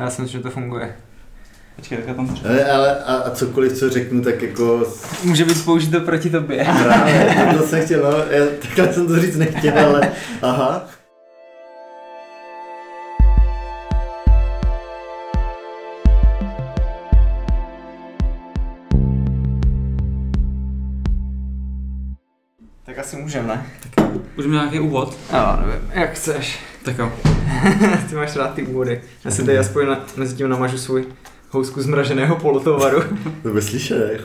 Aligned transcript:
Já 0.00 0.10
si 0.10 0.22
myslím, 0.22 0.40
že 0.40 0.42
to 0.42 0.50
funguje. 0.50 0.96
Počkej, 1.76 1.98
tak 1.98 2.08
já 2.08 2.14
tam 2.14 2.28
to 2.28 2.48
Ale, 2.48 2.72
ale 2.72 3.04
a, 3.04 3.14
a 3.14 3.30
cokoliv, 3.30 3.78
co 3.78 3.90
řeknu, 3.90 4.22
tak 4.22 4.42
jako 4.42 4.92
Může 5.24 5.44
být 5.44 5.64
použito 5.64 6.00
proti 6.00 6.30
tobě. 6.30 6.64
právě, 6.84 7.36
to 7.58 7.66
jsem 7.66 7.84
chtěl, 7.84 8.02
no, 8.02 8.18
já, 8.18 8.46
takhle 8.62 8.92
jsem 8.92 9.06
to 9.06 9.20
říct 9.20 9.36
nechtěl, 9.36 9.78
ale 9.86 10.12
aha. 10.42 10.88
Tak 22.84 22.98
asi 22.98 23.16
můžeme, 23.16 23.48
ne? 23.48 23.66
Už 24.38 24.46
mi 24.46 24.52
nějaký 24.52 24.80
úvod. 24.80 25.16
Jo, 25.32 25.56
nevím, 25.66 25.90
jak 25.92 26.12
chceš. 26.12 26.69
Tak 26.84 26.98
jo. 26.98 27.12
Ty 28.08 28.14
máš 28.14 28.36
rád 28.36 28.54
ty 28.54 28.62
úvody. 28.62 29.00
Já 29.24 29.30
si 29.30 29.44
tady 29.44 29.58
aspoň 29.58 29.86
na, 29.86 30.04
mezi 30.16 30.36
tím 30.36 30.48
namažu 30.48 30.78
svůj 30.78 31.04
housku 31.50 31.82
zmraženého 31.82 32.36
polotovaru. 32.36 33.02
To 33.42 33.48
by 33.48 33.62
slyšet. 33.62 34.20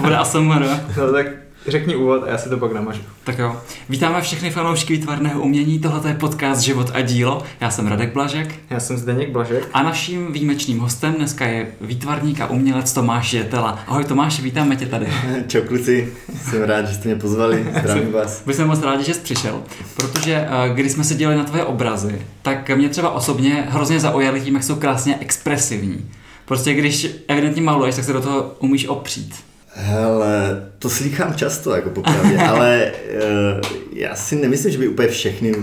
Bude 0.00 0.16
ASMR. 0.16 0.66
No 0.96 1.12
tak 1.12 1.26
řekni 1.66 1.96
úvod 1.96 2.22
a 2.24 2.28
já 2.28 2.38
si 2.38 2.48
to 2.48 2.56
pak 2.56 2.72
namažu. 2.72 3.00
Tak 3.24 3.38
jo. 3.38 3.56
Vítáme 3.88 4.20
všechny 4.22 4.50
fanoušky 4.50 4.92
výtvarného 4.96 5.40
umění, 5.42 5.78
tohle 5.78 6.10
je 6.10 6.14
podcast 6.14 6.60
Život 6.60 6.90
a 6.94 7.00
dílo. 7.00 7.42
Já 7.60 7.70
jsem 7.70 7.86
Radek 7.86 8.12
Blažek 8.12 8.54
Já 8.70 8.80
jsem 8.80 8.96
Zdeněk 8.98 9.30
Blažek. 9.30 9.68
a 9.72 9.82
naším 9.82 10.32
výjimečným 10.32 10.78
hostem 10.78 11.12
dneska 11.14 11.46
je 11.46 11.66
výtvarník 11.80 12.40
a 12.40 12.46
umělec 12.46 12.92
Tomáš 12.92 13.32
Jetela. 13.32 13.78
Ahoj 13.86 14.04
Tomáši, 14.04 14.42
vítáme 14.42 14.76
tě 14.76 14.86
tady. 14.86 15.06
Čau 15.46 15.60
kluci, 15.60 16.12
jsem 16.42 16.62
rád, 16.62 16.86
že 16.86 16.94
jste 16.94 17.08
mě 17.08 17.16
pozvali, 17.16 17.66
zdravím 17.80 18.12
vás. 18.12 18.44
My 18.44 18.54
jsme 18.54 18.64
moc 18.64 18.82
rádi, 18.82 19.04
že 19.04 19.14
jsi 19.14 19.20
přišel, 19.20 19.62
protože 19.96 20.34
eh, 20.50 20.74
když 20.74 20.92
jsme 20.92 21.04
se 21.04 21.14
dělali 21.14 21.38
na 21.38 21.44
tvoje 21.44 21.64
obrazy, 21.64 22.22
tak 22.42 22.70
mě 22.70 22.88
třeba 22.88 23.10
osobně 23.10 23.66
hrozně 23.68 24.00
zaujaly 24.00 24.40
tím, 24.40 24.54
jak 24.54 24.64
jsou 24.64 24.74
krásně 24.76 25.18
expresivní. 25.20 26.10
Prostě 26.44 26.74
když 26.74 27.06
evidentně 27.28 27.62
maluješ, 27.62 27.94
tak 27.94 28.04
se 28.04 28.12
do 28.12 28.20
toho 28.20 28.54
umíš 28.58 28.86
opřít. 28.88 29.34
Hele, 29.76 30.62
to 30.78 30.90
slýchám 30.90 31.34
často, 31.34 31.76
jako 31.76 31.90
popravdě, 31.90 32.38
ale 32.48 32.92
uh, 32.92 33.60
já 33.92 34.14
si 34.14 34.36
nemyslím, 34.36 34.72
že 34.72 34.78
by 34.78 34.88
úplně 34.88 35.08
všechny 35.08 35.54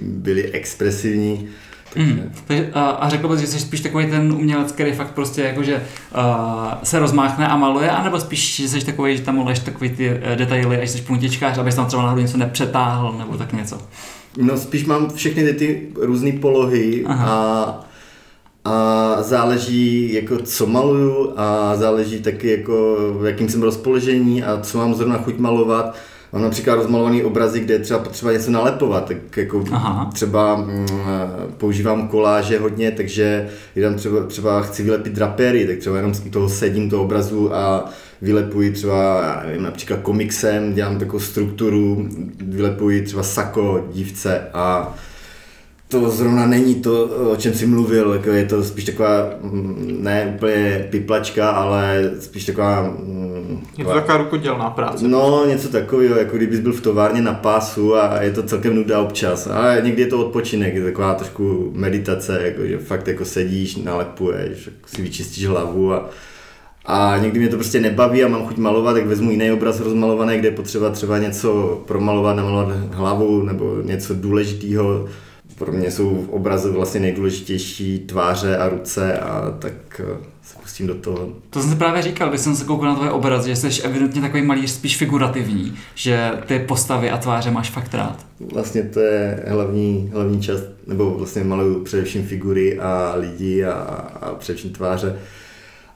byly 0.00 0.52
expresivní. 0.52 1.48
Mm. 1.96 2.32
Takže, 2.46 2.70
a, 2.74 2.80
a 2.80 3.08
řekl 3.08 3.28
bys, 3.28 3.40
že 3.40 3.46
jsi 3.46 3.60
spíš 3.60 3.80
takový 3.80 4.06
ten 4.06 4.32
umělec, 4.32 4.72
který 4.72 4.92
fakt 4.92 5.10
prostě 5.10 5.42
jakože 5.42 5.74
uh, 5.74 6.22
se 6.82 6.98
rozmáchne 6.98 7.48
a 7.48 7.56
maluje, 7.56 7.90
anebo 7.90 8.20
spíš, 8.20 8.56
že 8.56 8.68
jsi 8.68 8.86
takový, 8.86 9.16
že 9.16 9.22
tam 9.22 9.36
maluješ 9.36 9.58
takový 9.58 9.90
ty 9.90 10.10
uh, 10.10 10.36
detaily, 10.36 10.80
až 10.80 10.90
jsi 10.90 11.02
puntičkář, 11.02 11.58
abys 11.58 11.74
tam 11.74 11.86
třeba 11.86 12.02
náhodou 12.02 12.22
něco 12.22 12.36
nepřetáhl, 12.38 13.14
nebo 13.18 13.36
tak 13.36 13.52
něco. 13.52 13.78
No 14.36 14.56
spíš 14.56 14.84
mám 14.84 15.10
všechny 15.10 15.44
ty, 15.44 15.52
ty 15.52 15.88
různé 15.96 16.32
polohy 16.32 17.04
Aha. 17.06 17.26
a, 17.26 17.84
a 18.66 19.16
záleží 19.22 20.14
jako 20.14 20.38
co 20.38 20.66
maluju 20.66 21.32
a 21.36 21.76
záleží 21.76 22.20
taky 22.20 22.50
jako 22.50 22.96
v 23.20 23.26
jakým 23.26 23.48
jsem 23.48 23.62
rozpoložení 23.62 24.44
a 24.44 24.60
co 24.60 24.78
mám 24.78 24.94
zrovna 24.94 25.18
chuť 25.18 25.38
malovat. 25.38 25.96
Mám 26.32 26.42
například 26.42 26.74
rozmalovaný 26.74 27.22
obrazy, 27.22 27.60
kde 27.60 27.74
je 27.74 27.78
třeba 27.78 27.98
potřeba 27.98 28.32
něco 28.32 28.50
nalepovat, 28.50 29.04
tak 29.04 29.36
jako 29.36 29.64
Aha. 29.72 30.10
třeba 30.14 30.56
mm, 30.56 30.86
používám 31.56 32.08
koláže 32.08 32.58
hodně, 32.58 32.90
takže 32.90 33.48
jenom 33.74 33.94
třeba, 33.94 34.22
třeba 34.22 34.62
chci 34.62 34.82
vylepit 34.82 35.12
drapery, 35.12 35.66
tak 35.66 35.78
třeba 35.78 35.96
jenom 35.96 36.14
z 36.14 36.20
toho 36.20 36.48
sedím 36.48 36.90
toho 36.90 37.02
obrazu 37.04 37.54
a 37.54 37.90
vylepuji 38.22 38.70
třeba, 38.70 39.22
já 39.22 39.42
nevím, 39.46 39.62
například 39.62 40.00
komiksem, 40.00 40.74
dělám 40.74 40.98
takovou 40.98 41.20
strukturu, 41.20 42.08
vylepuji 42.44 43.02
třeba 43.02 43.22
sako 43.22 43.84
dívce 43.92 44.40
a 44.54 44.94
to 45.88 46.10
zrovna 46.10 46.46
není 46.46 46.74
to, 46.74 47.04
o 47.32 47.36
čem 47.36 47.54
jsi 47.54 47.66
mluvil, 47.66 48.12
jako 48.12 48.30
je 48.30 48.44
to 48.44 48.64
spíš 48.64 48.84
taková, 48.84 49.30
mm, 49.42 49.98
ne 50.00 50.32
úplně 50.36 50.86
piplačka, 50.90 51.50
ale 51.50 52.10
spíš 52.20 52.44
taková... 52.46 52.82
mm, 52.82 53.66
Je 53.78 53.84
to 53.84 53.90
taková 53.90 54.16
rukodělná 54.16 54.70
práce. 54.70 55.08
No, 55.08 55.46
něco 55.46 55.68
takového, 55.68 56.18
jako 56.18 56.36
kdybys 56.36 56.60
byl 56.60 56.72
v 56.72 56.80
továrně 56.80 57.22
na 57.22 57.34
pásu 57.34 57.96
a 57.96 58.22
je 58.22 58.30
to 58.32 58.42
celkem 58.42 58.76
nuda 58.76 59.00
občas. 59.00 59.46
Ale 59.46 59.80
někdy 59.84 60.02
je 60.02 60.08
to 60.08 60.26
odpočinek, 60.26 60.74
je 60.74 60.80
to 60.80 60.86
taková 60.86 61.14
trošku 61.14 61.70
meditace, 61.74 62.40
jako, 62.44 62.66
že 62.66 62.78
fakt 62.78 63.08
jako 63.08 63.24
sedíš, 63.24 63.76
nalepuješ, 63.76 64.66
jako 64.66 64.88
si 64.88 65.02
vyčistíš 65.02 65.46
hlavu 65.46 65.92
a, 65.92 66.10
a 66.86 67.18
někdy 67.18 67.38
mě 67.38 67.48
to 67.48 67.56
prostě 67.56 67.80
nebaví 67.80 68.24
a 68.24 68.28
mám 68.28 68.46
chuť 68.46 68.56
malovat, 68.56 68.96
tak 68.96 69.06
vezmu 69.06 69.30
jiný 69.30 69.52
obraz 69.52 69.80
rozmalovaný, 69.80 70.38
kde 70.38 70.48
je 70.48 70.52
potřeba 70.56 70.90
třeba 70.90 71.18
něco 71.18 71.80
promalovat, 71.86 72.36
namalovat 72.36 72.76
hlavu 72.92 73.42
nebo 73.42 73.76
něco 73.82 74.14
důležitého. 74.14 75.08
Pro 75.58 75.72
mě 75.72 75.90
jsou 75.90 76.26
v 76.26 76.28
obrazu 76.28 76.72
vlastně 76.72 77.00
nejdůležitější 77.00 77.98
tváře 77.98 78.56
a 78.56 78.68
ruce 78.68 79.18
a 79.18 79.50
tak 79.58 79.72
eh, 80.00 80.04
se 80.42 80.56
pustím 80.62 80.86
do 80.86 80.94
toho. 80.94 81.28
To 81.50 81.60
jsem 81.60 81.70
si 81.70 81.76
právě 81.76 82.02
říkal, 82.02 82.28
když 82.28 82.40
jsem 82.40 82.56
se 82.56 82.64
koukal 82.64 82.88
na 82.88 82.94
tvoje 82.94 83.10
obrazy, 83.10 83.50
že 83.50 83.56
jsi 83.56 83.82
evidentně 83.82 84.20
takový 84.20 84.42
malíř 84.42 84.70
spíš 84.70 84.96
figurativní, 84.96 85.74
že 85.94 86.30
ty 86.46 86.58
postavy 86.58 87.10
a 87.10 87.18
tváře 87.18 87.50
máš 87.50 87.70
fakt 87.70 87.94
rád. 87.94 88.26
Vlastně 88.52 88.82
to 88.82 89.00
je 89.00 89.44
hlavní, 89.46 90.10
hlavní 90.12 90.42
část, 90.42 90.64
nebo 90.86 91.10
vlastně 91.10 91.44
maluju 91.44 91.84
především 91.84 92.26
figury 92.26 92.78
a 92.78 93.14
lidi 93.16 93.64
a, 93.64 93.72
a 94.20 94.34
především 94.34 94.70
tváře. 94.70 95.16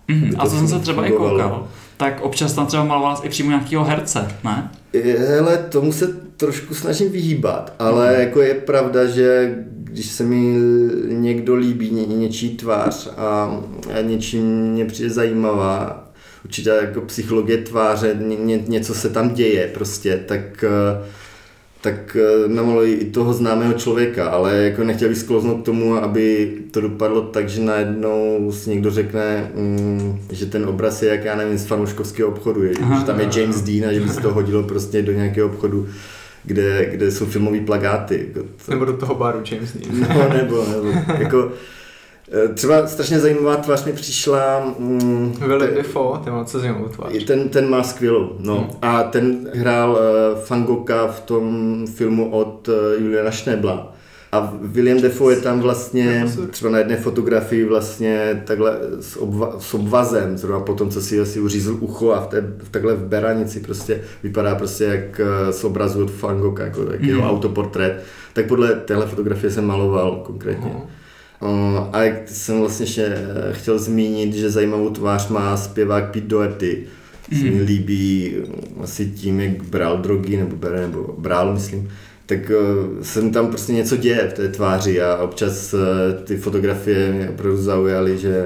Mhm. 0.09 0.25
Aby 0.25 0.37
A 0.37 0.44
to 0.44 0.50
co 0.50 0.56
jsem 0.56 0.69
se 0.69 0.78
třeba 0.78 1.06
i 1.06 1.10
koukal, 1.10 1.69
tak 1.97 2.21
občas 2.21 2.53
tam 2.53 2.66
třeba 2.66 2.84
maloval 2.84 3.21
i 3.22 3.28
přímo 3.28 3.50
nějakého 3.50 3.84
herce, 3.84 4.28
ne? 4.44 4.71
Hele, 5.19 5.59
tomu 5.59 5.92
se 5.92 6.30
trošku 6.41 6.75
snažím 6.75 7.12
vyhýbat, 7.12 7.75
ale 7.78 8.12
Mhm. 8.12 8.21
jako 8.21 8.41
je 8.43 8.55
pravda, 8.55 9.06
že 9.06 9.55
když 9.84 10.06
se 10.06 10.25
mi 10.25 10.55
někdo 11.09 11.55
líbí, 11.55 11.91
ně, 11.91 12.06
něčí 12.06 12.56
tvář 12.56 13.09
a, 13.17 13.61
a 13.99 14.01
něčím 14.01 14.45
mě 14.61 14.84
přijde 14.84 15.11
zajímavá, 15.11 16.06
určitá 16.45 16.75
jako 16.75 17.01
psychologie 17.01 17.59
tváře, 17.59 18.17
ně, 18.27 18.37
ně, 18.37 18.65
něco 18.69 18.95
se 18.95 19.11
tam 19.11 19.31
děje 19.34 19.71
prostě, 19.75 20.21
tak 20.27 20.65
eh, 20.65 21.06
tak 21.83 22.17
eh, 22.21 22.49
namaluji 22.49 22.95
i 22.95 23.05
toho 23.11 23.33
známého 23.33 23.72
člověka, 23.72 24.28
ale 24.28 24.57
jako 24.57 24.84
nechtěl 24.84 25.09
bych 25.09 25.19
sklouznout 25.19 25.62
k 25.62 25.65
tomu, 25.65 25.95
aby 25.97 26.53
to 26.71 26.81
dopadlo 26.81 27.22
tak, 27.22 27.49
že 27.49 27.61
najednou 27.61 28.53
si 28.53 28.71
někdo 28.71 28.91
řekne, 28.91 29.51
mm, 29.55 30.19
že 30.33 30.47
ten 30.47 30.65
obraz 30.65 31.03
je 31.03 31.09
jak 31.09 31.25
já 31.25 31.37
nevím 31.37 31.59
z 31.59 31.67
fanouškovského 31.67 32.28
obchodu, 32.28 32.62
je, 32.62 32.72
Aha. 32.83 33.01
že 33.01 33.07
tam 33.07 33.21
je 33.21 33.28
James 33.41 33.61
Dean 33.62 33.89
a 33.91 33.93
že 33.93 34.01
by 34.01 34.09
se 34.09 34.21
to 34.21 34.33
hodilo 34.34 34.62
prostě 34.62 35.03
do 35.03 35.12
nějakého 35.12 35.49
obchodu, 35.49 35.87
kde, 36.45 36.87
kde 36.91 37.11
jsou 37.11 37.27
filmové 37.27 37.61
plagáty. 37.61 38.27
Jako 38.34 38.49
to, 38.67 38.71
Nebo 38.73 38.84
do 38.84 38.97
toho 38.97 39.15
baru 39.15 39.43
James 39.51 39.77
Dean. 39.77 40.01
no, 40.19 40.37
nebo, 40.37 40.65
nebo, 40.71 40.89
jako, 41.19 41.53
eh, 42.45 42.49
třeba 42.49 42.87
strašně 42.87 43.19
zajímavá 43.21 43.56
tvář 43.56 43.84
mi 43.84 43.93
přišla, 43.93 44.75
mm, 44.78 45.33
Willy 45.47 45.69
te- 45.69 45.75
Defoe, 45.75 46.19
ten 46.25 46.33
má 46.33 46.45
co 46.45 46.59
zajímavou 46.59 46.89
tvář. 46.89 47.25
ten, 47.25 47.49
ten 47.49 47.71
má 47.71 47.83
skvělou, 47.83 48.33
no. 48.39 48.56
Hmm. 48.59 48.71
A 48.83 49.03
ten 49.03 49.51
hrál 49.55 49.91
uh, 49.93 50.39
Fangoka 50.41 51.06
v 51.06 51.21
tom 51.21 51.84
filmu 51.95 52.31
od 52.31 52.69
uh, 52.69 52.75
Juliana 53.03 53.31
Schnebla. 53.31 53.95
A 54.33 54.53
William 54.63 55.01
Defoe 55.01 55.35
je 55.35 55.41
tam 55.41 55.61
vlastně, 55.61 56.27
třeba 56.51 56.71
na 56.73 56.79
jedné 56.79 56.97
fotografii 56.97 57.65
vlastně 57.65 58.43
takhle 58.47 58.79
s, 59.01 59.17
obva, 59.17 59.57
s 59.59 59.75
obvazem, 59.75 60.39
zrovna 60.39 60.61
po 60.61 60.75
tom, 60.75 60.91
co 60.91 61.01
si 61.01 61.21
asi 61.21 61.41
uřízl 61.41 61.77
ucho 61.81 62.11
a 62.13 62.21
v 62.21 62.27
té, 62.27 62.41
v 62.63 62.69
takhle 62.69 62.95
v 62.95 63.05
beranici 63.05 63.61
prostě 63.61 64.01
vypadá 64.23 64.55
prostě 64.55 64.85
jak 64.85 65.21
eh, 65.21 65.53
z 65.53 65.65
obrazu 65.65 66.03
od 66.05 66.11
Fangoka, 66.11 66.65
jako 66.65 66.87
jak 66.93 67.03
jeho 67.03 67.21
Mhm. 67.21 67.31
autoportrét. 67.31 67.93
Tak 68.33 68.47
podle 68.47 68.69
téhle 68.75 69.07
fotografie 69.07 69.51
jsem 69.51 69.65
maloval 69.65 70.23
konkrétně. 70.27 70.71
Uh, 71.43 71.49
a 71.93 72.03
jak 72.03 72.15
jsem 72.29 72.59
vlastně 72.61 72.83
ještě 72.85 73.05
eh, 73.07 73.53
chtěl 73.53 73.79
zmínit, 73.79 74.35
že 74.35 74.51
zajímavou 74.51 74.91
tvář 74.91 75.29
má 75.29 75.57
zpěvák 75.57 76.13
Pete 76.13 76.27
Doherty. 76.27 76.85
Se 77.39 77.45
mi 77.45 77.51
Mhm. 77.51 77.61
líbí 77.67 78.35
eh, 78.37 78.83
asi 78.83 79.07
tím, 79.07 79.41
jak 79.41 79.63
bral 79.63 79.99
drogy, 79.99 80.37
nebo 80.37 80.57
bere, 80.57 80.81
nebo 80.81 81.15
bral, 81.19 81.53
myslím. 81.53 81.89
Tak 82.31 82.51
se 83.03 83.21
mu 83.21 83.31
tam 83.31 83.47
prostě 83.49 83.73
něco 83.73 83.97
děje 83.97 84.29
v 84.29 84.33
té 84.33 84.49
tváři 84.49 85.03
a 85.03 85.17
občas 85.17 85.75
uh, 85.75 85.81
ty 86.25 86.37
fotografie 86.37 87.13
mě 87.13 87.31
opravdu 87.31 87.63
zaujaly, 87.63 88.19
že 88.19 88.45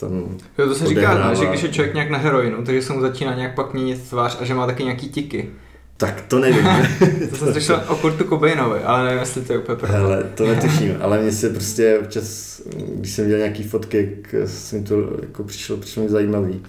tam 0.00 0.36
Jo, 0.58 0.66
to 0.66 0.74
se 0.74 0.86
říká, 0.86 1.28
ne, 1.28 1.36
že 1.36 1.46
když 1.46 1.62
je 1.62 1.68
člověk 1.68 1.94
nějak 1.94 2.10
na 2.10 2.18
heroinu, 2.18 2.64
takže 2.64 2.82
se 2.82 2.92
mu 2.92 3.00
začíná 3.00 3.34
nějak 3.34 3.54
pak 3.54 3.72
měnit 3.74 4.00
tvář 4.10 4.36
a 4.40 4.44
že 4.44 4.54
má 4.54 4.66
taky 4.66 4.84
nějaký 4.84 5.08
tiky. 5.08 5.50
Tak 5.96 6.20
to 6.20 6.38
nevím. 6.38 6.66
To 7.30 7.36
jsem 7.36 7.52
slyšel 7.52 7.82
o 7.88 7.96
Kurtu 7.96 8.24
Cobainovi, 8.24 8.80
ale 8.80 9.04
nevím, 9.04 9.20
jestli 9.20 9.42
to 9.42 9.52
je 9.52 9.58
úplně 9.58 9.76
pravda. 9.76 9.98
Hele, 9.98 10.24
to 10.34 10.46
netuším, 10.46 10.94
ale 11.00 11.22
mně 11.22 11.32
se 11.32 11.48
prostě 11.50 11.98
občas, 11.98 12.60
když 12.94 13.12
jsem 13.12 13.24
viděl 13.24 13.38
nějaký 13.38 13.62
fotky, 13.62 14.18
jak 14.32 14.48
se 14.48 14.76
mi 14.76 14.82
to 14.84 15.00
jako 15.22 15.44
přišlo, 15.44 15.76
přišlo 15.76 16.02
mi 16.02 16.08
zajímavý 16.08 16.60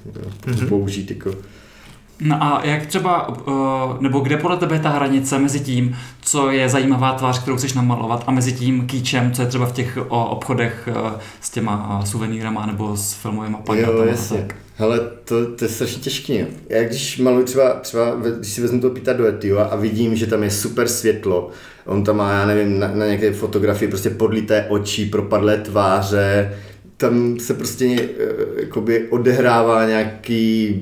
Mhm. 0.48 0.68
použít 0.68 1.10
jako. 1.12 1.32
No 2.22 2.44
a 2.44 2.62
jak 2.64 2.86
třeba, 2.86 3.28
uh, 3.48 4.02
nebo 4.02 4.20
kde 4.20 4.38
podle 4.38 4.58
tebe 4.58 4.76
je 4.76 4.80
ta 4.80 4.90
hranice 4.90 5.40
mezi 5.40 5.60
tím, 5.60 5.98
co 6.22 6.52
je 6.52 6.70
zajímavá 6.70 7.14
tvář, 7.14 7.42
kterou 7.42 7.58
chceš 7.58 7.74
namalovat, 7.74 8.24
a 8.28 8.32
mezi 8.32 8.54
tím 8.54 8.88
kýčem, 8.88 9.32
co 9.32 9.42
je 9.42 9.48
třeba 9.48 9.66
v 9.66 9.72
těch 9.72 9.98
obchodech 10.10 10.90
uh, 10.92 11.12
s 11.42 11.50
těma 11.50 11.98
uh, 11.98 12.06
suvenýrama 12.06 12.66
nebo 12.66 12.98
s 12.98 13.14
filmovými 13.14 13.58
plakátama? 13.66 13.98
Jo, 13.98 14.06
jasně. 14.06 14.38
tak? 14.38 14.56
Hele, 14.76 15.00
to, 15.24 15.46
to 15.46 15.66
je 15.66 15.70
strašně 15.70 16.02
těžké. 16.02 16.48
Já 16.70 16.84
když 16.84 17.18
maluji 17.20 17.46
třeba, 17.46 17.74
třeba 17.74 18.16
když 18.40 18.52
si 18.52 18.62
vezmu 18.62 18.82
toho 18.82 18.94
Pita 18.94 19.14
do 19.14 19.28
Etio 19.28 19.60
a 19.60 19.76
vidím, 19.76 20.16
že 20.16 20.28
tam 20.28 20.44
je 20.44 20.52
super 20.52 20.88
světlo 20.88 21.52
On 21.86 22.04
tam 22.04 22.18
má, 22.18 22.32
já 22.32 22.46
nevím, 22.46 22.80
na, 22.80 22.88
na 22.88 23.08
některé 23.08 23.34
fotografii 23.34 23.90
prostě 23.90 24.10
podlité 24.10 24.66
oči, 24.70 25.06
propadlé 25.06 25.58
tváře, 25.58 26.54
tam 26.98 27.40
se 27.40 27.54
prostě 27.54 27.86
eh, 27.86 28.62
jakoby 28.62 29.08
odehrává 29.10 29.88
nějaký 29.88 30.76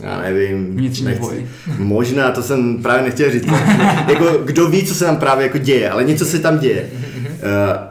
já 0.00 0.20
nevím. 0.22 0.76
Vnitřní 0.76 1.06
nechci- 1.06 1.20
boj. 1.20 1.46
Možná, 1.78 2.30
to 2.30 2.42
jsem 2.42 2.82
právě 2.82 3.02
nechtěl 3.02 3.30
říct. 3.30 3.46
jako, 4.08 4.38
kdo 4.44 4.66
ví, 4.66 4.86
co 4.86 4.94
se 4.94 5.04
tam 5.04 5.16
právě 5.16 5.46
jako 5.46 5.58
děje, 5.58 5.90
ale 5.90 6.04
něco 6.04 6.24
se 6.24 6.38
tam 6.38 6.58
děje. 6.58 6.90
Uh, 6.92 7.30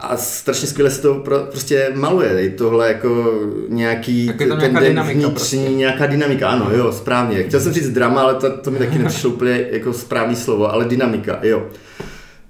a 0.00 0.16
strašně 0.16 0.68
skvěle 0.68 0.90
se 0.90 1.02
to 1.02 1.14
pro, 1.14 1.38
prostě 1.38 1.88
maluje. 1.94 2.28
Je 2.28 2.50
tohle 2.50 2.88
jako 2.88 3.40
nějaký 3.68 4.26
Tak 4.26 4.40
je 4.40 4.46
tam 4.46 4.60
ten 4.60 4.70
nějaká 4.70 4.88
dynamika 4.88 5.12
vnitřní, 5.12 5.30
prostě. 5.34 5.56
nějaká 5.56 6.06
dynamika, 6.06 6.48
ano, 6.48 6.70
jo, 6.76 6.92
správně. 6.92 7.42
Chtěl 7.42 7.60
jsem 7.60 7.72
říct 7.72 7.90
drama, 7.90 8.22
ale 8.22 8.34
to, 8.34 8.50
to 8.50 8.70
mi 8.70 8.78
taky 8.78 8.98
nepřišlo 8.98 9.30
úplně 9.30 9.66
jako 9.70 9.92
správný 9.92 10.36
slovo, 10.36 10.72
ale 10.72 10.84
dynamika, 10.84 11.38
jo. 11.42 11.66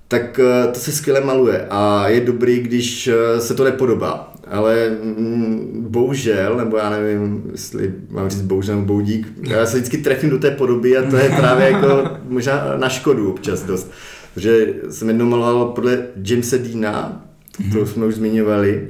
Tak 0.08 0.40
eh, 0.40 0.72
to 0.72 0.78
se 0.80 0.92
skvěle 0.92 1.20
maluje 1.20 1.66
a 1.70 2.08
je 2.08 2.20
dobrý, 2.20 2.58
když 2.60 3.08
eh, 3.08 3.40
se 3.40 3.54
to 3.54 3.64
nepodobá. 3.64 4.32
Ale 4.50 4.90
mm, 5.02 5.86
bohužel, 5.88 6.56
nebo 6.56 6.76
já 6.76 6.90
nevím, 6.90 7.42
jestli 7.52 7.94
mám 8.10 8.30
říct 8.30 8.42
bohužel 8.42 8.74
nebo 8.74 8.86
boudík, 8.86 9.28
já 9.42 9.66
se 9.66 9.76
vždycky 9.76 9.98
trefím 9.98 10.30
do 10.30 10.38
té 10.38 10.50
podoby 10.50 10.96
a 10.96 11.10
to 11.10 11.16
je 11.16 11.28
právě 11.28 11.70
jako 11.70 12.08
možná 12.28 12.76
na 12.76 12.88
škodu 12.88 13.30
občas 13.30 13.62
dost. 13.62 13.90
Protože 14.34 14.74
jsem 14.90 15.08
jednou 15.08 15.26
maloval 15.26 15.64
podle 15.64 16.06
Jamesa 16.24 16.56
Deana, 16.56 17.26
to 17.72 17.86
jsme 17.86 18.06
už 18.06 18.14
zmiňovali, 18.14 18.88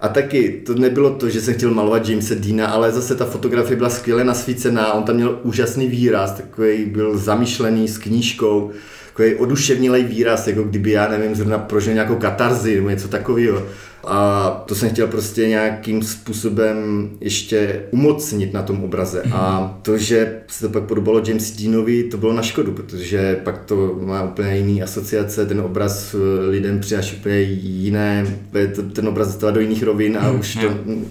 a 0.00 0.08
taky 0.08 0.62
to 0.66 0.74
nebylo 0.74 1.10
to, 1.10 1.28
že 1.28 1.40
jsem 1.40 1.54
chtěl 1.54 1.74
malovat 1.74 2.08
Jamesa 2.08 2.34
Deana, 2.38 2.66
ale 2.66 2.92
zase 2.92 3.14
ta 3.14 3.24
fotografie 3.24 3.76
byla 3.76 3.90
skvěle 3.90 4.24
nasvícená, 4.24 4.92
on 4.92 5.02
tam 5.02 5.16
měl 5.16 5.40
úžasný 5.42 5.88
výraz, 5.88 6.32
takový 6.32 6.84
byl 6.84 7.18
zamýšlený 7.18 7.88
s 7.88 7.98
knížkou, 7.98 8.70
takový 9.06 9.34
oduševnilý 9.34 10.04
výraz, 10.04 10.46
jako 10.46 10.62
kdyby, 10.62 10.90
já 10.90 11.08
nevím, 11.08 11.34
zrovna 11.34 11.58
prožil 11.58 11.92
nějakou 11.92 12.14
katarzi 12.14 12.76
nebo 12.76 12.90
něco 12.90 13.08
takového. 13.08 13.62
A 14.08 14.48
to 14.66 14.74
jsem 14.74 14.90
chtěl 14.90 15.06
prostě 15.06 15.48
nějakým 15.48 16.02
způsobem 16.02 17.08
ještě 17.20 17.82
umocnit 17.90 18.52
na 18.52 18.62
tom 18.62 18.84
obraze. 18.84 19.22
A 19.32 19.74
to, 19.82 19.98
že 19.98 20.32
se 20.46 20.66
to 20.68 20.72
pak 20.72 20.82
podobalo 20.88 21.22
James 21.26 21.50
Deanovi, 21.50 22.02
to 22.04 22.16
bylo 22.16 22.32
na 22.32 22.42
škodu, 22.42 22.72
protože 22.72 23.40
pak 23.44 23.58
to 23.64 23.98
má 24.06 24.22
úplně 24.22 24.56
jiný 24.56 24.82
asociace, 24.82 25.46
ten 25.46 25.60
obraz 25.60 26.14
eh, 26.14 26.46
lidem 26.50 26.80
přináší 26.80 27.16
úplně 27.16 27.40
jiné, 27.40 28.26
eh, 28.54 28.66
ten 28.92 29.08
obraz 29.08 29.26
dostává 29.28 29.50
do 29.52 29.60
jiných 29.60 29.82
rovin 29.82 30.18
a 30.20 30.30
už 30.30 30.54
to... 30.54 30.60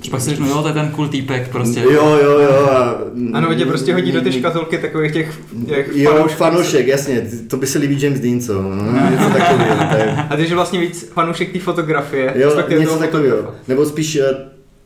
Že 0.02 0.12
pak 0.12 0.22
si 0.22 0.30
řeknu, 0.30 0.48
jo, 0.48 0.62
to 0.62 0.68
je 0.68 0.74
ten 0.74 0.90
cool 0.92 1.08
týpek 1.08 1.48
prostě. 1.52 1.80
Jo, 1.80 2.20
jo, 2.24 2.40
jo. 2.40 2.68
A, 2.72 2.96
Ano, 3.34 3.56
tě 3.56 3.66
prostě 3.66 3.94
hodí 3.94 4.12
do 4.12 4.22
ty 4.22 4.32
škatulky 4.32 4.78
takových 4.78 5.12
těch, 5.12 5.40
těch 5.68 5.90
Jo, 5.96 6.12
fanoušků. 6.12 6.38
fanoušek, 6.38 6.88
jasně, 6.88 7.22
to 7.48 7.58
by 7.58 7.68
se 7.68 7.80
líbí 7.80 8.02
James 8.02 8.20
Dean, 8.20 8.40
co? 8.40 8.54
No, 8.62 9.10
něco 9.12 9.30
takového. 9.30 9.98
je- 9.98 10.16
A 10.30 10.36
ty 10.36 10.48
jsi 10.48 10.54
vlastně 10.54 10.80
víc 10.80 11.10
fanoušek 11.14 11.52
té 11.54 11.60
fotografie. 11.60 12.34
Jo, 12.36 12.46
respektive 12.46 12.85
něco 12.86 12.98
toho 13.00 13.06
takového. 13.12 13.52
Nebo 13.68 13.86
spíš 13.86 14.16
eh, 14.16 14.36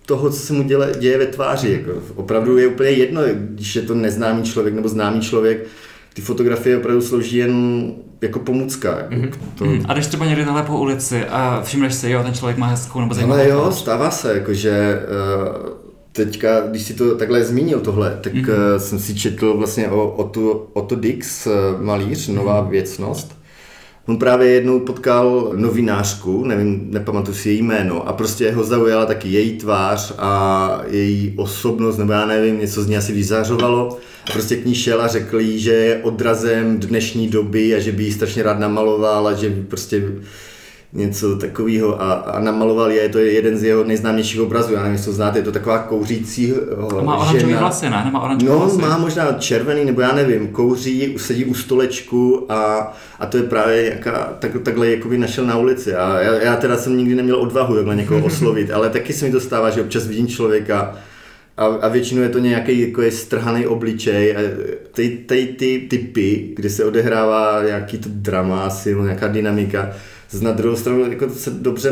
toho, 0.06 0.30
co 0.30 0.36
se 0.40 0.54
mu 0.54 0.63
děle, 0.63 0.92
děje 1.00 1.18
ve 1.18 1.25
tváři. 1.25 1.72
Jako. 1.72 2.00
Opravdu 2.16 2.57
je 2.57 2.68
úplně 2.68 2.90
jedno, 2.90 3.22
když 3.40 3.75
je 3.75 3.81
to 3.81 3.96
neznámý 3.96 4.44
člověk 4.44 4.75
nebo 4.75 4.90
známý 4.90 5.22
člověk. 5.22 5.66
Ty 6.13 6.22
fotografie 6.22 6.78
opravdu 6.78 7.01
slouží 7.01 7.38
jen 7.38 7.92
jako 8.22 8.40
pomůcka. 8.40 8.98
Jako 9.10 9.16
Mhm. 9.16 9.31
to. 9.57 9.66
A 9.88 9.94
jdeš 9.94 10.07
třeba 10.07 10.25
někdy 10.25 10.44
takhle 10.44 10.63
po 10.63 10.78
ulici 10.78 11.25
a 11.25 11.62
všimneš 11.66 11.94
si, 11.96 12.10
jo, 12.10 12.24
ten 12.24 12.34
člověk 12.34 12.57
má 12.57 12.68
hezkou 12.68 13.00
nebo 13.01 13.13
zajímavou 13.13 13.40
Ale 13.42 13.50
jo, 13.50 13.62
tvář. 13.62 13.75
stává 13.75 14.12
se, 14.12 14.34
jakože 14.34 14.72
eh, 14.72 15.69
teďka, 16.12 16.60
když 16.60 16.81
si 16.84 16.94
to 16.94 17.16
takhle 17.16 17.44
zmínil 17.44 17.80
tohle, 17.80 18.19
tak 18.22 18.34
Mhm. 18.34 18.44
mm-hmm. 18.45 18.75
jsem 18.78 19.00
si 19.00 19.16
četl 19.16 19.57
vlastně 19.57 19.90
o, 19.90 20.07
o, 20.12 20.24
tu, 20.24 20.50
o 20.74 20.81
to 20.81 20.95
Dix, 20.95 21.48
malíř, 21.80 22.28
nová 22.28 22.62
Mhm. 22.62 22.69
věcnost. 22.69 23.36
On 24.10 24.18
právě 24.18 24.50
jednou 24.50 24.80
potkal 24.80 25.52
novinářku, 25.56 26.46
nevím, 26.46 26.88
nepamatuji 26.92 27.38
si 27.38 27.50
její 27.50 27.62
jméno, 27.62 28.08
a 28.08 28.14
prostě 28.14 28.52
ho 28.52 28.64
zaujala 28.64 29.06
taky 29.06 29.30
její 29.30 29.58
tvář 29.58 30.14
a 30.18 30.82
její 30.88 31.34
osobnost, 31.38 31.98
nebo 31.98 32.12
já 32.12 32.26
nevím, 32.26 32.60
něco 32.60 32.84
z 32.84 32.88
ní 32.88 32.98
asi 32.98 33.14
vyzařovalo. 33.14 33.98
A 34.30 34.32
prostě 34.34 34.56
k 34.56 34.66
ní 34.66 34.76
šel 34.76 35.02
a 35.02 35.08
řekl 35.08 35.40
jí, 35.40 35.60
že 35.60 35.72
je 35.72 35.98
odrazem 36.04 36.80
dnešní 36.80 37.28
doby 37.28 37.76
a 37.76 37.80
že 37.80 37.92
by 37.92 38.04
jí 38.04 38.12
strašně 38.12 38.44
rád 38.44 38.60
namaloval 38.60 39.28
a 39.28 39.34
že 39.34 39.50
prostě 39.68 40.04
něco 40.94 41.36
takového 41.38 42.02
a, 42.02 42.12
a 42.14 42.40
namaloval 42.40 42.92
je, 42.92 43.10
to 43.10 43.18
je 43.20 43.32
jeden 43.32 43.58
z 43.58 43.64
jeho 43.64 43.84
nejznámějších 43.84 44.42
obrazů, 44.42 44.74
já 44.74 44.80
nevím, 44.80 44.94
jestli 44.94 45.06
to 45.06 45.12
znáte, 45.16 45.40
je 45.40 45.44
to 45.44 45.52
taková 45.52 45.80
kouřící 45.80 46.54
A 47.00 47.02
má 47.02 47.18
oranžový 47.18 47.54
vlasy, 47.54 47.90
ne? 47.90 48.02
Nemá 48.06 48.20
oranžový 48.22 48.52
No, 48.52 48.60
vlasy. 48.60 48.78
má 48.82 48.98
možná 48.98 49.32
červený, 49.34 49.86
nebo 49.86 50.02
já 50.02 50.12
nevím, 50.16 50.48
kouří, 50.48 51.14
sedí 51.18 51.46
u 51.46 51.54
stolečku 51.54 52.46
a, 52.52 52.94
a 53.20 53.26
to 53.26 53.38
je 53.38 53.44
právě 53.44 53.86
jaká, 53.90 54.34
tak, 54.40 54.52
takhle 54.64 54.88
jakoby 54.92 55.18
našel 55.18 55.46
na 55.46 55.58
ulici. 55.58 55.96
A 55.96 56.20
já, 56.22 56.34
já 56.34 56.56
teda 56.56 56.78
jsem 56.78 56.98
nikdy 56.98 57.16
neměl 57.16 57.42
odvahu 57.42 57.76
takhle 57.76 57.96
někoho 57.96 58.20
oslovit, 58.26 58.72
ale 58.72 58.90
taky 58.90 59.14
se 59.14 59.26
mi 59.26 59.32
to 59.32 59.40
stává, 59.40 59.70
že 59.70 59.82
občas 59.82 60.08
vidím 60.08 60.28
člověka 60.28 60.96
a, 61.58 61.66
a 61.66 61.88
většinou 61.88 62.22
je 62.22 62.30
to 62.30 62.40
nějaký 62.40 62.80
jako 62.80 63.02
je 63.02 63.12
strhaný 63.12 63.68
obličej. 63.68 64.36
A 64.38 64.40
ty, 64.92 65.10
ty, 65.26 65.56
ty 65.60 65.88
typy, 65.90 66.54
kdy 66.56 66.70
se 66.70 66.86
odehrává 66.86 67.64
nějaký 67.66 67.98
to 67.98 68.10
drama 68.12 68.62
asi, 68.62 68.96
nějaká 68.96 69.28
dynamika, 69.28 69.90
na 70.42 70.52
druhou 70.52 70.76
stranu 70.76 71.12
jako 71.12 71.28
to 71.28 71.34
se 71.34 71.52
dobře 71.52 71.92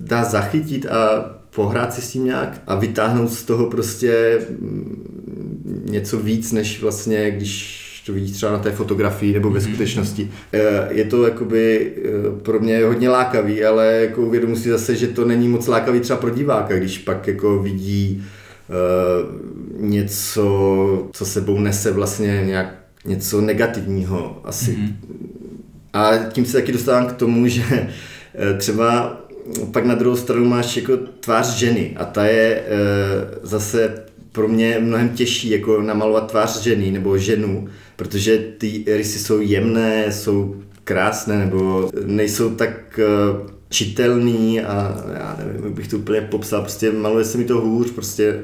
dá 0.00 0.24
zachytit 0.24 0.86
a 0.86 1.30
pohrát 1.54 1.94
si 1.94 2.02
s 2.02 2.10
tím 2.10 2.24
nějak 2.24 2.62
a 2.66 2.74
vytáhnout 2.74 3.32
z 3.32 3.42
toho 3.44 3.66
prostě 3.70 4.38
mm, 4.60 5.86
něco 5.90 6.18
víc, 6.18 6.52
než 6.52 6.82
vlastně, 6.82 7.30
když 7.30 7.82
to 8.06 8.12
vidíš 8.12 8.36
třeba 8.36 8.52
na 8.52 8.58
té 8.58 8.70
fotografii 8.72 9.32
nebo 9.32 9.50
ve 9.50 9.60
skutečnosti. 9.60 10.30
Eh, 10.52 10.88
Je 10.90 11.04
to 11.04 11.24
jakoby 11.24 11.92
eh, 11.96 12.40
pro 12.42 12.60
mě 12.60 12.84
hodně 12.84 13.08
lákavý, 13.08 13.64
ale 13.64 13.92
jako 13.92 14.22
uvědomuji 14.22 14.56
si 14.56 14.70
zase, 14.70 14.96
že 14.96 15.08
to 15.08 15.24
není 15.24 15.48
moc 15.48 15.66
lákavý 15.66 16.00
třeba 16.00 16.18
pro 16.18 16.30
diváka, 16.30 16.76
když 16.76 16.98
pak 16.98 17.28
jako 17.28 17.58
vidí 17.58 18.24
eh, 18.70 18.72
něco, 19.76 21.08
co 21.12 21.24
sebou 21.24 21.58
nese 21.58 21.90
vlastně 21.90 22.42
nějak 22.46 22.74
něco 23.04 23.40
negativního 23.40 24.40
asi. 24.44 24.70
Mm-hmm. 24.70 25.31
A 25.92 26.18
tím 26.32 26.44
se 26.44 26.52
taky 26.52 26.72
dostávám 26.72 27.06
k 27.06 27.12
tomu, 27.12 27.46
že 27.46 27.62
eh, 28.34 28.54
třeba 28.58 29.20
pak 29.72 29.84
na 29.84 29.94
druhou 29.94 30.16
stranu 30.16 30.44
máš 30.44 30.76
jako 30.76 30.96
tvář 30.96 31.46
ženy 31.46 31.92
a 31.96 32.04
ta 32.04 32.24
je 32.24 32.62
eh, 32.66 32.68
zase 33.42 34.04
pro 34.32 34.48
mě 34.48 34.78
mnohem 34.80 35.08
těžší 35.08 35.50
jako 35.50 35.82
namalovat 35.82 36.30
tvář 36.30 36.60
ženy 36.60 36.90
nebo 36.90 37.18
ženu, 37.18 37.68
protože 37.96 38.38
ty 38.38 38.84
rysy 38.86 39.18
jsou 39.18 39.40
jemné, 39.40 40.12
jsou 40.12 40.56
krásné 40.84 41.38
nebo 41.38 41.90
nejsou 42.04 42.54
tak 42.54 42.98
eh, 42.98 43.52
čitelný 43.68 44.60
a 44.60 45.04
já 45.12 45.36
nevím, 45.38 45.64
jak 45.64 45.72
bych 45.72 45.88
to 45.88 45.98
úplně 45.98 46.20
popsal, 46.20 46.60
prostě 46.60 46.92
maluje 46.92 47.24
se 47.24 47.38
mi 47.38 47.44
to 47.44 47.60
hůř, 47.60 47.90
prostě 47.90 48.40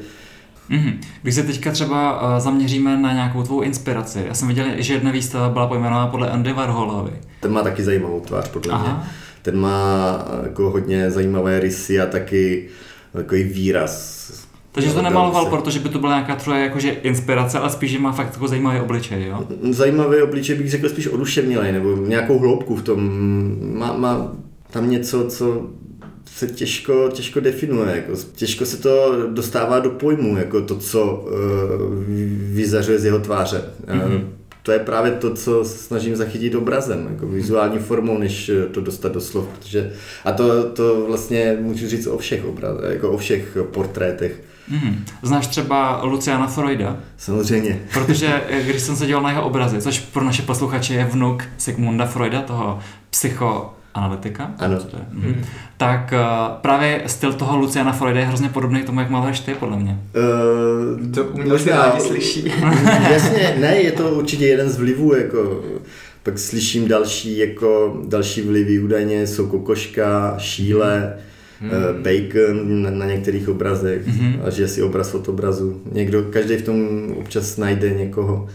Mhm. 0.69 0.93
Když 1.23 1.35
se 1.35 1.43
teďka 1.43 1.71
třeba 1.73 2.23
uh, 2.33 2.39
zaměříme 2.41 2.97
na 2.97 3.13
nějakou 3.13 3.43
tvou 3.43 3.61
inspiraci, 3.61 4.25
já 4.29 4.35
jsem 4.35 4.49
viděl, 4.49 4.67
že 4.77 4.95
jedna 4.95 5.11
výstava 5.11 5.49
byla 5.49 5.67
pojmenována 5.67 6.07
podle 6.07 6.31
Andy 6.31 6.53
Warholovy. 6.53 7.11
ten 7.41 7.53
má 7.53 7.63
taky 7.63 7.83
zajímavou 7.85 8.21
tvář 8.21 8.49
podle 8.49 8.73
Aha. 8.75 8.85
mě. 8.85 9.09
Ten 9.43 9.57
má 9.61 10.19
jako 10.43 10.71
hodně 10.71 11.11
zajímavé 11.11 11.61
rysy 11.61 12.01
a 12.01 12.07
taky 12.07 12.69
takový 13.13 13.43
výraz. 13.43 14.19
Takže 14.73 14.93
to 14.93 15.03
nemaloval, 15.03 15.45
se- 15.45 15.51
protože 15.51 15.81
by 15.81 15.89
to 15.89 15.99
byla 15.99 16.13
nějaká 16.15 16.37
tvoje 16.37 16.61
jakože 16.65 16.91
inspirace, 16.91 17.59
ale 17.59 17.71
spíš, 17.71 17.91
že 17.91 17.99
má 17.99 18.13
fakt 18.13 18.31
jako 18.35 18.49
zajímavý 18.49 18.81
obličej, 18.81 19.27
jo? 19.27 19.45
Zajímavý 19.71 20.23
obličej 20.23 20.57
bych 20.57 20.71
řekl 20.71 20.89
spíš 20.89 21.07
oduševnělej, 21.09 21.73
nebo 21.73 21.97
nějakou 21.97 22.39
hloubku 22.39 22.77
v 22.77 22.83
tom. 22.83 23.11
Má, 23.79 23.93
má 23.97 24.33
tam 24.71 24.91
něco, 24.91 25.27
co 25.29 25.67
se 26.37 26.47
těžko, 26.47 27.09
těžko 27.13 27.41
definuje, 27.41 27.97
jako 27.97 28.13
těžko 28.35 28.67
se 28.67 28.77
to 28.77 29.17
dostává 29.31 29.79
do 29.79 29.91
pojmu, 29.91 30.37
jako 30.37 30.63
to, 30.63 30.77
co 30.77 31.05
uh, 31.07 31.35
vyzařuje 32.55 32.99
z 32.99 33.05
jeho 33.05 33.19
tváře. 33.19 33.65
Mm-hmm. 33.87 34.25
To 34.63 34.73
je 34.73 34.79
právě 34.79 35.11
to, 35.13 35.35
co 35.35 35.65
se 35.65 35.79
snažím 35.79 36.17
zachytit 36.17 36.55
obrazem, 36.55 37.09
jako 37.11 37.27
vizuální 37.27 37.79
formou, 37.79 38.19
než 38.19 38.49
eh, 38.49 38.67
to 38.67 38.81
dostat 38.81 39.13
do 39.13 39.21
slov, 39.21 39.45
protože, 39.59 39.93
a 40.25 40.33
to, 40.33 40.65
to 40.65 41.07
vlastně 41.07 41.57
můžu 41.61 41.89
říct 41.89 42.07
o 42.07 42.19
všech 42.19 42.45
obraz, 42.45 42.77
jako 42.91 43.11
o 43.11 43.19
všech 43.19 43.57
portrétech. 43.73 44.43
Mhm. 44.69 45.05
Znáš 45.23 45.47
třeba 45.47 46.05
Luciana 46.05 46.47
Freuda? 46.47 46.97
Samozřejmě. 47.17 47.81
Protože 47.93 48.43
když 48.65 48.83
jsem 48.83 48.97
se 48.97 49.07
dělal 49.07 49.23
na 49.23 49.31
jeho 49.31 49.47
obrazy, 49.47 49.83
což 49.83 49.99
pro 49.99 50.25
naše 50.25 50.43
posluchače 50.43 50.95
je 50.95 51.05
vnuk 51.05 51.43
Sigmunda 51.59 52.07
Freuda, 52.07 52.43
toho 52.43 52.79
psychoanalytika, 53.93 54.51
Ano. 54.59 54.79
Co 54.79 54.87
to 54.87 54.97
je? 54.97 55.03
Mhm. 55.13 55.45
tak 55.77 56.13
uh, 56.13 56.55
právě 56.61 57.03
styl 57.07 57.33
toho 57.33 57.57
Luciana 57.57 57.93
Freuda 57.93 58.21
je 58.21 58.27
hrozně 58.27 58.49
podobný 58.49 58.83
tomu, 58.83 59.01
jak 59.01 59.11
maluješ 59.11 59.41
ty, 59.41 59.55
podle 59.55 59.77
mě. 59.77 59.99
Uh, 61.01 61.11
To 61.13 61.25
umělci 61.25 61.71
rádi 61.71 62.01
slyší. 62.01 62.53
Jasně, 63.13 63.57
ne, 63.61 63.77
je 63.77 63.93
to 63.93 64.11
určitě 64.11 64.47
jeden 64.47 64.69
z 64.71 64.77
vlivů, 64.79 65.15
jako 65.15 65.65
pak 66.23 66.39
slyším 66.39 66.89
další, 66.89 67.39
jako 67.39 67.97
další 68.09 68.43
vlivy, 68.43 68.79
údajně 68.79 69.27
jsou 69.27 69.47
kokoška, 69.47 70.35
šíle, 70.39 71.15
hmm. 71.61 71.71
bacon 72.03 72.83
na, 72.83 72.91
na 72.91 73.07
některých 73.07 73.49
obrazech 73.49 74.07
Mhm. 74.07 74.41
a 74.47 74.51
že 74.51 74.69
si 74.69 74.83
obraz 74.83 75.15
od 75.15 75.29
obrazu. 75.29 75.81
Někdo, 75.93 76.23
každý 76.23 76.57
v 76.57 76.63
tom 76.63 76.99
občas 77.19 77.57
najde 77.57 77.91
někoho. 77.91 78.49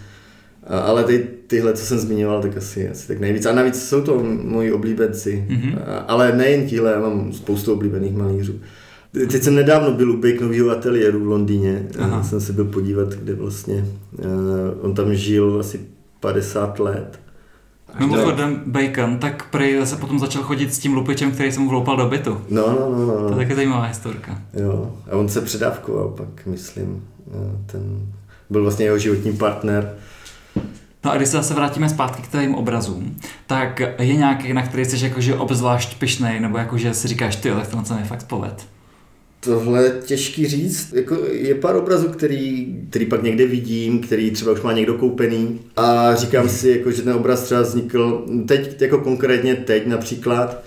A, 0.68 0.80
ale 0.80 1.04
ty, 1.04 1.28
tyhle, 1.48 1.74
co 1.74 1.86
jsem 1.86 1.98
zmiňoval, 1.98 2.42
tak 2.42 2.58
asi, 2.58 2.90
asi 2.90 3.08
tak 3.08 3.20
nejvíc. 3.20 3.46
A 3.46 3.54
navíc 3.54 3.88
jsou 3.88 4.02
to 4.02 4.24
moji 4.44 4.72
oblíbenci. 4.72 5.46
Mhm. 5.50 5.80
A, 5.88 5.98
ale 5.98 6.32
nejen 6.32 6.66
tihle, 6.66 6.92
já 6.92 7.00
mám 7.00 7.34
spoustu 7.34 7.74
oblíbených 7.74 8.16
malířů. 8.16 8.60
Teď 9.12 9.44
jsem 9.44 9.56
nedávno 9.56 9.92
byl 9.92 10.12
u 10.12 10.18
Baconového 10.18 10.70
ateliéru 10.70 11.20
v 11.20 11.28
Londýně. 11.28 11.88
Aha. 12.00 12.24
Jsem 12.24 12.42
se 12.42 12.54
byl 12.54 12.66
podívat, 12.66 13.10
kde 13.14 13.34
vlastně 13.34 13.86
uh, 14.12 14.26
on 14.82 14.94
tam 14.94 15.16
žil 15.16 15.58
asi 15.60 15.80
50 16.20 16.80
let. 16.80 17.20
Mimochodem 18.00 18.62
Bacon, 18.66 19.18
tak 19.18 19.50
prý 19.50 19.76
se 19.84 19.96
potom 19.96 20.20
začal 20.20 20.44
chodit 20.44 20.74
s 20.74 20.80
tím 20.80 20.94
lupičem, 20.94 21.32
který 21.32 21.52
jsem 21.52 21.64
mu 21.64 21.70
vloupal 21.70 21.98
do 21.98 22.10
bytu. 22.10 22.42
No, 22.50 22.68
no, 22.68 22.90
no, 22.92 23.06
no. 23.06 23.18
To 23.18 23.26
je 23.26 23.32
no. 23.32 23.38
taky 23.38 23.56
zajímavá 23.56 23.86
historka. 23.86 24.42
Jo. 24.54 24.92
A 25.12 25.16
on 25.16 25.30
se 25.30 25.42
předávkoval 25.42 26.08
pak, 26.10 26.46
myslím. 26.46 27.04
Eh, 27.28 27.72
Ten 27.72 28.08
byl 28.50 28.62
vlastně 28.64 28.86
jeho 28.86 28.98
životní 28.98 29.34
partner. 29.34 29.94
No 31.06 31.12
a 31.12 31.18
když 31.18 31.30
se 31.30 31.38
zase 31.38 31.54
vrátíme 31.54 31.90
zpátky 31.90 32.22
k 32.22 32.28
tvým 32.28 32.56
obrazům, 32.56 33.18
tak 33.48 33.80
je 34.00 34.16
nějaký, 34.16 34.54
na 34.54 34.62
který 34.62 34.86
jsi 34.86 35.06
jakože 35.06 35.36
obzvlášť 35.36 36.00
pišnej, 36.00 36.40
nebo 36.40 36.58
jakože 36.58 36.94
si 36.94 37.08
říkáš, 37.08 37.36
ty, 37.36 37.50
tak 37.50 37.68
tohle 37.68 38.00
mi 38.02 38.08
fakt 38.08 38.28
poved. 38.28 38.68
Tohle 39.40 39.84
je 39.84 39.92
těžký 40.06 40.48
říct. 40.48 40.94
Jako 40.94 41.18
je 41.32 41.56
pár 41.56 41.76
obrazů, 41.76 42.08
který, 42.10 42.76
který 42.90 43.06
pak 43.06 43.24
někde 43.24 43.48
vidím, 43.48 44.00
který 44.00 44.32
třeba 44.32 44.52
už 44.52 44.62
má 44.62 44.74
někdo 44.74 44.94
koupený 44.94 45.60
a 45.76 46.16
říkám 46.16 46.50
si, 46.50 46.70
jako, 46.70 46.92
že 46.92 47.02
ten 47.02 47.14
obraz 47.14 47.42
třeba 47.42 47.62
vznikl 47.62 48.26
teď, 48.48 48.82
jako 48.82 48.98
konkrétně 48.98 49.56
teď 49.56 49.88
například, 49.88 50.64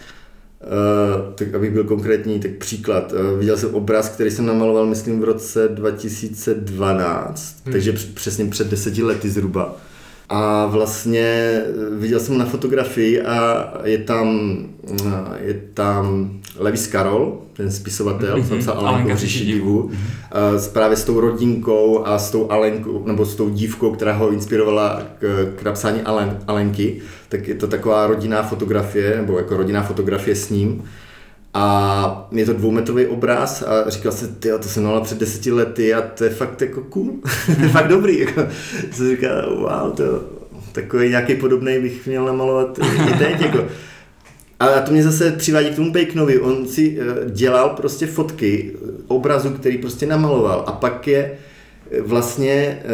Uh, 0.61 1.35
tak 1.35 1.55
abych 1.55 1.71
byl 1.71 1.85
konkrétní, 1.85 2.41
tak 2.41 2.51
příklad. 2.51 3.13
Uh, 3.13 3.39
viděl 3.39 3.57
jsem 3.57 3.75
obraz, 3.75 4.09
který 4.09 4.31
jsem 4.31 4.47
namaloval, 4.47 4.87
myslím, 4.87 5.21
v 5.21 5.25
roce 5.25 5.69
2012, 5.69 7.57
hmm. 7.65 7.73
takže 7.73 7.93
př- 7.93 8.15
přesně 8.15 8.45
před 8.45 8.71
deseti 8.71 9.03
lety 9.03 9.31
zhruba. 9.31 9.77
A 10.29 10.67
vlastně 10.67 11.21
eh, 11.23 11.63
viděl 11.99 12.21
jsem 12.21 12.35
ho 12.35 12.39
na 12.39 12.47
fotografii 12.47 13.23
a 13.23 13.69
je 13.85 13.99
tam, 13.99 14.57
eh, 15.07 15.13
je 15.41 15.55
tam 15.75 16.31
Lewis 16.59 16.89
Carroll, 16.89 17.43
ten 17.53 17.71
spisovatel, 17.71 18.39
Mhm. 18.39 18.49
co 18.49 18.57
psal 18.57 18.75
Alenka 18.75 18.91
Alenku 19.03 19.17
říši 19.17 19.45
divu, 19.45 19.91
eh, 19.91 20.71
právě 20.73 20.97
s 20.97 21.05
tou 21.05 21.21
rodinkou 21.21 22.07
a 22.07 22.19
s 22.19 22.31
tou 22.31 22.51
Alenkou, 22.51 23.03
nebo 23.07 23.27
s 23.27 23.35
tou 23.35 23.49
dívkou, 23.49 23.91
která 23.91 24.13
ho 24.13 24.31
inspirovala 24.33 25.03
k, 25.19 25.53
k 25.57 25.63
napsání 25.63 26.01
Alen, 26.03 26.39
Alenky, 26.47 26.97
tak 27.29 27.49
je 27.49 27.55
to 27.55 27.67
taková 27.67 28.07
rodinná 28.07 28.43
fotografie, 28.43 29.17
nebo 29.17 29.39
jako 29.39 29.57
rodinná 29.57 29.83
fotografie 29.83 30.37
s 30.37 30.51
ním. 30.51 30.83
A 31.59 32.29
je 32.33 32.47
to 32.47 32.53
dvoumetrový 32.53 33.07
obraz 33.07 33.63
a 33.63 33.91
říkal 33.91 34.13
jsem, 34.13 34.35
ty, 34.35 34.49
to 34.49 34.69
jsem 34.69 34.83
nalal 34.83 35.01
před 35.01 35.19
deseti 35.19 35.53
lety 35.53 35.95
a 35.95 36.03
to 36.03 36.25
je 36.25 36.31
fakt 36.31 36.63
jako 36.63 36.81
cool, 36.81 37.13
to 37.47 37.63
je 37.63 37.69
fakt 37.69 37.89
dobrý. 37.89 38.19
Jako. 38.19 38.47
Jsem 38.93 39.11
říkal, 39.11 39.57
wow, 39.57 39.93
to 39.97 40.25
takový 40.73 41.09
nějaký 41.09 41.35
podobný 41.35 41.79
bych 41.79 42.07
měl 42.07 42.25
namalovat 42.25 42.79
i 43.09 43.19
teď. 43.19 43.41
Jako. 43.41 43.65
A 44.61 44.67
to 44.67 44.93
mě 44.93 45.03
zase 45.03 45.33
přivádí 45.33 45.71
k 45.71 45.77
tomu 45.77 45.93
Baconovi. 45.93 46.41
On 46.41 46.67
si 46.67 46.99
eh, 47.01 47.31
dělal 47.31 47.69
prostě 47.69 48.07
fotky 48.07 48.77
obrazu, 49.09 49.51
který 49.51 49.79
prostě 49.79 50.07
namaloval 50.07 50.65
a 50.67 50.73
pak 50.73 51.07
je 51.07 51.39
vlastně 52.01 52.79
eh, 52.83 52.85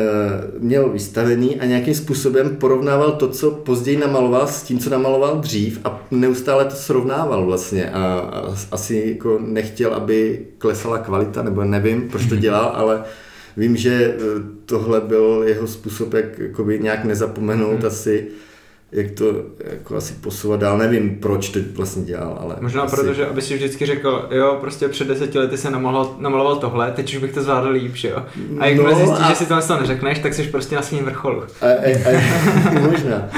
měl 0.59 0.89
vystavený 0.89 1.61
a 1.61 1.65
nějakým 1.65 1.95
způsobem 1.95 2.57
porovnával 2.57 3.13
to, 3.13 3.29
co 3.29 3.51
později 3.51 3.97
namaloval 3.97 4.47
s 4.47 4.63
tím, 4.63 4.79
co 4.79 4.91
namaloval 4.91 5.41
dřív 5.41 5.81
a 5.85 6.07
neustále 6.11 6.65
to 6.65 6.75
srovnával 6.77 7.47
vlastně. 7.47 7.91
A, 7.91 8.05
a 8.33 8.55
asi 8.71 9.05
jako 9.15 9.39
nechtěl, 9.47 9.95
aby 9.95 10.47
klesala 10.59 10.99
kvalita, 10.99 11.43
nebo 11.43 11.65
nevím, 11.65 12.09
proč 12.09 12.27
to 12.27 12.37
dělal, 12.37 12.73
ale 12.75 13.03
vím, 13.57 13.77
že 13.77 14.15
eh, 14.19 14.21
tohle 14.67 15.01
byl 15.01 15.45
jeho 15.47 15.67
způsob, 15.67 16.15
jak 16.15 16.41
nějak 16.81 17.05
nezapomenout 17.05 17.77
Mhm. 17.79 17.87
asi 17.87 18.27
jak 18.93 19.11
to 19.11 19.25
jako 19.71 19.97
asi 19.97 20.13
posouvat 20.15 20.61
dál, 20.61 20.79
nevím 20.79 21.11
proč 21.21 21.49
to 21.49 21.59
vlastně 21.77 22.03
dělal, 22.05 22.39
ale 22.41 22.57
Možná 22.61 22.83
asi... 22.83 22.97
proto, 22.97 23.15
že 23.15 23.27
aby 23.27 23.43
si 23.43 23.55
vždycky 23.55 23.87
řekl, 23.87 24.29
jo, 24.31 24.59
prostě 24.61 24.89
před 24.89 25.09
deseti 25.09 25.39
lety 25.39 25.57
se 25.57 25.71
namaloval, 25.71 26.17
namaloval 26.19 26.57
tohle, 26.57 26.93
teď 26.97 27.15
už 27.15 27.21
bych 27.21 27.33
to 27.33 27.43
zvládl 27.43 27.69
líp, 27.69 27.95
že 27.97 28.09
jo. 28.09 28.17
A 28.59 28.67
jak 28.67 28.77
No 28.79 28.95
zjistíš, 28.95 29.19
a- 29.21 29.29
že 29.29 29.35
si 29.35 29.47
tohle 29.47 29.63
to 29.63 29.81
neřekneš, 29.81 30.19
tak 30.19 30.35
jsi 30.35 30.43
prostě 30.43 30.77
na 30.77 30.83
svým 30.83 31.05
vrcholu. 31.05 31.43
A, 31.61 31.67
a, 31.67 31.99
a, 32.09 32.81
možná. 32.91 33.29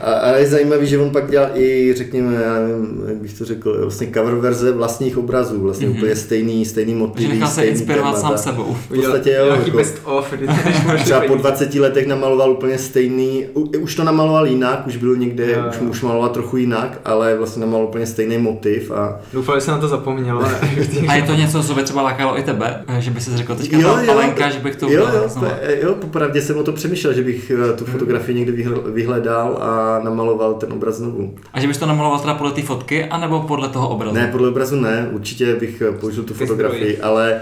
A, 0.00 0.12
a 0.12 0.36
je 0.36 0.46
zajímavý, 0.46 0.86
že 0.86 0.98
on 0.98 1.10
pak 1.10 1.30
dělal 1.30 1.48
i, 1.54 1.94
řekněme, 1.96 2.34
já 2.42 2.54
nevím, 2.54 3.02
jak 3.08 3.16
bych 3.16 3.38
to 3.38 3.44
řekl, 3.44 3.80
vlastně 3.82 4.06
cover 4.14 4.34
verze 4.34 4.72
vlastních 4.72 5.18
obrazů, 5.18 5.60
vlastně 5.62 5.86
Mhm. 5.86 5.94
mm-hmm. 5.96 5.98
úplně 5.98 6.16
stejný, 6.16 6.64
stejný 6.64 6.92
Že 6.92 6.98
motivy, 6.98 7.28
nechal 7.28 7.48
se 7.48 7.64
inspirovat 7.64 8.14
témata. 8.14 8.28
sám 8.38 8.52
sebou. 8.52 8.74
V 8.74 8.94
podstatě 8.94 9.32
jo, 9.32 9.44
Nějaký 9.44 9.64
jako- 9.66 9.76
best 9.78 10.00
of, 10.04 10.34
Třeba 11.04 11.20
po 11.20 11.26
peníze. 11.26 11.42
20 11.42 11.74
letech 11.74 12.06
namaloval 12.06 12.50
úplně 12.52 12.78
stejný, 12.78 13.46
u, 13.54 13.60
už 13.60 13.94
to 13.94 14.04
namaloval 14.04 14.46
jinak, 14.46 14.86
už 14.86 14.97
byl 14.98 15.16
někde, 15.16 15.50
Jo, 15.52 15.62
už, 15.70 15.76
jo. 15.80 15.88
už 15.88 16.02
maloval 16.02 16.28
trochu 16.28 16.56
jinak, 16.56 17.00
ale 17.04 17.36
vlastně 17.38 17.60
namaloval 17.60 17.88
úplně 17.88 18.06
stejný 18.06 18.38
motiv 18.38 18.90
a 18.90 19.20
Doufal, 19.32 19.54
že 19.54 19.60
se 19.60 19.70
na 19.70 19.78
to 19.78 19.88
zapomněl, 19.88 20.38
ale 20.38 20.60
A 21.08 21.14
je 21.14 21.22
to 21.22 21.34
něco, 21.34 21.62
co 21.62 21.74
by 21.74 21.82
třeba 21.82 22.02
lákalo 22.02 22.38
i 22.38 22.42
tebe, 22.42 22.84
že 22.98 23.10
by 23.10 23.20
si 23.20 23.36
řekl 23.36 23.54
teďka 23.54 23.78
ta 23.78 24.12
Alenka, 24.12 24.50
že 24.50 24.58
bych 24.58 24.76
to 24.76 24.86
jo, 24.86 24.90
udělal 24.90 25.14
jo, 25.22 25.28
pe- 25.40 25.78
jo, 25.82 25.94
popravdě 25.94 26.42
jsem 26.42 26.56
o 26.58 26.62
to 26.62 26.72
přemýšlel, 26.72 27.12
že 27.12 27.22
bych 27.22 27.52
eh, 27.70 27.76
tu 27.76 27.84
fotografii 27.84 28.38
někde 28.38 28.52
vyhl- 28.62 28.82
vyhledal 28.92 29.58
a 29.62 30.00
namaloval 30.04 30.54
ten 30.54 30.72
obraz 30.72 30.94
znovu. 30.94 31.34
A 31.52 31.60
že 31.60 31.66
bys 31.68 31.78
to 31.78 31.86
namaloval 31.86 32.18
teda 32.20 32.34
podle 32.34 32.52
té 32.52 32.62
fotky, 32.62 33.04
anebo 33.04 33.40
podle 33.40 33.68
toho 33.68 33.88
obrazu? 33.88 34.14
Ne, 34.14 34.28
podle 34.32 34.48
obrazu 34.48 34.76
ne, 34.80 35.08
určitě 35.12 35.54
bych 35.56 35.82
eh, 35.88 35.92
použil 35.92 36.22
tu 36.24 36.34
fotografii, 36.34 36.98
ale, 37.00 37.40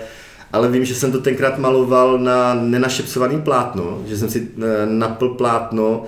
ale 0.52 0.68
vím, 0.68 0.84
že 0.84 0.94
jsem 0.94 1.12
to 1.12 1.20
tenkrát 1.20 1.58
maloval 1.58 2.18
na 2.18 2.54
nenašepsovaný 2.54 3.40
plátno, 3.42 3.98
že 4.06 4.18
jsem 4.18 4.28
si 4.28 4.48
eh, 4.58 4.62
napl 4.86 5.28
plátno 5.28 6.04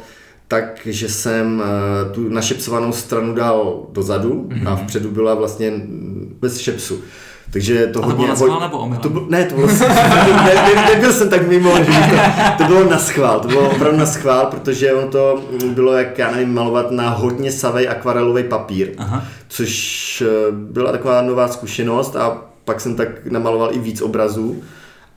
tak, 0.48 0.80
že 0.84 1.08
jsem 1.08 1.62
eh, 1.64 2.12
tu 2.12 2.28
našepsovanou 2.28 2.92
stranu 2.92 3.34
dal 3.34 3.86
dozadu 3.92 4.48
a 4.66 4.76
vpředu 4.76 5.10
byla 5.10 5.34
vlastně 5.34 5.72
bez 6.40 6.58
šepsu. 6.58 7.00
Takže 7.52 7.86
to 7.86 7.98
A 7.98 8.02
to 8.02 8.08
hodně... 8.08 8.34
bylo 8.34 8.60
nebo 8.60 8.78
omylem? 8.78 9.02
To 9.02 9.08
byl, 9.08 9.26
ne, 9.28 9.44
to 9.44 9.54
bylo, 9.54 9.66
ne, 10.44 10.54
ne, 10.54 10.86
nebyl 10.94 11.12
jsem 11.12 11.30
tak 11.30 11.48
mimo, 11.48 11.76
že 11.76 11.84
to, 11.84 12.16
to 12.58 12.64
bylo 12.64 12.90
na 12.90 12.98
schvál, 12.98 13.40
to 13.40 13.48
bylo 13.48 13.70
opravdu 13.70 13.98
na 13.98 14.06
schvál, 14.06 14.46
protože 14.46 14.92
on 14.94 15.10
to 15.10 15.44
bylo, 15.74 15.92
jak 15.92 16.18
já 16.18 16.30
nevím, 16.30 16.54
malovat 16.54 16.90
na 16.90 17.10
hodně 17.10 17.52
savej 17.52 17.88
akvarelový 17.88 18.42
papír, 18.42 18.92
Aha. 18.98 19.24
což 19.48 20.20
eh, 20.26 20.52
byla 20.52 20.92
taková 20.92 21.22
nová 21.22 21.48
zkušenost 21.48 22.16
a 22.16 22.42
pak 22.64 22.80
jsem 22.80 22.94
tak 22.94 23.26
namaloval 23.26 23.72
i 23.72 23.78
víc 23.78 24.02
obrazů 24.02 24.62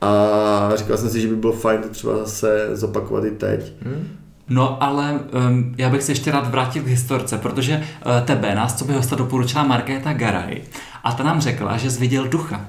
a 0.02 0.72
říkal 0.76 0.98
jsem 0.98 1.10
si, 1.10 1.22
že 1.22 1.28
by 1.28 1.36
bylo 1.36 1.54
fajn 1.54 1.82
to 1.82 1.90
třeba 1.90 2.18
zase 2.18 2.70
zopakovat 2.74 3.26
i 3.26 3.32
teď. 3.32 3.74
Hm? 3.82 4.08
No 4.54 4.84
ale 4.84 5.20
um, 5.50 5.76
já 5.78 5.90
bych 5.90 6.04
se 6.04 6.12
ještě 6.12 6.32
rád 6.32 6.48
vrátil 6.52 6.84
k 6.84 6.88
historce, 6.88 7.38
protože 7.38 7.78
uh, 8.06 8.26
tebe, 8.26 8.56
nás 8.56 8.76
co 8.76 8.86
by 8.86 8.94
hosta 8.94 9.16
doporučila 9.16 9.64
Markéta 9.64 10.14
Garaj 10.14 10.62
a 11.04 11.12
ta 11.12 11.24
nám 11.24 11.42
řekla, 11.42 11.78
že 11.78 11.92
jsi 11.92 12.00
viděl 12.00 12.28
ducha. 12.28 12.62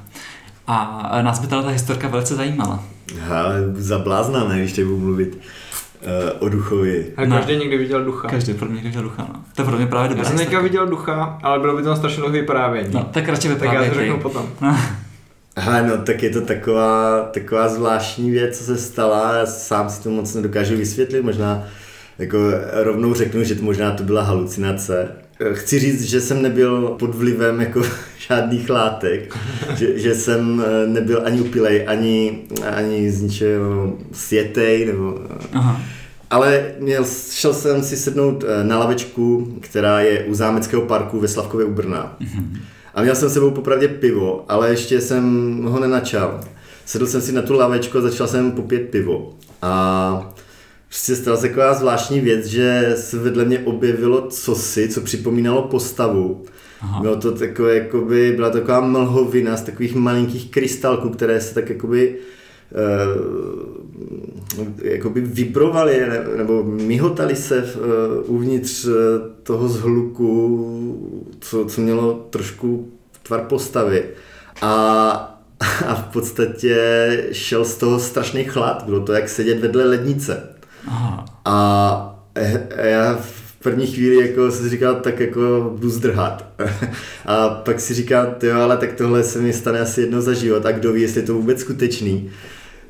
A 0.66 1.10
uh, 1.16 1.22
nás 1.22 1.38
by 1.40 1.46
tato 1.46 1.68
historka 1.68 2.08
velice 2.08 2.34
zajímala. 2.34 2.84
Ale 3.30 3.54
za 3.74 3.98
blázna, 3.98 4.44
ne, 4.48 4.58
když 4.58 4.72
teď 4.72 4.84
budu 4.84 4.98
mluvit 4.98 5.38
uh, 6.02 6.46
o 6.46 6.48
duchovi. 6.48 7.06
Ale 7.16 7.26
Ne. 7.26 7.36
každý 7.36 7.56
někdy 7.56 7.78
viděl 7.78 8.04
ducha. 8.04 8.28
Každý 8.28 8.54
pro 8.54 8.66
mě 8.66 8.74
někdy 8.74 8.88
viděl 8.88 9.02
ducha, 9.02 9.26
no. 9.34 9.40
To 9.54 9.62
je 9.62 9.66
pro 9.68 9.76
mě 9.76 9.86
právě 9.86 10.04
Já 10.04 10.08
dobrá 10.08 10.24
jsem 10.24 10.32
teďka 10.38 10.50
historka. 10.50 10.62
viděl 10.62 10.86
ducha, 10.86 11.38
ale 11.42 11.58
bylo 11.58 11.76
by 11.76 11.82
to 11.82 11.96
strašně 11.96 12.20
dlouhé 12.20 12.40
vyprávění. 12.40 12.88
No, 12.92 13.04
tak 13.12 13.28
radši 13.28 13.48
tak 13.48 13.62
já 13.62 13.64
vyprávěj 13.70 13.90
to 13.90 13.94
řeknu 14.00 14.18
potom. 14.20 14.46
Aha, 15.56 15.82
no 15.82 15.98
tak 15.98 16.22
je 16.22 16.30
to 16.30 16.40
taková, 16.40 17.20
taková 17.20 17.68
zvláštní 17.68 18.30
věc, 18.30 18.58
co 18.58 18.64
se 18.64 18.78
stala, 18.78 19.34
já 19.34 19.46
sám 19.46 19.90
si 19.90 20.02
to 20.02 20.10
moc 20.10 20.34
nedokážu 20.34 20.76
vysvětlit, 20.76 21.22
možná 21.22 21.68
jako 22.18 22.38
rovnou 22.72 23.14
řeknu, 23.14 23.44
že 23.44 23.54
to 23.54 23.62
možná 23.62 23.90
to 23.90 24.02
byla 24.02 24.22
halucinace. 24.22 25.08
Chci 25.52 25.78
říct, 25.78 26.02
že 26.02 26.20
jsem 26.20 26.42
nebyl 26.42 26.96
pod 26.98 27.14
vlivem 27.14 27.60
jako 27.60 27.82
žádných 28.28 28.70
látek, 28.70 29.38
že, 29.76 29.98
že 29.98 30.14
jsem 30.14 30.64
eh, 30.66 30.86
nebyl 30.86 31.22
ani 31.24 31.40
upilej, 31.40 31.84
ani, 31.86 32.38
ani 32.76 33.10
z 33.10 33.22
ničeho 33.22 33.98
světej, 34.12 34.86
nebo 34.86 35.18
Aha. 35.52 35.80
ale 36.30 36.64
měl, 36.78 37.04
šel 37.30 37.54
jsem 37.54 37.82
si 37.82 37.96
sednout 37.96 38.44
eh, 38.44 38.64
na 38.64 38.78
lavečku, 38.78 39.56
která 39.60 40.00
je 40.00 40.24
u 40.24 40.34
Zámeckého 40.34 40.82
parku 40.82 41.20
ve 41.20 41.28
Slavkově 41.28 41.66
u 41.66 41.74
Brna. 41.74 42.16
A 42.94 43.02
měl 43.02 43.14
jsem 43.14 43.28
s 43.28 43.32
sebou 43.32 43.50
popravdě 43.50 43.88
pivo, 43.88 44.44
ale 44.48 44.70
ještě 44.70 45.00
jsem 45.00 45.56
ho 45.62 45.80
nenačal. 45.80 46.40
Sedl 46.86 47.06
jsem 47.06 47.20
si 47.20 47.32
na 47.32 47.42
tu 47.42 47.54
lavečku 47.54 47.98
a 47.98 48.00
začal 48.00 48.28
jsem 48.28 48.52
popít 48.52 48.82
pivo. 48.82 49.34
A 49.62 50.34
prostě 50.88 51.16
stala 51.16 51.36
se 51.36 51.48
taková 51.48 51.74
zvláštní 51.74 52.20
věc, 52.20 52.46
že 52.46 52.92
se 52.96 53.18
vedle 53.18 53.44
mě 53.44 53.58
objevilo 53.58 54.26
cosi, 54.30 54.88
co 54.88 55.00
připomínalo 55.00 55.62
postavu. 55.62 56.44
Aha. 56.80 57.00
Bylo 57.00 57.16
to 57.16 57.32
takové, 57.32 57.76
jakoby, 57.76 58.32
byla 58.36 58.50
taková 58.50 58.80
mlhovina 58.80 59.56
z 59.56 59.62
takových 59.62 59.94
malinkých 59.94 60.50
krystalků, 60.50 61.08
které 61.08 61.40
se 61.40 61.54
tak 61.54 61.68
jakoby 61.68 62.16
jakoby 64.82 65.20
vibrovaly 65.20 66.00
ne, 66.00 66.24
nebo 66.36 66.62
mihotali 66.62 67.36
se 67.36 67.62
v, 67.62 67.76
uh, 67.76 68.34
uvnitř 68.34 68.86
eh, 68.86 68.90
toho 69.42 69.68
zhluku, 69.68 71.28
co, 71.40 71.64
co 71.64 71.80
mělo 71.80 72.26
trošku 72.30 72.92
tvar 73.22 73.40
postavy. 73.40 74.04
A, 74.62 74.72
a 75.86 75.94
v 75.94 76.12
podstatě 76.12 76.76
šel 77.32 77.64
z 77.64 77.76
toho 77.76 77.98
strašný 77.98 78.44
chlad, 78.44 78.82
bylo 78.82 79.00
to 79.00 79.12
jak 79.12 79.28
sedět 79.28 79.60
vedle 79.60 79.84
lednice. 79.84 80.48
Aha. 80.86 81.24
A, 81.44 81.52
A 81.54 82.12
a 82.78 82.80
já 82.80 83.16
v 83.16 83.52
první 83.62 83.86
chvíli 83.86 84.28
jako 84.28 84.50
jsem 84.50 84.64
si 84.64 84.70
říkal, 84.70 84.94
tak 84.94 85.20
jako 85.20 85.70
budu 85.74 85.90
zdrhat. 85.90 86.46
A 87.26 87.48
pak 87.48 87.80
si 87.80 87.94
říkal, 87.94 88.34
jo, 88.42 88.60
ale 88.60 88.76
tak 88.76 88.92
tohle 88.92 89.24
se 89.24 89.38
mi 89.38 89.52
stane 89.52 89.80
asi 89.80 90.00
jedno 90.00 90.22
za 90.22 90.32
život 90.32 90.66
a 90.66 90.72
kdo 90.72 90.92
ví, 90.92 91.02
jestli 91.02 91.20
je 91.20 91.26
to 91.26 91.34
vůbec 91.34 91.60
skutečný. 91.60 92.30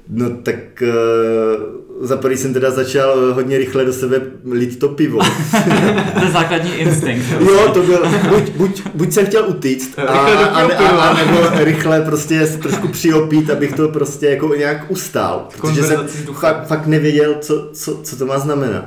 No 0.08 0.30
tak 0.30 0.82
uh, 0.82 1.82
za 2.06 2.16
prvý 2.16 2.36
jsem 2.36 2.52
teda 2.52 2.70
začal 2.70 3.34
hodně 3.34 3.58
rychle 3.58 3.84
do 3.84 3.92
sebe 3.92 4.20
lít 4.52 4.78
to 4.78 4.88
pivo. 4.88 5.18
to 6.18 6.24
je 6.24 6.30
základní 6.32 6.74
instinkt. 6.74 7.26
jo, 7.40 7.70
to 7.74 7.82
byl, 7.82 8.02
buď, 8.28 8.50
buď, 8.50 8.82
buď 8.94 9.12
jsem 9.12 9.26
chtěl 9.26 9.48
utíct, 9.48 9.98
a, 9.98 10.02
a, 10.02 10.44
a, 10.44 10.60
a, 10.60 10.88
a, 10.88 11.26
nebo 11.26 11.64
rychle 11.64 12.00
prostě 12.00 12.46
se 12.46 12.58
trošku 12.58 12.88
přiopít, 12.88 13.50
abych 13.50 13.72
to 13.72 13.88
prostě 13.88 14.26
jako 14.26 14.54
nějak 14.54 14.90
ustál. 14.90 15.48
Protože 15.60 15.82
jsem 15.82 16.08
fakt, 16.32 16.66
fakt 16.66 16.86
nevěděl, 16.86 17.34
co, 17.40 17.70
co, 17.72 18.00
co 18.02 18.16
to 18.16 18.26
má 18.26 18.38
znamenat. 18.38 18.84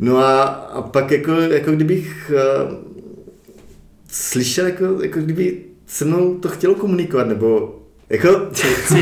No 0.00 0.18
a, 0.18 0.42
a 0.42 0.82
pak 0.82 1.10
jako, 1.10 1.32
jako 1.32 1.72
kdybych 1.72 2.32
uh, 2.66 2.74
slyšel, 4.08 4.66
jako, 4.66 4.84
jako 5.02 5.20
kdyby 5.20 5.60
se 5.86 6.04
mnou 6.04 6.34
to 6.34 6.48
chtělo 6.48 6.74
komunikovat, 6.74 7.26
nebo 7.26 7.78
jako, 8.10 8.28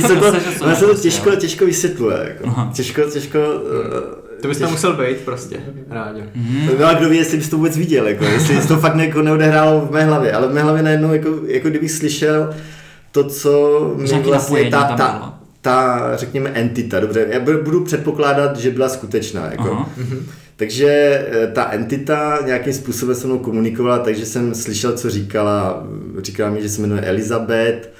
se 0.00 0.16
to, 0.16 0.28
ono 0.64 0.76
se 0.76 0.86
to 0.86 0.94
těžko, 0.94 1.30
těžko 1.30 1.66
vysvětluje, 1.66 2.18
jako. 2.28 2.70
těžko, 2.72 3.02
těžko, 3.02 3.38
uh, 3.38 4.42
to 4.42 4.48
bys 4.48 4.58
tam 4.58 4.70
musel 4.70 4.92
být 4.92 5.18
prostě, 5.18 5.60
rádi. 5.90 6.22
Mm. 6.34 6.68
No 6.80 6.86
a 6.86 6.94
kdo 6.94 7.08
ví, 7.08 7.16
jestli 7.16 7.38
bys 7.38 7.48
to 7.48 7.56
vůbec 7.56 7.76
viděl, 7.76 8.08
jako, 8.08 8.24
jestli 8.24 8.68
to 8.68 8.76
fakt 8.76 8.96
jako 8.96 9.22
neodehrálo 9.22 9.80
v 9.80 9.90
mé 9.90 10.04
hlavě, 10.04 10.32
ale 10.32 10.48
v 10.48 10.54
mé 10.54 10.62
hlavě 10.62 10.82
najednou, 10.82 11.12
jako, 11.12 11.28
jako 11.46 11.68
kdybych 11.68 11.90
slyšel 11.90 12.54
to, 13.12 13.24
co 13.24 13.94
mi 13.96 14.22
vlastně 14.22 14.70
ta, 14.70 14.96
ta, 14.96 15.38
ta, 15.60 16.10
řekněme, 16.16 16.50
entita, 16.50 17.00
dobře, 17.00 17.26
já 17.30 17.40
budu 17.40 17.84
předpokládat, 17.84 18.56
že 18.56 18.70
byla 18.70 18.88
skutečná, 18.88 19.50
jako. 19.50 19.70
Aha. 19.70 19.90
Takže 20.56 20.88
eh, 21.32 21.46
ta 21.46 21.70
entita 21.70 22.38
nějakým 22.46 22.72
způsobem 22.72 23.14
se 23.14 23.26
mnou 23.26 23.38
komunikovala, 23.38 23.98
takže 23.98 24.26
jsem 24.26 24.54
slyšel, 24.54 24.92
co 24.92 25.10
říkala. 25.10 25.86
Říkala 26.18 26.50
mi, 26.50 26.62
že 26.62 26.68
se 26.68 26.80
jmenuje 26.80 27.02
Elizabeth 27.02 27.90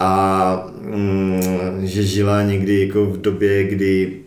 a 0.00 0.66
mm, 0.80 1.80
že 1.82 2.02
žila 2.02 2.42
někdy 2.42 2.86
jako 2.86 3.06
v 3.06 3.20
době, 3.20 3.64
kdy 3.64 4.18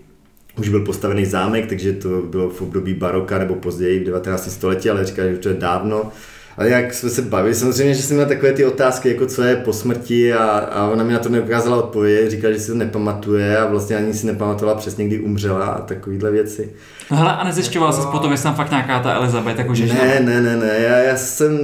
už 0.59 0.69
byl 0.69 0.85
postavený 0.85 1.25
zámek, 1.25 1.65
takže 1.65 1.93
to 1.93 2.21
bylo 2.21 2.49
v 2.49 2.61
období 2.61 2.93
baroka 2.93 3.37
nebo 3.37 3.55
později 3.55 3.99
v 3.99 4.03
19. 4.03 4.51
století, 4.51 4.89
ale 4.89 5.05
říkala, 5.05 5.27
že 5.27 5.37
to 5.37 5.49
je 5.49 5.55
dávno. 5.55 6.11
Ale 6.57 6.69
jak 6.69 6.93
jsme 6.93 7.09
se 7.09 7.21
bavili, 7.21 7.55
samozřejmě, 7.55 7.93
že 7.93 8.03
jsem 8.03 8.15
měl 8.15 8.27
takové 8.27 8.53
ty 8.53 8.65
otázky, 8.65 9.09
jako 9.09 9.25
co 9.25 9.43
je 9.43 9.55
po 9.55 9.73
smrti 9.73 10.33
a, 10.33 10.45
a 10.47 10.87
ona 10.87 11.03
mi 11.03 11.13
na 11.13 11.19
to 11.19 11.29
neukázala 11.29 11.77
odpověď, 11.77 12.31
říkala, 12.31 12.53
že 12.53 12.59
si 12.59 12.71
to 12.71 12.77
nepamatuje 12.77 13.57
a 13.57 13.67
vlastně 13.67 13.95
ani 13.95 14.13
si 14.13 14.25
nepamatovala 14.25 14.77
přesně, 14.77 15.07
kdy 15.07 15.19
umřela 15.19 15.65
a 15.65 15.81
takovéhle 15.81 16.31
věci. 16.31 16.73
No 17.11 17.17
hele, 17.17 17.33
a 17.33 17.43
nezjišťoval 17.43 17.93
jsi 17.93 18.01
potom, 18.11 18.31
jestli 18.31 18.43
tam 18.43 18.55
fakt 18.55 18.69
nějaká 18.69 18.99
ta 18.99 19.13
Elizabeth, 19.13 19.57
jako 19.57 19.75
že 19.75 19.85
Ne, 19.85 20.19
ne, 20.19 20.41
ne, 20.41 20.57
ne, 20.57 20.79
já, 20.79 20.97
já 20.97 21.17
jsem 21.17 21.57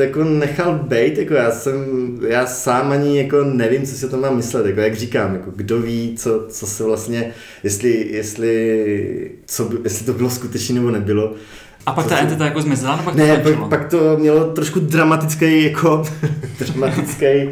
to 0.00 0.04
jako 0.04 0.24
nechal 0.24 0.74
být, 0.74 1.18
jako 1.18 1.34
já 1.34 1.50
jsem, 1.50 1.84
já 2.28 2.46
sám 2.46 2.92
ani 2.92 3.18
jako 3.18 3.44
nevím, 3.44 3.82
co 3.82 3.94
si 3.94 4.08
to 4.08 4.16
mám 4.16 4.36
myslet, 4.36 4.66
jako 4.66 4.80
jak 4.80 4.94
říkám, 4.94 5.34
jako 5.34 5.50
kdo 5.56 5.80
ví, 5.80 6.14
co, 6.18 6.46
co 6.48 6.66
se 6.66 6.84
vlastně, 6.84 7.32
jestli, 7.62 8.08
jestli, 8.10 9.30
co, 9.46 9.70
jestli 9.84 10.06
to 10.06 10.12
bylo 10.12 10.30
skutečně 10.30 10.74
nebo 10.74 10.90
nebylo. 10.90 11.34
A 11.86 11.92
pak 11.92 12.06
ta 12.06 12.18
entita 12.18 12.44
jako 12.44 12.62
zmizela, 12.62 12.96
nebo 12.96 13.04
pak 13.04 13.14
Ne, 13.14 13.36
to 13.36 13.50
pak, 13.50 13.68
pak, 13.68 13.90
to 13.90 14.16
mělo 14.18 14.44
trošku 14.52 14.80
dramatický, 14.80 15.64
jako, 15.64 16.04
dramatický, 16.58 17.50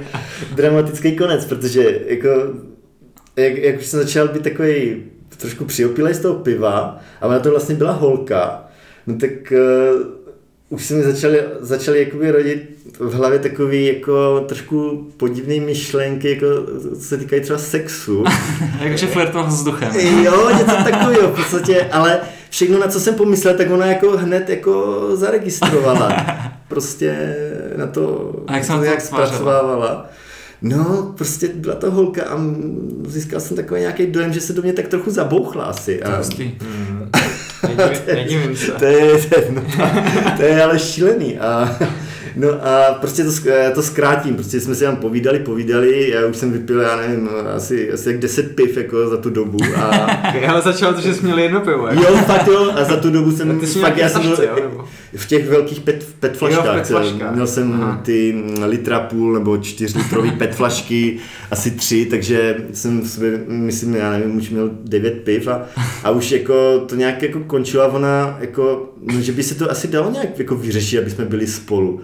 dramatický 0.54 1.16
konec, 1.16 1.44
protože 1.44 2.00
jako, 2.06 2.28
jak, 3.36 3.58
jak 3.58 3.78
už 3.78 3.86
jsem 3.86 4.00
začal 4.00 4.28
být 4.28 4.42
takový 4.42 5.02
trošku 5.36 5.64
přiopilej 5.64 6.14
z 6.14 6.20
toho 6.20 6.34
piva, 6.34 7.00
a 7.20 7.26
ona 7.26 7.38
to 7.38 7.50
vlastně 7.50 7.74
byla 7.74 7.92
holka, 7.92 8.64
no 9.06 9.16
tak 9.16 9.52
uh, 9.52 10.17
už 10.70 10.84
se 10.84 10.94
mi 10.94 11.02
začaly, 11.02 11.42
začaly 11.60 11.98
jakoby 11.98 12.30
rodit 12.30 12.78
v 12.98 13.14
hlavě 13.14 13.38
takový 13.38 13.86
jako 13.86 14.40
trošku 14.40 15.08
podivné 15.16 15.60
myšlenky, 15.60 16.30
jako 16.30 16.46
se 17.00 17.16
týkají 17.16 17.42
třeba 17.42 17.58
sexu. 17.58 18.24
Jakože 18.80 19.06
flirtoval 19.06 19.50
s 19.50 19.54
vzduchem. 19.54 19.94
jo, 20.24 20.50
něco 20.50 20.76
takového 20.84 21.28
v 21.28 21.36
podstatě, 21.36 21.88
ale 21.92 22.20
všechno, 22.50 22.78
na 22.78 22.88
co 22.88 23.00
jsem 23.00 23.14
pomyslel, 23.14 23.54
tak 23.54 23.70
ona 23.70 23.86
jako 23.86 24.16
hned 24.16 24.48
jako 24.48 25.02
zaregistrovala. 25.14 26.26
Prostě 26.68 27.36
na 27.76 27.86
to, 27.86 28.34
a 28.46 28.56
jak, 28.56 28.66
to, 28.66 28.76
to 28.76 28.84
jak 28.84 29.00
zpracovávala. 29.00 30.10
No, 30.62 31.14
prostě 31.16 31.48
byla 31.48 31.74
to 31.74 31.90
holka 31.90 32.22
a 32.24 32.38
získal 33.06 33.40
jsem 33.40 33.56
takový 33.56 33.80
nějaký 33.80 34.06
dojem, 34.06 34.32
že 34.32 34.40
se 34.40 34.52
do 34.52 34.62
mě 34.62 34.72
tak 34.72 34.88
trochu 34.88 35.10
zabouchla 35.10 35.64
asi. 35.64 36.02
A... 36.02 36.22
Mm. 36.38 36.77
Nedivím 38.14 38.56
se. 38.56 38.72
To 38.72 38.84
je, 38.84 39.18
to, 39.18 39.40
je, 39.40 39.46
no, 39.50 39.62
to 40.36 40.42
je 40.42 40.62
ale 40.62 40.78
šílený. 40.78 41.38
A, 41.38 41.78
no 42.36 42.48
a 42.48 42.94
prostě 42.94 43.24
to, 43.24 43.48
já 43.48 43.70
to 43.70 43.82
zkrátím, 43.82 44.34
prostě 44.34 44.60
jsme 44.60 44.74
si 44.74 44.84
tam 44.84 44.96
povídali, 44.96 45.38
povídali, 45.38 46.10
já 46.10 46.26
už 46.26 46.36
jsem 46.36 46.52
vypil, 46.52 46.80
já 46.80 46.96
nevím, 46.96 47.28
asi, 47.56 47.92
asi 47.92 48.08
jak 48.08 48.18
10 48.18 48.56
piv 48.56 48.76
jako 48.76 49.08
za 49.08 49.16
tu 49.16 49.30
dobu. 49.30 49.58
A... 49.76 49.86
Ale 50.48 50.62
začal 50.62 50.94
to, 50.94 51.00
že 51.00 51.14
jsi 51.14 51.24
měl 51.24 51.38
jedno 51.38 51.60
pivo. 51.60 51.86
Jako. 51.86 52.02
Jo, 52.02 52.16
fakt 52.26 52.46
jo, 52.46 52.72
a 52.74 52.84
za 52.84 52.96
tu 52.96 53.10
dobu 53.10 53.32
jsem, 53.32 53.60
fakt 53.60 53.96
já 53.96 54.08
jsem 54.08 54.22
jo, 54.22 54.36
v 55.16 55.26
těch 55.26 55.48
velkých 55.48 55.80
pet, 55.80 56.06
pet 56.20 56.36
flaškách, 56.36 56.90
jo, 56.90 56.98
pet 57.00 57.32
měl 57.32 57.46
jsem 57.46 57.72
Aha. 57.72 58.00
ty 58.04 58.44
litra 58.66 59.00
půl 59.00 59.32
nebo 59.34 59.58
čtyřlitrový 59.58 60.30
pet 60.30 60.54
flašky, 60.54 61.18
asi 61.50 61.70
tři, 61.70 62.06
takže 62.06 62.56
jsem 62.72 63.00
v 63.00 63.08
sobě, 63.08 63.44
myslím, 63.48 63.94
já 63.94 64.10
nevím, 64.10 64.36
už 64.36 64.50
měl 64.50 64.70
devět 64.84 65.14
piv 65.24 65.48
a, 65.48 65.62
a 66.04 66.10
už 66.10 66.30
jako 66.32 66.78
to 66.78 66.96
nějak 66.96 67.22
jako 67.22 67.40
končilo 67.40 67.82
a 67.82 67.86
ona 67.86 68.36
jako, 68.40 68.92
no, 69.12 69.20
že 69.20 69.32
by 69.32 69.42
se 69.42 69.54
to 69.54 69.70
asi 69.70 69.88
dalo 69.88 70.10
nějak 70.10 70.38
jako 70.38 70.56
vyřešit, 70.56 70.98
aby 70.98 71.10
jsme 71.10 71.24
byli 71.24 71.46
spolu. 71.46 72.00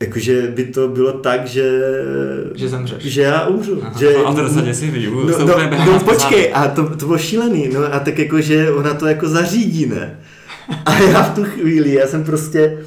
Jakože 0.00 0.52
by 0.56 0.64
to 0.64 0.88
bylo 0.88 1.12
tak, 1.12 1.46
že... 1.46 1.80
Že 2.54 2.68
zemřeš. 2.68 3.04
Že 3.04 3.22
já 3.22 3.46
umřu. 3.46 3.78
Aha. 3.82 3.98
Že, 3.98 4.12
no, 4.18 4.26
a 4.26 4.34
to 4.34 4.48
se 4.48 4.74
si 4.74 4.90
vyjdu. 4.90 5.28
No, 5.28 5.38
no, 5.38 5.56
no, 5.86 6.00
počkej, 6.00 6.50
a 6.54 6.68
to, 6.68 6.96
to 6.96 7.06
bylo 7.06 7.18
šílený, 7.18 7.68
no 7.74 7.94
a 7.94 8.00
tak 8.00 8.18
jako, 8.18 8.40
že 8.40 8.72
ona 8.72 8.94
to 8.94 9.06
jako 9.06 9.28
zařídí, 9.28 9.86
ne? 9.86 10.18
A 10.86 10.98
já 10.98 11.22
v 11.22 11.34
tu 11.34 11.44
chvíli, 11.44 11.94
já 11.94 12.06
jsem 12.06 12.24
prostě, 12.24 12.78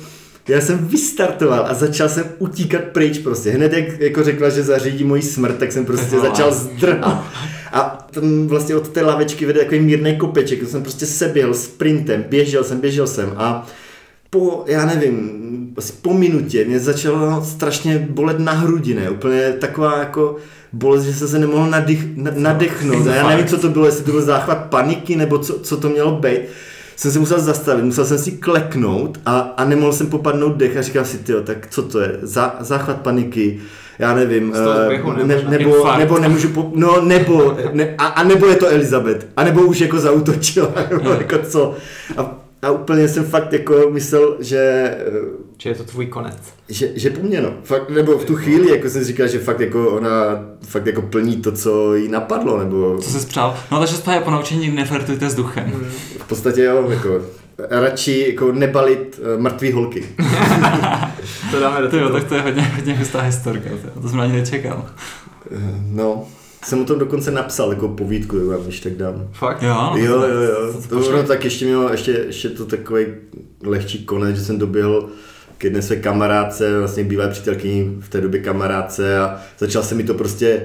já 0.48 0.62
jsem 0.62 0.78
vystartoval 0.78 1.66
a 1.70 1.74
začal 1.74 2.10
jsem 2.10 2.24
utíkat 2.40 2.82
pryč 2.84 3.18
prostě. 3.18 3.52
Hned 3.52 3.74
jak 3.74 4.00
jako 4.00 4.24
řekla, 4.24 4.50
že 4.50 4.64
zařídí 4.64 5.04
moji 5.04 5.22
smrt, 5.22 5.58
tak 5.58 5.72
jsem 5.72 5.86
prostě 5.86 6.16
no, 6.16 6.22
začal 6.22 6.52
zdrhat. 6.52 7.24
A 7.72 8.08
tam 8.12 8.48
vlastně 8.48 8.76
od 8.76 8.88
té 8.90 9.02
lavečky 9.02 9.46
vede 9.46 9.60
takový 9.60 9.80
mírný 9.80 10.18
kopeček, 10.18 10.70
jsem 10.70 10.82
prostě 10.82 11.06
seběhl 11.06 11.54
sprintem, 11.54 12.26
běžel 12.30 12.64
jsem, 12.64 12.80
běžel 12.80 13.08
jsem 13.08 13.34
a 13.38 13.68
po, 14.30 14.64
já 14.68 14.86
nevím, 14.86 15.32
asi 15.78 15.94
po 16.02 16.14
minutě 16.14 16.66
mě 16.66 16.80
začalo 16.80 17.46
strašně 17.46 18.08
bolet 18.10 18.40
na 18.40 18.52
hrudi, 18.52 18.94
ne? 18.94 19.10
Úplně 19.10 19.54
taková 19.60 20.00
jako 20.00 20.36
bolest, 20.74 21.04
že 21.04 21.14
jsem 21.14 21.28
se 21.28 21.40
nemohl 21.40 21.70
nadych, 21.70 22.16
nadechnout. 22.16 23.08
A 23.08 23.16
já 23.16 23.30
nevím, 23.30 23.48
co 23.48 23.58
to 23.58 23.70
bylo, 23.70 23.86
jestli 23.86 24.04
to 24.04 24.12
byl 24.12 24.22
záchvat 24.22 24.58
paniky, 24.70 25.16
nebo 25.16 25.38
co, 25.38 25.60
co 25.60 25.78
to 25.78 25.90
mělo 25.90 26.12
být 26.12 26.40
jsem 27.00 27.12
se 27.12 27.20
musel 27.20 27.40
zastavit, 27.40 27.86
musel 27.86 28.06
jsem 28.06 28.18
si 28.18 28.32
kleknout 28.32 29.20
a, 29.26 29.40
a 29.40 29.66
nemohl 29.66 29.94
jsem 29.94 30.08
popadnout 30.08 30.58
dech 30.58 30.78
a 30.78 30.82
říkal 30.82 31.06
si, 31.06 31.18
ty, 31.18 31.34
tak 31.44 31.68
co 31.68 31.84
to 31.84 32.00
je, 32.00 32.20
Za, 32.22 32.56
záchvat 32.60 33.02
paniky, 33.02 33.60
já 34.00 34.16
nevím, 34.16 34.50
uh, 34.50 35.24
ne, 35.24 35.44
nebo, 35.50 35.98
nebo 35.98 36.20
nemůžu, 36.20 36.50
po, 36.50 36.72
no 36.76 37.02
nebo, 37.02 37.58
ne, 37.74 37.96
a, 37.98 38.06
a 38.06 38.24
nebo 38.24 38.46
je 38.46 38.56
to 38.56 38.68
Elizabeth, 38.68 39.28
a 39.38 39.44
nebo 39.44 39.62
už 39.62 39.82
jako 39.82 40.00
zautočila, 40.00 40.72
nebo 40.92 41.10
jako 41.10 41.38
co. 41.38 41.76
A, 42.18 42.38
a 42.62 42.72
úplně 42.72 43.08
jsem 43.08 43.24
fakt 43.24 43.54
jako 43.54 43.90
myslel, 43.92 44.36
že... 44.40 44.96
Že 45.62 45.70
je 45.70 45.76
to 45.76 45.84
tvůj 45.84 46.06
konec. 46.06 46.38
Že, 46.70 46.90
že 46.96 47.10
po 47.10 47.22
mně, 47.22 47.42
no. 47.42 47.54
Fakt, 47.64 47.90
nebo 47.90 48.18
v 48.18 48.26
tu 48.26 48.36
chvíli, 48.36 48.72
jako 48.72 48.90
jsem 48.90 49.04
říkal, 49.04 49.28
že 49.28 49.40
fakt 49.40 49.60
jako 49.60 49.90
ona 49.90 50.12
fakt 50.68 50.86
jako 50.86 51.02
plní 51.02 51.38
to, 51.38 51.52
co 51.52 51.96
jí 51.96 52.08
napadlo, 52.08 52.60
nebo... 52.60 52.98
Co 53.02 53.10
jsi 53.10 53.20
spřál. 53.20 53.58
No 53.72 53.80
takže 53.80 53.96
z 53.96 54.00
toho 54.00 54.18
je 54.18 54.22
ponaučení 54.22 54.70
neflirtujte 54.70 55.30
s 55.30 55.36
duchem. 55.36 55.64
Hmm. 55.66 55.86
V 56.20 56.28
podstatě 56.28 56.64
jo, 56.64 56.90
jako 56.90 57.22
radši 57.70 58.26
jako 58.30 58.52
nebalit 58.52 59.20
uh, 59.36 59.42
mrtvý 59.42 59.72
holky. 59.72 60.06
to 61.52 61.60
dáme 61.60 61.82
do 61.82 61.90
toho. 61.90 62.10
tak 62.10 62.24
to 62.24 62.36
je 62.36 62.42
hodně, 62.42 62.62
hodně 62.76 62.94
hustá 62.94 63.22
historka, 63.22 63.70
to, 63.70 64.02
to 64.02 64.10
jsem 64.10 64.20
ani 64.20 64.34
nečekal. 64.34 64.86
No, 65.92 66.28
jsem 66.66 66.82
o 66.82 66.86
tom 66.86 67.00
dokonce 67.00 67.32
napsal 67.32 67.70
jako 67.70 67.88
povídku, 67.88 68.38
jo, 68.38 68.62
když 68.64 68.80
tak 68.80 68.94
dám. 68.94 69.28
Fakt? 69.32 69.62
Jo, 69.62 69.92
jo, 69.96 70.22
jo. 70.22 70.42
jo. 70.42 70.74
To, 70.90 71.00
to, 71.00 71.12
to, 71.12 71.24
tak 71.24 71.46
ještě 71.46 71.66
mělo, 71.66 71.92
ještě, 71.92 72.12
ještě 72.12 72.50
to 72.50 72.66
takový 72.66 73.06
lehčí 73.64 74.06
konec, 74.06 74.36
že 74.36 74.46
jsem 74.46 74.58
doběhl 74.58 75.10
k 75.60 75.64
jedné 75.64 75.82
své 75.82 75.96
kamarádce, 75.96 76.80
vlastně 76.80 77.04
bývalé 77.04 77.32
přítelkyni 77.32 77.92
v 78.00 78.10
té 78.10 78.22
době 78.22 78.42
kamarádce 78.42 79.20
a 79.20 79.42
začal 79.60 79.84
se 79.84 79.96
mi 79.96 80.04
to 80.04 80.14
prostě 80.14 80.62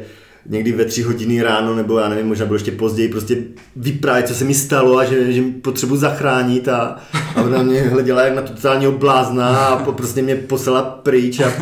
někdy 0.47 0.73
ve 0.73 0.85
tři 0.85 1.03
hodiny 1.03 1.43
ráno, 1.43 1.75
nebo 1.75 1.99
já 1.99 2.09
nevím, 2.09 2.27
možná 2.27 2.47
bylo 2.47 2.57
ještě 2.57 2.71
později, 2.71 3.09
prostě 3.09 3.37
vyprávět, 3.77 4.29
co 4.29 4.35
se 4.35 4.45
mi 4.45 4.55
stalo 4.55 4.99
a 4.99 5.05
že, 5.05 5.33
že 5.33 5.41
mi 5.41 5.53
potřebuji 5.53 5.97
zachránit 5.97 6.69
a, 6.69 6.97
a 7.37 7.43
ona 7.43 7.63
mě 7.63 7.83
hleděla 7.83 8.23
jak 8.23 8.35
na 8.35 8.43
totálního 8.43 8.93
blázna 8.93 9.57
a 9.67 9.93
prostě 9.93 10.23
mě 10.23 10.37
poslala 10.37 10.83
pryč 10.83 11.41
a 11.41 11.53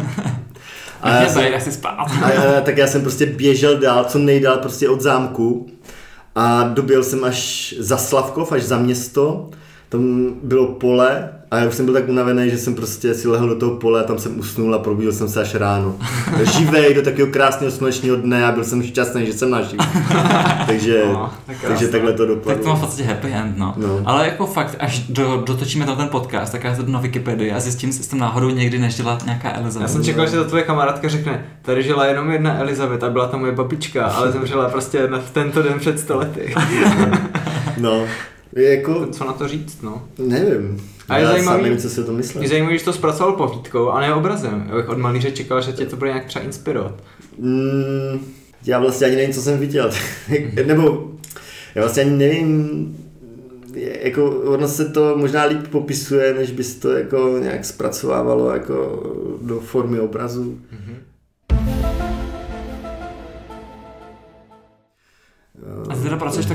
a 1.03 1.11
já 1.43 1.61
jsem, 1.61 1.73
spát. 1.73 1.91
A, 1.91 2.27
a, 2.27 2.61
tak 2.61 2.77
já 2.77 2.87
jsem 2.87 3.03
prostě 3.03 3.27
běžel 3.27 3.79
dál, 3.79 4.05
co 4.05 4.19
nejdál 4.19 4.59
prostě 4.59 4.89
od 4.89 5.01
zámku 5.01 5.71
A 6.35 6.63
doběl 6.63 7.03
jsem 7.03 7.25
až 7.25 7.75
za 7.79 7.97
Slavkov, 7.97 8.53
až 8.53 8.63
za 8.63 8.79
město, 8.79 9.51
tam 9.93 10.27
bylo 10.43 10.67
pole 10.67 11.29
a 11.51 11.59
já 11.59 11.69
už 11.69 11.75
jsem 11.75 11.85
byl 11.85 11.95
tak 11.95 12.09
unavený, 12.09 12.51
že 12.51 12.59
jsem 12.59 12.75
prostě 12.75 13.15
si 13.15 13.29
lehl 13.29 13.49
do 13.49 13.55
toho 13.57 13.77
pole 13.77 14.01
a 14.01 14.05
tam 14.05 14.19
jsem 14.19 14.39
usnul 14.39 14.75
a 14.75 14.79
probudil 14.79 15.13
jsem 15.13 15.29
se 15.29 15.41
až 15.41 15.55
ráno. 15.55 15.95
Živej 16.59 16.95
do 16.95 17.03
takového 17.03 17.33
krásného 17.33 17.73
slunečního 17.73 18.17
dne 18.17 18.47
a 18.47 18.53
byl 18.53 18.65
jsem 18.65 18.83
šťastný, 18.83 19.27
že 19.27 19.33
jsem 19.33 19.51
naživ. 19.51 19.81
takže, 20.67 21.03
No, 21.13 21.31
tak 21.47 21.57
takže 21.69 21.89
takhle 21.89 22.13
to 22.13 22.27
Tak 22.27 22.43
to 22.43 22.49
má 22.49 22.55
v 22.55 22.59
dopadlo. 22.59 22.77
podstatě 22.77 23.09
happy 23.09 23.33
end, 23.33 23.59
no. 23.59 23.75
No. 23.77 24.01
Ale 24.05 24.25
jako 24.25 24.47
fakt, 24.47 24.77
až 24.79 24.99
do, 25.09 25.43
dotočíme 25.47 25.87
tam 25.87 25.97
ten 25.97 26.09
podcast, 26.09 26.53
tak 26.53 26.65
já 26.65 26.75
se 26.75 26.83
jdu 26.83 26.93
na 26.93 27.01
Wikipedii 27.01 27.53
a 27.53 27.61
zjistím, 27.61 27.89
jestli 27.89 28.05
jsem 28.05 28.19
náhodou 28.19 28.51
někdy 28.51 28.79
nežila 28.79 29.19
nějaká 29.25 29.53
Elizabeth. 29.57 29.89
Já 29.89 29.95
jsem 29.95 30.05
čekal, 30.05 30.27
že 30.27 30.37
ta 30.37 30.45
tvoje 30.45 30.63
kamarádka 30.63 31.09
řekne, 31.09 31.45
tady 31.63 31.83
žila 31.83 32.07
jenom 32.07 32.31
jedna 32.31 32.59
Elizabeta, 32.61 33.11
byla 33.11 33.27
to 33.27 33.39
moje 33.39 33.53
babička, 33.53 34.05
ale 34.07 34.33
zemřela 34.33 34.69
prostě 34.69 35.09
na, 35.09 35.19
v 35.19 35.31
tento 35.31 35.63
den 35.63 35.79
před 35.79 36.01
stolety. 36.01 36.55
No, 37.79 38.05
je 38.57 38.77
jako, 38.77 39.07
Co 39.07 39.25
na 39.25 39.33
to 39.33 39.49
říct, 39.49 39.83
no. 39.83 40.03
nevím. 40.19 40.81
A 41.09 41.19
je 41.19 41.27
zajímavý- 41.27 41.63
nevím, 41.63 41.79
co 41.79 41.91
si 41.91 42.01
o 42.01 42.05
tom 42.05 42.17
myslím. 42.17 42.41
Mě 42.41 42.49
zajímavé, 42.49 42.79
že 42.79 42.85
to 42.85 42.93
zpracoval 42.93 43.33
povídkou 43.33 43.89
a 43.91 44.01
ne 44.01 44.15
obrazem. 44.15 44.67
Já 44.69 44.77
bych 44.77 44.89
od 44.89 44.99
malíře 44.99 45.31
čekal, 45.31 45.63
že 45.63 45.73
tě 45.73 45.87
to 45.87 45.97
bude 45.97 46.11
nějak 46.11 46.27
třeba 46.27 46.45
inspirovat. 46.45 46.95
Mm, 47.39 48.19
já 48.67 48.79
vlastně 48.79 49.07
ani 49.07 49.17
nevím, 49.17 49.33
co 49.35 49.43
jsem 49.43 49.59
viděl. 49.59 49.91
Nebo 50.67 51.11
já 51.75 51.83
vlastně 51.83 52.03
ani 52.03 52.11
nevím, 52.17 52.97
je- 53.75 53.99
jako 54.09 54.31
ono 54.31 54.69
se 54.69 54.85
to 54.85 55.15
možná 55.17 55.45
líp 55.45 55.69
popisuje, 55.71 56.35
než 56.35 56.51
by 56.51 56.65
se 56.65 56.81
to 56.81 56.93
jako 56.93 57.39
nějak 57.43 57.65
zpracovávalo 57.65 58.51
jako 58.51 59.03
do 59.43 59.61
formy 59.61 60.01
obrazu. 60.01 60.59
A 60.73 60.82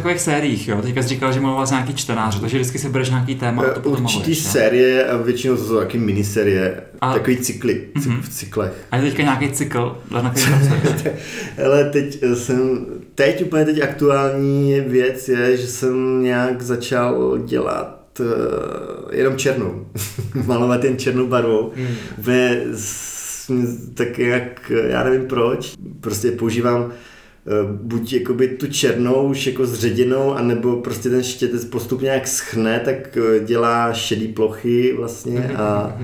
takových 0.07 0.21
sériích, 0.21 0.67
jo? 0.67 0.81
Teďka 0.81 1.01
jsi 1.03 1.07
říkal, 1.09 1.33
že 1.33 1.39
mluval 1.39 1.65
z 1.65 1.71
nějaký 1.71 1.93
čtenář, 1.93 2.39
takže 2.39 2.57
vždycky 2.57 2.79
si 2.79 2.89
bereš 2.89 3.09
nějaký 3.09 3.35
téma 3.35 3.63
a 3.63 3.73
to 3.73 3.79
potom 3.79 3.97
Eh, 3.99 4.01
Určitý 4.03 4.19
maluješ, 4.19 4.39
série 4.39 5.05
a 5.05 5.17
většinou 5.17 5.55
to 5.57 5.63
jsou 5.65 5.77
taky 5.77 5.97
miniserie, 5.97 6.81
A- 7.01 7.13
takový 7.13 7.37
cykly, 7.37 7.81
cyk, 8.01 8.11
Mhm. 8.11 8.21
v 8.21 8.29
cyklech. 8.29 8.71
A 8.91 8.95
je 8.97 9.01
teďka 9.01 9.23
nějaký 9.23 9.51
cykl, 9.51 9.97
na 10.11 10.29
který. 10.29 10.53
Ale 11.65 11.89
teď 11.89 12.23
jsem, 12.33 12.85
teď 13.15 13.43
úplně 13.45 13.65
teď 13.65 13.81
aktuální 13.81 14.81
věc 14.87 15.29
je, 15.29 15.57
že 15.57 15.67
jsem 15.67 16.23
nějak 16.23 16.61
začal 16.61 17.37
dělat 17.45 17.97
uh, 18.19 18.25
jenom 19.11 19.35
černou. 19.37 19.85
Malovat 20.45 20.83
jen 20.83 20.97
černou 20.97 21.27
barvou. 21.27 21.71
Úplně 22.17 22.61
s- 22.73 23.51
tak 23.93 24.19
jak, 24.19 24.71
já 24.87 25.03
nevím 25.03 25.25
proč, 25.27 25.73
prostě 26.01 26.31
používám 26.31 26.91
eh, 26.91 26.93
buď 27.81 28.13
jakoby 28.13 28.47
tu 28.47 28.67
černou 28.67 29.27
už 29.27 29.47
jako 29.47 29.65
zředěnou, 29.65 30.33
anebo 30.33 30.75
prostě 30.75 31.09
ten 31.09 31.23
štětec 31.23 31.65
postupně 31.65 32.09
jak 32.09 32.27
schne, 32.27 32.79
tak 32.85 33.17
eh, 33.17 33.39
dělá 33.45 33.93
šedý 33.93 34.27
plochy 34.27 34.93
vlastně 34.97 35.51
a 35.57 35.97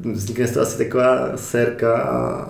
vznikne 0.00 0.46
z 0.46 0.52
toho 0.52 0.62
asi 0.66 0.78
taková 0.78 1.32
sérka 1.36 1.98
a 2.02 2.48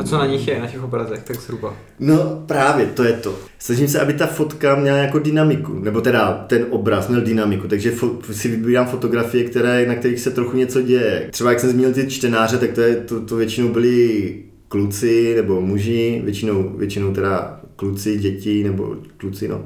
A 0.00 0.04
co 0.04 0.18
na 0.18 0.26
nich 0.26 0.48
je, 0.48 0.60
na 0.60 0.66
těch 0.66 0.82
obrazech, 0.84 1.22
tak 1.24 1.40
zhruba? 1.40 1.76
No 2.00 2.42
právě, 2.46 2.86
to 2.86 3.04
je 3.04 3.12
to. 3.12 3.38
Snažím 3.58 3.88
se, 3.88 4.00
aby 4.00 4.12
ta 4.12 4.26
fotka 4.26 4.74
měla 4.74 4.96
jako 4.98 5.18
dynamiku, 5.18 5.78
nebo 5.78 6.00
teda 6.00 6.44
ten 6.48 6.66
obraz 6.70 7.08
měl 7.08 7.20
dynamiku, 7.20 7.68
takže 7.68 7.90
fo- 7.92 8.32
si 8.32 8.48
vybírám 8.48 8.86
fotografie, 8.86 9.44
které, 9.44 9.86
na 9.86 9.94
kterých 9.94 10.20
se 10.20 10.30
trochu 10.30 10.56
něco 10.56 10.82
děje. 10.82 11.28
Třeba 11.30 11.50
jak 11.50 11.60
jsem 11.60 11.70
zmínil 11.70 11.92
ty 11.92 12.06
čtenáře, 12.06 12.58
tak 12.58 12.72
to, 12.72 12.80
je, 12.80 12.96
to, 12.96 13.20
to 13.20 13.36
většinou 13.36 13.68
byli 13.68 14.34
kluci 14.68 15.34
nebo 15.36 15.60
muži, 15.60 16.20
většinou, 16.24 16.68
většinou 16.76 17.14
teda 17.14 17.60
kluci, 17.76 18.18
děti 18.18 18.64
nebo 18.64 18.96
kluci, 19.16 19.48
no, 19.48 19.64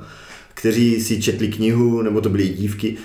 kteří 0.55 1.01
si 1.01 1.23
četli 1.23 1.49
knihu, 1.49 2.03
nebo 2.03 2.21
to 2.21 2.29
byly 2.29 2.49
dívky. 2.49 2.97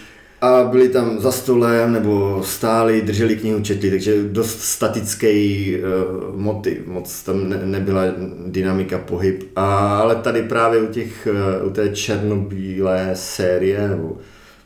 A 0.42 0.64
byli 0.64 0.90
tam 0.90 1.20
za 1.20 1.32
stolem 1.32 1.94
nebo 1.94 2.42
stáli, 2.46 3.02
drželi 3.02 3.36
knihu, 3.36 3.62
četli, 3.62 3.90
takže 3.90 4.24
dost 4.24 4.62
statický 4.62 5.76
uh, 5.76 6.40
motiv, 6.40 6.88
moc 6.88 7.24
tam 7.24 7.50
ne, 7.50 7.62
nebyla 7.66 8.04
dynamika, 8.48 8.98
pohyb. 8.98 9.44
A, 9.56 9.98
ale 10.00 10.16
tady 10.16 10.42
právě 10.42 10.82
u, 10.82 10.88
těch, 10.88 11.28
uh, 11.62 11.68
u 11.68 11.70
té 11.70 11.90
černobílé 11.90 13.12
série, 13.14 13.88
nebo 13.88 14.18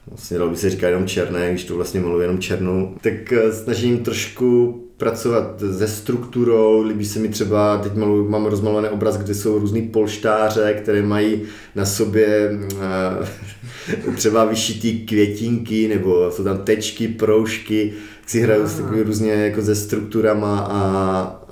vlastně 0.07 0.37
dalo 0.37 0.49
by 0.49 0.57
se 0.57 0.69
říkat 0.69 0.87
jenom 0.87 1.07
černé, 1.07 1.49
když 1.49 1.63
to 1.63 1.75
vlastně 1.75 1.99
maluji 1.99 2.21
jenom 2.21 2.39
černou, 2.39 2.95
tak 3.01 3.13
uh, 3.31 3.51
snažím 3.51 3.97
trošku 3.97 4.83
pracovat 4.97 5.63
se 5.77 5.87
strukturou, 5.87 6.81
líbí 6.81 7.05
se 7.05 7.19
mi 7.19 7.29
třeba, 7.29 7.77
teď 7.77 7.91
mám 8.27 8.45
rozmalovaný 8.45 8.87
obraz, 8.87 9.17
kde 9.17 9.33
jsou 9.33 9.59
různý 9.59 9.81
polštáře, 9.81 10.73
které 10.81 11.01
mají 11.01 11.41
na 11.75 11.85
sobě 11.85 12.59
uh, 14.05 14.13
třeba 14.15 14.45
vyšitý 14.45 15.05
květinky, 15.05 15.87
nebo 15.87 16.31
jsou 16.31 16.43
tam 16.43 16.57
tečky, 16.57 17.07
proužky, 17.07 17.93
si 18.25 18.41
hraju 18.41 18.67
s 18.67 18.77
takovými 18.77 19.03
různě 19.03 19.31
jako 19.31 19.61
se 19.61 19.75
strukturama 19.75 20.59
a, 20.59 20.81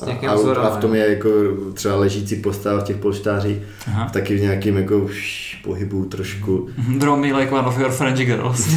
a, 0.02 0.28
a, 0.28 0.36
vzorem, 0.36 0.64
a 0.64 0.70
v 0.70 0.78
tom 0.78 0.96
je 0.96 1.10
jako 1.10 1.30
třeba 1.74 1.96
ležící 1.96 2.36
postava 2.36 2.80
v 2.80 2.84
těch 2.84 2.98
polštářích, 2.98 3.58
Aha. 3.88 4.10
taky 4.14 4.36
v 4.36 4.42
nějakým 4.42 4.78
jako 4.78 5.08
š, 5.08 5.56
pohybu 5.64 6.06
trošku. 6.06 6.70
Draw 6.98 7.20
me 7.20 7.34
like 7.34 7.52
one 7.52 7.68
of 7.68 7.80
your 7.80 7.92
French 7.92 8.18
girls. 8.18 8.68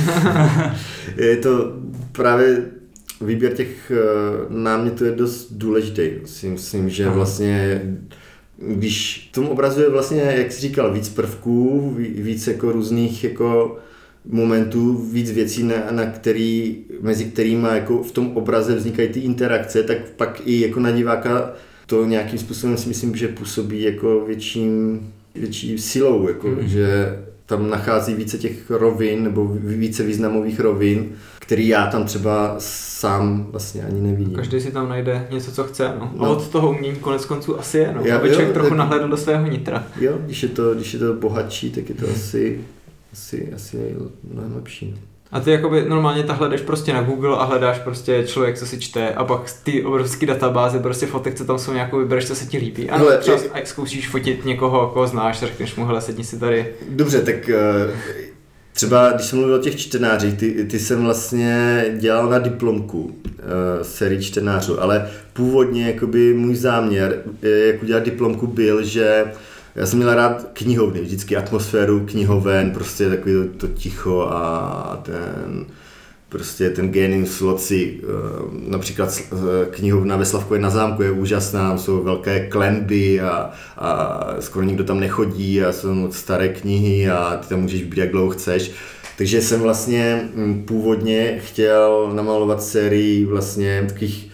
Je 1.17 1.37
to 1.37 1.73
právě 2.13 2.78
výběr 3.21 3.53
těch 3.55 3.93
eh, 3.95 3.97
námětů 4.49 5.05
je 5.05 5.13
dost 5.13 5.53
důležitý. 5.53 6.11
Si 6.25 6.49
myslím, 6.49 6.89
že 6.91 7.09
vlastně 7.09 7.83
když 8.69 9.29
tomu 9.35 9.49
obrazu 9.49 9.81
je 9.81 9.89
vlastně, 9.89 10.21
jak 10.37 10.53
jsi 10.53 10.61
říkal, 10.61 10.93
víc 10.93 11.09
prvků, 11.09 11.91
ví- 11.97 12.23
víc 12.23 12.47
jako 12.47 12.73
různých 12.73 13.25
jako 13.25 13.77
momentů, 14.25 14.95
víc 15.13 15.31
věcí, 15.31 15.63
na, 15.63 15.75
na 15.91 16.07
který, 16.07 16.77
mezi 17.01 17.25
kterými 17.25 17.69
jako 17.73 18.03
v 18.03 18.13
tom 18.13 18.37
obraze 18.37 18.75
vznikají 18.75 19.09
ty 19.09 19.21
interakce, 19.21 19.83
tak 19.83 19.99
pak 20.17 20.41
i 20.45 20.61
jako 20.61 20.81
na 20.81 20.91
diváka 20.91 21.53
to 21.87 22.05
nějakým 22.05 22.39
způsobem 22.39 22.77
si 22.77 22.89
myslím, 22.89 23.17
že 23.17 23.29
působí 23.29 23.83
jako 23.83 24.25
větším, 24.27 25.01
větší 25.35 25.79
silou, 25.79 26.29
jako, 26.29 26.49
Mhm. 26.49 26.69
že 26.69 27.19
tam 27.47 27.71
nachází 27.71 28.15
více 28.15 28.39
těch 28.39 28.71
rovin 28.71 29.25
nebo 29.25 29.47
ví- 29.47 29.77
více 29.77 30.03
významových 30.03 30.61
rovin, 30.61 31.09
který 31.49 31.69
já 31.69 31.87
tam 31.87 32.05
třeba 32.05 32.55
sám 32.59 33.47
vlastně 33.51 33.83
ani 33.83 34.01
nevidím. 34.01 34.35
Každý 34.37 34.61
si 34.61 34.71
tam 34.73 34.89
najde 34.89 35.27
něco, 35.31 35.53
co 35.53 35.65
chce, 35.65 35.93
no. 35.99 36.11
A 36.19 36.23
No. 36.25 36.33
od 36.37 36.49
toho 36.49 36.71
umění 36.71 36.97
konec 36.97 37.25
konců 37.25 37.61
asi 37.61 37.79
je, 37.79 37.93
no. 37.97 38.01
Já- 38.05 38.17
Aby 38.17 38.29
jo, 38.29 38.35
člověk 38.35 38.53
trochu 38.55 38.69
tak- 38.69 38.79
nahlédl 38.79 39.09
do 39.09 39.17
svého 39.17 39.47
nitra. 39.47 39.85
Jo, 40.01 40.13
když 40.25 40.43
je 40.43 40.49
to, 40.49 40.75
když 40.75 40.93
je 40.93 40.99
to 40.99 41.13
bohatší, 41.15 41.71
tak 41.71 41.89
je 41.89 41.95
to 41.95 42.07
asi, 42.15 42.61
asi, 43.13 43.53
asi 43.55 43.97
mnohem 44.33 44.55
lepší. 44.55 44.91
no. 44.91 44.99
A 45.33 45.41
ty 45.41 45.51
jakoby 45.51 45.85
normálně 45.89 46.23
tak 46.23 46.37
hledáš 46.39 46.61
prostě 46.61 46.93
na 46.93 47.03
Google 47.03 47.37
a 47.39 47.45
hledáš 47.45 47.79
prostě 47.79 48.25
člověk, 48.27 48.59
co 48.59 48.67
si 48.67 48.79
čte 48.81 49.09
a 49.15 49.25
pak 49.25 49.41
ty 49.63 49.85
obrovské 49.85 50.27
databáze 50.27 50.79
prostě 50.79 51.07
fotek, 51.07 51.35
co 51.35 51.45
tam 51.45 51.59
jsou 51.59 51.73
nějakou 51.73 51.99
vybereš, 51.99 52.27
co 52.27 52.35
se 52.35 52.47
ti 52.47 52.59
líbí. 52.59 52.91
A 52.91 52.97
Hele, 52.99 53.19
třeba 53.19 53.37
je- 53.37 53.51
a 53.51 53.67
zkoušíš 53.67 54.09
fotit 54.09 54.45
někoho, 54.45 54.87
koho 54.95 55.07
znáš, 55.07 55.41
řekneš 55.41 55.77
mu, 55.77 55.87
hele, 55.87 56.01
sedni 56.01 56.25
si 56.25 56.39
tady. 56.39 56.67
Dobře, 56.89 57.21
tak 57.23 57.49
eh, 57.49 57.91
třeba 58.79 59.13
když 59.13 59.27
jsem 59.27 59.39
mluvil 59.39 59.57
o 59.57 59.63
těch 59.63 59.77
čtenářích, 59.77 60.35
ty, 60.35 60.65
ty 60.65 60.79
jsem 60.79 61.05
vlastně 61.05 61.85
dělal 61.99 62.29
na 62.29 62.39
diplomku 62.39 62.99
uh, 62.99 63.13
sérii 63.83 64.23
čtenářů, 64.23 64.83
ale 64.83 65.11
původně 65.33 65.87
jakoby 65.87 66.35
můj 66.35 66.55
záměr, 66.57 67.23
eh, 67.43 67.49
jak 67.49 67.83
udělat 67.83 68.05
diplomku 68.05 68.47
byl, 68.47 68.83
že 68.83 69.25
já 69.75 69.87
jsem 69.87 69.99
měl 69.99 70.15
rád 70.15 70.51
knihovny, 70.53 71.01
vždycky 71.01 71.37
atmosféru 71.37 72.07
knihoven, 72.07 72.71
prostě 72.71 73.09
takový 73.09 73.35
to, 73.35 73.67
to 73.67 73.75
ticho 73.75 74.29
a 74.31 75.03
ten 75.03 75.67
prostě 76.29 76.71
ten 76.71 76.89
genius 76.89 77.41
loci, 77.41 78.01
eh, 78.03 78.07
například 78.69 79.19
eh, 79.21 79.37
knihovna 79.71 80.17
ve 80.17 80.25
Slavkově 80.25 80.61
na 80.61 80.71
zámku 80.71 81.03
je 81.03 81.11
úžasná, 81.11 81.79
jsou 81.79 82.03
velké 82.03 82.47
klenby 82.47 83.21
a, 83.21 83.51
a 83.77 84.21
skoro 84.41 84.65
nikdo 84.65 84.85
tam 84.85 85.01
nechodí 85.01 85.63
a 85.63 85.73
jsou 85.73 85.95
moc 85.95 86.17
staré 86.17 86.49
knihy 86.49 87.11
a 87.11 87.37
ty 87.43 87.49
tam 87.49 87.61
můžeš 87.61 87.83
být 87.83 87.99
jak 87.99 88.11
dlouho 88.11 88.31
chceš. 88.31 88.71
Takže 89.19 89.43
jsem 89.43 89.61
vlastně 89.61 90.29
mm, 90.35 90.63
původně 90.63 91.41
chtěl 91.45 92.11
namalovat 92.15 92.63
sérii 92.63 93.25
vlastně 93.25 93.85
takových 93.89 94.31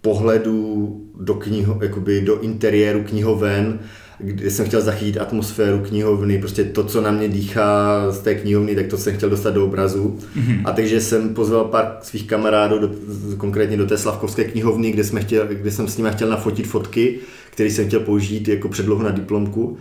pohledů 0.00 1.00
do, 1.20 1.34
kniho, 1.34 1.78
jakoby 1.82 2.20
do 2.20 2.40
interiéru 2.40 3.02
knihoven, 3.02 3.78
kde 4.18 4.50
jsem 4.50 4.66
chtěl 4.66 4.80
zachytit 4.80 5.20
atmosféru 5.20 5.78
knihovny, 5.78 6.38
prostě 6.38 6.64
to, 6.64 6.84
co 6.84 7.00
na 7.00 7.10
mě 7.10 7.28
dýchá 7.28 7.90
z 8.10 8.18
té 8.18 8.34
knihovny, 8.34 8.74
tak 8.74 8.86
to 8.86 8.98
jsem 8.98 9.16
chtěl 9.16 9.30
dostat 9.30 9.54
do 9.54 9.64
obrazu. 9.64 10.18
Mhm. 10.34 10.62
A 10.64 10.72
takže 10.72 11.00
jsem 11.00 11.34
pozval 11.34 11.64
pár 11.64 11.96
svých 12.02 12.26
kamarádů, 12.26 12.78
do, 12.78 12.90
konkrétně 13.36 13.76
do 13.76 13.86
té 13.86 13.98
Slavkovské 13.98 14.44
knihovny, 14.44 14.90
kde, 14.90 15.04
jsme 15.04 15.20
chtěl, 15.20 15.46
kde 15.46 15.70
jsem 15.70 15.88
s 15.88 15.96
nimi 15.96 16.10
chtěl 16.12 16.28
nafotit 16.28 16.66
fotky, 16.66 17.18
které 17.50 17.70
jsem 17.70 17.86
chtěl 17.86 18.00
použít 18.00 18.48
jako 18.48 18.68
předlohu 18.68 19.02
na 19.02 19.10
diplomku. 19.10 19.78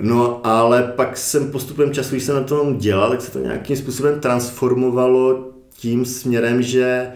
No 0.00 0.46
ale 0.46 0.92
pak 0.96 1.16
jsem 1.16 1.50
postupem 1.50 1.92
času, 1.92 2.10
když 2.10 2.24
jsem 2.24 2.34
na 2.34 2.42
tom 2.42 2.78
dělal, 2.78 3.10
tak 3.10 3.20
se 3.20 3.30
to 3.30 3.38
nějakým 3.38 3.76
způsobem 3.76 4.20
transformovalo 4.20 5.48
tím 5.76 6.04
směrem, 6.04 6.62
že 6.62 7.08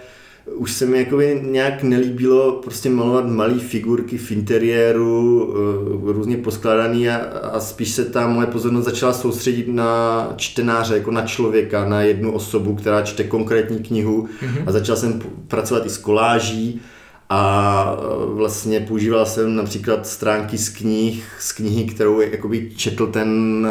už 0.47 0.73
se 0.73 0.87
mi 0.87 0.99
jakoby 0.99 1.41
nějak 1.45 1.83
nelíbilo 1.83 2.53
prostě 2.53 2.91
malovat 2.91 3.27
malé 3.27 3.59
figurky 3.59 4.19
v 4.19 4.33
interiéru, 4.33 5.45
uh, 5.45 6.11
různě 6.11 6.37
poskládaný 6.37 7.09
a, 7.09 7.17
a 7.53 7.61
spíš 7.61 7.91
se 7.91 8.05
ta 8.05 8.29
moje 8.29 8.47
pozornost 8.47 8.85
začala 8.85 9.13
soustředit 9.13 9.69
na 9.69 10.33
čtenáře, 10.37 10.95
jako 10.95 11.11
na 11.11 11.27
člověka, 11.27 11.89
na 11.89 12.03
jednu 12.03 12.33
osobu, 12.33 12.75
která 12.75 13.03
čte 13.03 13.25
konkrétní 13.25 13.79
knihu 13.79 14.27
mm-hmm. 14.27 14.63
a 14.67 14.73
začal 14.73 14.97
jsem 14.97 15.21
pracovat 15.49 15.87
i 15.87 15.91
s 15.91 15.99
koláží 15.99 16.81
a 17.35 17.97
vlastně 18.25 18.81
používal 18.81 19.27
jsem 19.27 19.57
například 19.57 20.07
stránky 20.07 20.59
z 20.59 20.69
knih, 20.69 21.25
z 21.39 21.53
knihy, 21.53 21.85
kterou 21.85 22.21
jakoby 22.21 22.71
četl 22.77 23.07
ten, 23.07 23.69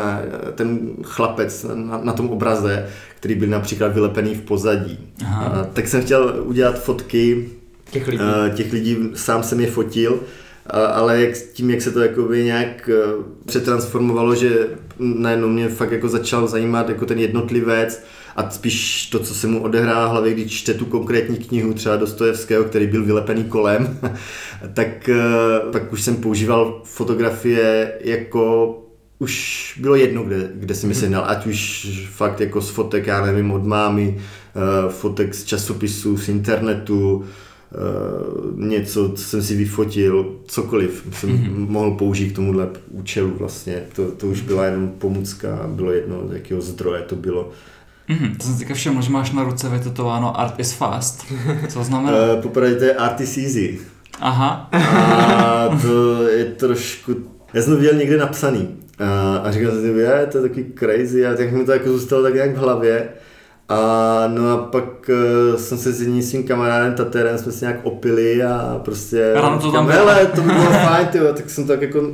ten 0.55 0.79
chlapec 1.03 1.65
na, 1.73 1.99
na 2.03 2.13
tom 2.13 2.29
obraze, 2.29 2.87
který 3.15 3.35
byl 3.35 3.49
například 3.49 3.93
vylepený 3.93 4.35
v 4.35 4.41
pozadí. 4.41 4.99
Aha. 5.21 5.45
A, 5.45 5.63
tak 5.63 5.87
jsem 5.87 6.01
chtěl 6.01 6.43
udělat 6.43 6.83
fotky 6.83 7.49
těch 7.91 8.07
lidí, 8.07 8.23
a, 8.23 8.45
e, 8.45 8.49
těch 8.49 8.73
lidí 8.73 8.97
sám 9.15 9.43
jsem 9.43 9.59
je 9.59 9.71
fotil, 9.71 10.19
a, 10.67 10.85
ale 10.85 11.21
jak, 11.21 11.37
tím, 11.53 11.69
jak 11.69 11.81
se 11.81 11.91
to 11.91 11.99
jakoby 11.99 12.43
nějak 12.43 12.89
přetransformovalo, 13.45 14.35
že 14.35 14.67
najednou 14.99 15.47
mě 15.47 15.67
fakt 15.69 15.91
jako 15.91 16.09
začal 16.09 16.47
zajímat 16.47 16.89
jako 16.89 17.05
ten 17.05 17.19
jednotlivec, 17.19 18.03
a 18.35 18.49
spíš 18.49 19.09
to, 19.09 19.19
co 19.19 19.33
se 19.33 19.47
mu 19.47 19.63
odehrá 19.63 20.07
v 20.07 20.11
hlavě, 20.11 20.33
když 20.33 20.51
čte 20.51 20.73
tu 20.73 20.85
konkrétní 20.85 21.37
knihu 21.37 21.73
třeba 21.73 21.95
Dostojevského, 21.95 22.63
který 22.63 22.87
byl 22.87 23.05
vylepený 23.05 23.43
kolem, 23.43 23.99
tak 24.73 25.09
eh, 25.09 25.19
pak 25.71 25.93
už 25.93 26.01
jsem 26.01 26.15
používal 26.15 26.81
fotografie 26.83 27.93
jako 28.01 28.77
už 29.21 29.77
bylo 29.81 29.95
jedno, 29.95 30.23
kde, 30.23 30.49
kde 30.55 30.75
jsem 30.75 30.91
je 30.91 31.09
mm 31.09 31.15
ať 31.15 31.47
už 31.47 31.87
fakt 32.11 32.41
jako 32.41 32.61
z 32.61 32.69
fotek, 32.69 33.07
já 33.07 33.25
nevím, 33.25 33.51
od 33.51 33.65
mámy, 33.65 34.17
eh, 34.17 34.89
fotek 34.89 35.35
z 35.35 35.43
časopisů, 35.43 36.17
z 36.17 36.29
internetu, 36.29 37.25
eh, 37.25 37.77
něco, 38.55 39.09
co 39.09 39.23
jsem 39.23 39.43
si 39.43 39.55
vyfotil, 39.55 40.35
cokoliv 40.45 41.07
jsem 41.11 41.29
mm-hmm. 41.29 41.69
mohl 41.69 41.91
použít 41.91 42.31
k 42.31 42.35
tomuhle 42.35 42.69
účelu 42.91 43.33
vlastně. 43.37 43.83
To, 43.95 44.11
to 44.11 44.27
už 44.27 44.41
byla 44.41 44.65
jenom 44.65 44.89
pomůcka, 44.89 45.67
bylo 45.67 45.91
jedno, 45.91 46.27
z 46.29 46.33
jakého 46.33 46.61
zdroje 46.61 47.01
to 47.01 47.15
bylo. 47.15 47.51
Mm-hmm, 48.09 48.37
to 48.37 48.43
jsem 48.43 48.55
si 48.55 48.73
všiml, 48.73 49.01
že 49.01 49.09
máš 49.09 49.31
na 49.31 49.43
ruce 49.43 49.69
vytetováno 49.69 50.39
Art 50.39 50.59
is 50.59 50.73
fast. 50.73 51.25
Co 51.67 51.83
znamená? 51.83 52.17
uh, 52.35 52.41
poprvé 52.41 52.75
to 52.75 52.83
je 52.83 52.93
Art 52.93 53.21
is 53.21 53.37
easy. 53.37 53.79
Aha. 54.19 54.69
A 54.71 55.69
to 55.81 56.27
je 56.27 56.45
trošku... 56.45 57.15
Já 57.53 57.61
jsem 57.61 57.73
to 57.73 57.79
viděl 57.79 57.93
někde 57.93 58.17
napsaný. 58.17 58.67
A, 58.99 59.37
a 59.37 59.51
říkal 59.51 59.71
jsem 59.71 59.81
si, 59.81 59.87
je, 59.87 60.27
to 60.31 60.37
je 60.37 60.41
takový 60.41 60.65
crazy 60.79 61.27
a 61.27 61.35
tak 61.35 61.51
mi 61.51 61.65
to 61.65 61.71
jako 61.71 61.89
zůstalo 61.89 62.23
tak 62.23 62.33
nějak 62.33 62.51
v 62.51 62.57
hlavě. 62.57 63.09
A 63.69 64.23
no 64.27 64.49
a 64.51 64.57
pak 64.57 65.09
uh, 65.09 65.59
jsem 65.59 65.77
se 65.77 65.91
s 65.91 66.01
jedním 66.01 66.23
svým 66.23 66.43
kamarádem 66.43 66.93
Taterem 66.93 67.37
jsme 67.37 67.51
se 67.51 67.65
nějak 67.65 67.79
opili 67.83 68.43
a 68.43 68.81
prostě... 68.85 69.31
Ráno 69.33 69.59
to 69.59 69.71
tam 69.71 69.85
bylo. 69.85 70.11
to 70.35 70.41
by 70.41 70.47
bylo 70.47 70.71
fajn, 70.71 71.07
tyjo, 71.07 71.33
tak 71.33 71.49
jsem 71.49 71.67
tak 71.67 71.81
jako 71.81 72.11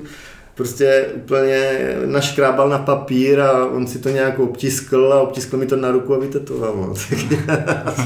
prostě 0.57 1.05
úplně 1.15 1.71
naškrábal 2.05 2.69
na 2.69 2.77
papír 2.77 3.39
a 3.39 3.65
on 3.65 3.87
si 3.87 3.99
to 3.99 4.09
nějak 4.09 4.39
obtiskl 4.39 5.13
a 5.13 5.21
obtiskl 5.21 5.57
mi 5.57 5.65
to 5.65 5.75
na 5.75 5.91
ruku 5.91 6.13
a 6.13 6.19
vytetoval. 6.19 6.75
No. 6.75 6.93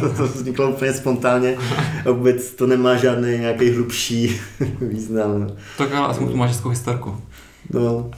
to 0.17 0.23
vzniklo 0.23 0.69
úplně 0.69 0.93
spontánně 0.93 1.57
a 2.05 2.11
vůbec 2.11 2.51
to 2.51 2.67
nemá 2.67 2.95
žádný 2.95 3.37
nějaký 3.37 3.69
hlubší 3.69 4.41
význam. 4.81 5.47
Tak 5.77 5.93
ale 5.93 6.07
asi 6.07 6.19
mu 6.19 6.29
to 6.29 6.37
máš 6.37 6.49
hezkou 6.49 6.69
historku. 6.69 7.17
No. 7.73 8.11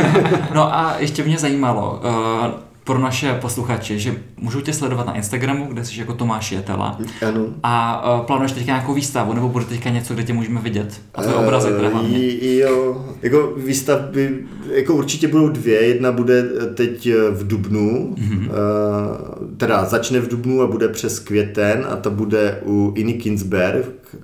no 0.54 0.74
a 0.74 0.96
ještě 0.98 1.24
mě 1.24 1.38
zajímalo, 1.38 2.02
uh, 2.04 2.67
pro 2.88 2.98
naše 2.98 3.34
posluchače, 3.34 3.98
že 3.98 4.14
můžou 4.36 4.60
tě 4.60 4.72
sledovat 4.72 5.06
na 5.06 5.14
Instagramu, 5.14 5.66
kde 5.66 5.84
jsi 5.84 6.00
jako 6.00 6.14
Tomáš 6.14 6.52
Jetela. 6.52 6.98
Ano. 7.28 7.46
A 7.62 8.04
uh, 8.18 8.26
plánuješ 8.26 8.52
teďka 8.52 8.72
nějakou 8.72 8.94
výstavu, 8.94 9.32
nebo 9.32 9.48
bude 9.48 9.64
teďka 9.64 9.90
něco, 9.90 10.14
kde 10.14 10.22
tě 10.22 10.32
můžeme 10.32 10.60
vidět? 10.60 11.00
A 11.14 11.22
tvoje 11.22 11.36
uh, 11.36 11.44
obrazy 11.44 11.68
teda 11.68 11.88
hlavně. 11.88 12.56
Jo, 12.58 13.04
jako 13.22 13.52
výstavby, 13.56 14.38
jako 14.74 14.94
určitě 14.94 15.28
budou 15.28 15.48
dvě. 15.48 15.82
Jedna 15.82 16.12
bude 16.12 16.42
teď 16.74 17.08
v 17.30 17.46
Dubnu, 17.46 18.14
mm-hmm. 18.18 18.48
uh, 18.48 19.56
teda 19.56 19.84
začne 19.84 20.20
v 20.20 20.28
Dubnu 20.28 20.62
a 20.62 20.66
bude 20.66 20.88
přes 20.88 21.18
květen 21.18 21.86
a 21.90 21.96
to 21.96 22.10
bude 22.10 22.58
u 22.64 22.92
Iny 22.96 23.12
Kinsberg, 23.12 23.86
uh, 24.14 24.22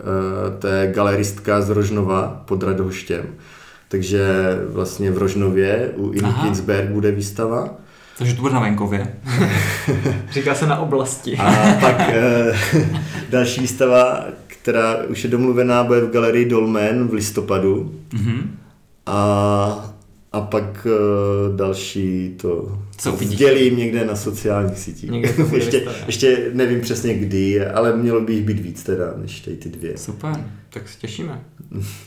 to 0.58 0.66
je 0.66 0.92
galeristka 0.92 1.60
z 1.60 1.70
Rožnova 1.70 2.42
pod 2.44 2.62
Radhoštěm. 2.62 3.24
Takže 3.88 4.26
vlastně 4.68 5.10
v 5.10 5.18
Rožnově 5.18 5.90
u 5.96 6.12
Iny 6.12 6.28
Kinsberg 6.42 6.88
bude 6.88 7.12
výstava. 7.12 7.83
Takže 8.18 8.34
to 8.34 8.40
bude 8.42 8.54
na 8.54 8.60
venkově. 8.60 9.14
Říká 10.30 10.54
se 10.54 10.66
na 10.66 10.78
oblasti. 10.78 11.36
A 11.36 11.76
pak 11.80 12.00
e, 12.00 12.54
další 13.30 13.60
výstava, 13.60 14.24
která 14.46 15.04
už 15.04 15.24
je 15.24 15.30
domluvená, 15.30 15.84
bude 15.84 16.00
v 16.00 16.10
galerii 16.10 16.48
Dolmen 16.48 17.08
v 17.08 17.12
listopadu. 17.12 17.94
Mm-hmm. 18.10 18.42
A, 19.06 19.94
a 20.32 20.40
pak 20.40 20.86
e, 20.86 21.56
další 21.56 22.34
to 22.36 22.78
Co 22.96 23.16
sdělím 23.20 23.76
někde 23.76 24.04
na 24.04 24.16
sociálních 24.16 24.78
sítích. 24.78 25.10
ještě, 25.52 25.86
ještě 26.06 26.50
nevím 26.52 26.80
přesně 26.80 27.14
kdy, 27.14 27.66
ale 27.66 27.96
mělo 27.96 28.20
by 28.20 28.32
jich 28.32 28.44
být 28.44 28.60
víc 28.60 28.82
teda, 28.82 29.04
než 29.16 29.40
tady 29.40 29.56
ty 29.56 29.68
dvě. 29.68 29.98
Super, 29.98 30.44
tak 30.70 30.88
se 30.88 30.98
těšíme. 30.98 31.40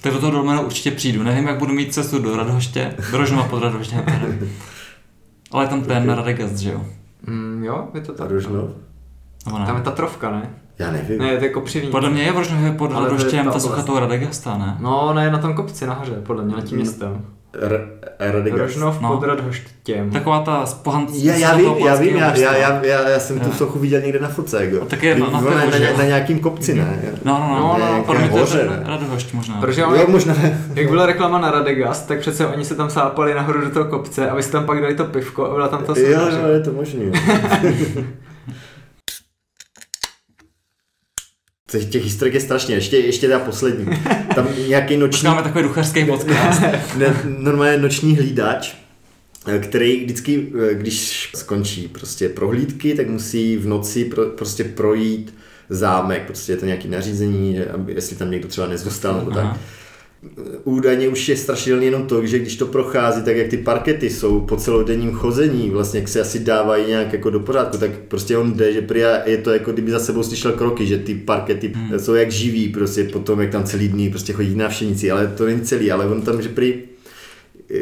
tak 0.01 0.13
do 0.13 0.19
toho 0.19 0.31
Dolmenu 0.31 0.61
určitě 0.61 0.91
přijdu. 0.91 1.23
Nevím, 1.23 1.47
jak 1.47 1.59
budu 1.59 1.73
mít 1.73 1.93
cestu 1.93 2.19
do 2.19 2.35
Radhoště, 2.35 2.93
do 3.11 3.17
Rožnova 3.17 3.43
pod 3.43 3.63
Radhoštěm. 3.63 4.03
Ale 5.51 5.67
tam 5.67 5.81
ten 5.81 6.09
Radegast, 6.09 6.57
že 6.57 6.71
jo? 6.71 6.81
Mm, 7.27 7.63
jo, 7.63 7.87
je 7.93 8.01
to 8.01 8.13
tak. 8.13 8.31
Rožnov? 8.31 8.69
No. 9.51 9.65
Tam 9.65 9.75
je 9.75 9.81
ta 9.81 9.91
trovka, 9.91 10.31
ne? 10.31 10.49
Já 10.79 10.91
nevím. 10.91 11.17
Ne, 11.19 11.37
to 11.37 11.43
je 11.43 11.49
kopřivní. 11.49 11.91
Podle 11.91 12.09
mě 12.09 12.23
je 12.23 12.31
v 12.31 12.37
Rožnově 12.37 12.71
pod 12.71 12.91
Radoštěm 12.91 13.45
ta 13.51 13.59
sucha 13.59 13.81
toho 13.81 13.99
Radegasta, 13.99 14.57
ne? 14.57 14.77
No, 14.79 15.13
ne, 15.13 15.31
na 15.31 15.37
tom 15.37 15.53
kopci 15.53 15.87
nahoře, 15.87 16.21
podle 16.25 16.43
mě, 16.43 16.55
na 16.55 16.61
tím 16.61 16.77
městem. 16.77 17.25
Radegast. 18.19 18.61
Rožnov 18.61 19.01
no. 19.01 19.09
pod 19.09 19.23
Radhoštěm. 19.23 20.11
Taková 20.11 20.41
ta 20.41 20.65
spohan... 20.65 21.07
Já, 21.11 21.35
já 21.35 21.55
vím, 21.55 21.73
já 21.85 21.95
vím, 21.95 22.15
já, 22.15 22.37
já, 22.37 22.55
já, 22.55 22.85
já, 22.85 23.09
já 23.09 23.19
jsem 23.19 23.39
tu 23.39 23.51
sochu 23.51 23.79
viděl 23.79 24.01
někde 24.01 24.19
na 24.19 24.27
foce, 24.27 24.65
jako. 24.65 24.85
Tak 24.85 25.03
je 25.03 25.19
na, 25.19 25.29
na, 25.29 25.41
na, 25.41 25.65
na, 25.65 25.97
na, 25.97 26.03
nějakým 26.03 26.39
kopci, 26.39 26.73
ne? 26.73 26.99
No, 27.23 27.39
no, 27.39 27.47
no, 27.47 27.77
no, 27.79 27.97
no 27.97 28.03
podle 28.03 28.21
mě 28.21 28.29
to 28.29 28.57
je 28.57 28.69
Radohošť 28.83 29.33
možná. 29.33 29.61
Protože 29.61 29.81
jo, 29.81 29.93
jak, 29.93 30.07
možná 30.07 30.35
jak 30.73 30.89
byla 30.89 31.05
reklama 31.05 31.39
na 31.39 31.51
Radegast, 31.51 32.07
tak 32.07 32.19
přece 32.19 32.47
oni 32.47 32.65
se 32.65 32.75
tam 32.75 32.89
sápali 32.89 33.33
nahoru 33.33 33.61
do 33.61 33.69
toho 33.69 33.85
kopce 33.85 34.29
a 34.29 34.35
vy 34.35 34.43
jste 34.43 34.51
tam 34.51 34.65
pak 34.65 34.81
dali 34.81 34.95
to 34.95 35.05
pivko 35.05 35.45
a 35.45 35.53
byla 35.53 35.67
tam 35.67 35.83
ta 35.83 35.95
sucha. 35.95 36.09
Jo, 36.09 36.29
jo, 36.41 36.47
je 36.47 36.59
to 36.59 36.71
možný. 36.71 37.11
Těch, 41.71 41.85
těch 41.85 42.03
historik 42.03 42.33
je 42.33 42.39
strašně, 42.39 42.75
ještě, 42.75 42.97
ještě 42.97 43.29
ta 43.29 43.39
poslední. 43.39 43.85
Tam 44.35 44.47
nějaký 44.67 44.97
noční... 44.97 45.27
Máme 45.27 45.43
takový 45.43 45.63
duchařský 45.63 46.05
podcast. 46.05 46.61
ne, 46.97 47.21
normálně 47.37 47.77
noční 47.77 48.17
hlídač, 48.17 48.75
který 49.61 50.03
vždycky, 50.03 50.47
když 50.73 51.29
skončí 51.35 51.87
prostě 51.87 52.29
prohlídky, 52.29 52.95
tak 52.95 53.09
musí 53.09 53.57
v 53.57 53.67
noci 53.67 54.05
pro, 54.05 54.25
prostě 54.25 54.63
projít 54.63 55.33
zámek, 55.69 56.25
prostě 56.25 56.51
je 56.51 56.57
to 56.57 56.65
nějaké 56.65 56.87
nařízení, 56.87 57.59
aby, 57.59 57.93
jestli 57.93 58.15
tam 58.15 58.31
někdo 58.31 58.47
třeba 58.47 58.67
nezůstal 58.67 59.17
nebo 59.17 59.31
tak 59.31 59.57
údajně 60.63 61.07
už 61.07 61.29
je 61.29 61.37
strašidelný 61.37 61.85
jenom 61.85 62.07
to, 62.07 62.25
že 62.25 62.39
když 62.39 62.55
to 62.55 62.65
prochází, 62.65 63.23
tak 63.23 63.37
jak 63.37 63.47
ty 63.47 63.57
parkety 63.57 64.09
jsou 64.09 64.41
po 64.41 64.55
celodenním 64.55 65.13
chození, 65.13 65.69
vlastně 65.69 65.99
jak 65.99 66.09
se 66.09 66.21
asi 66.21 66.39
dávají 66.39 66.87
nějak 66.87 67.13
jako 67.13 67.29
do 67.29 67.39
pořádku, 67.39 67.77
tak 67.77 67.91
prostě 68.07 68.37
on 68.37 68.53
jde, 68.53 68.73
že 68.73 68.81
prý 68.81 68.99
je 69.25 69.37
to 69.37 69.51
jako 69.51 69.71
kdyby 69.71 69.91
za 69.91 69.99
sebou 69.99 70.23
slyšel 70.23 70.51
kroky, 70.51 70.85
že 70.85 70.97
ty 70.97 71.15
parkety 71.15 71.71
hmm. 71.75 71.99
jsou 71.99 72.13
jak 72.13 72.31
živí, 72.31 72.69
prostě 72.69 73.03
potom 73.03 73.41
jak 73.41 73.49
tam 73.49 73.63
celý 73.63 73.87
dny 73.87 74.09
prostě 74.09 74.33
chodí 74.33 74.55
návštěvníci, 74.55 75.11
ale 75.11 75.27
to 75.27 75.45
není 75.45 75.61
celý, 75.61 75.91
ale 75.91 76.05
on 76.05 76.21
tam, 76.21 76.41
že 76.41 76.49
prý 76.49 76.73
eh, 77.71 77.75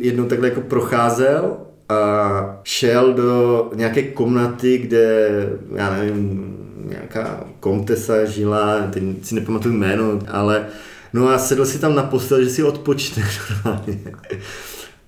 jednou 0.00 0.24
takhle 0.24 0.48
jako 0.48 0.60
procházel 0.60 1.56
a 1.88 2.60
šel 2.64 3.12
do 3.12 3.70
nějaké 3.74 4.02
komnaty, 4.02 4.78
kde, 4.78 5.28
já 5.74 5.96
nevím, 5.96 6.54
nějaká 6.88 7.44
komtesa 7.60 8.24
žila, 8.24 8.88
teď 8.92 9.02
si 9.22 9.34
nepamatuju 9.34 9.74
jméno, 9.74 10.18
ale 10.28 10.66
No 11.12 11.28
a 11.28 11.38
sedl 11.38 11.66
si 11.66 11.78
tam 11.78 11.94
na 11.94 12.02
postel, 12.02 12.44
že 12.44 12.50
si 12.50 12.62
odpočne 12.62 13.24
normálně. 13.64 13.98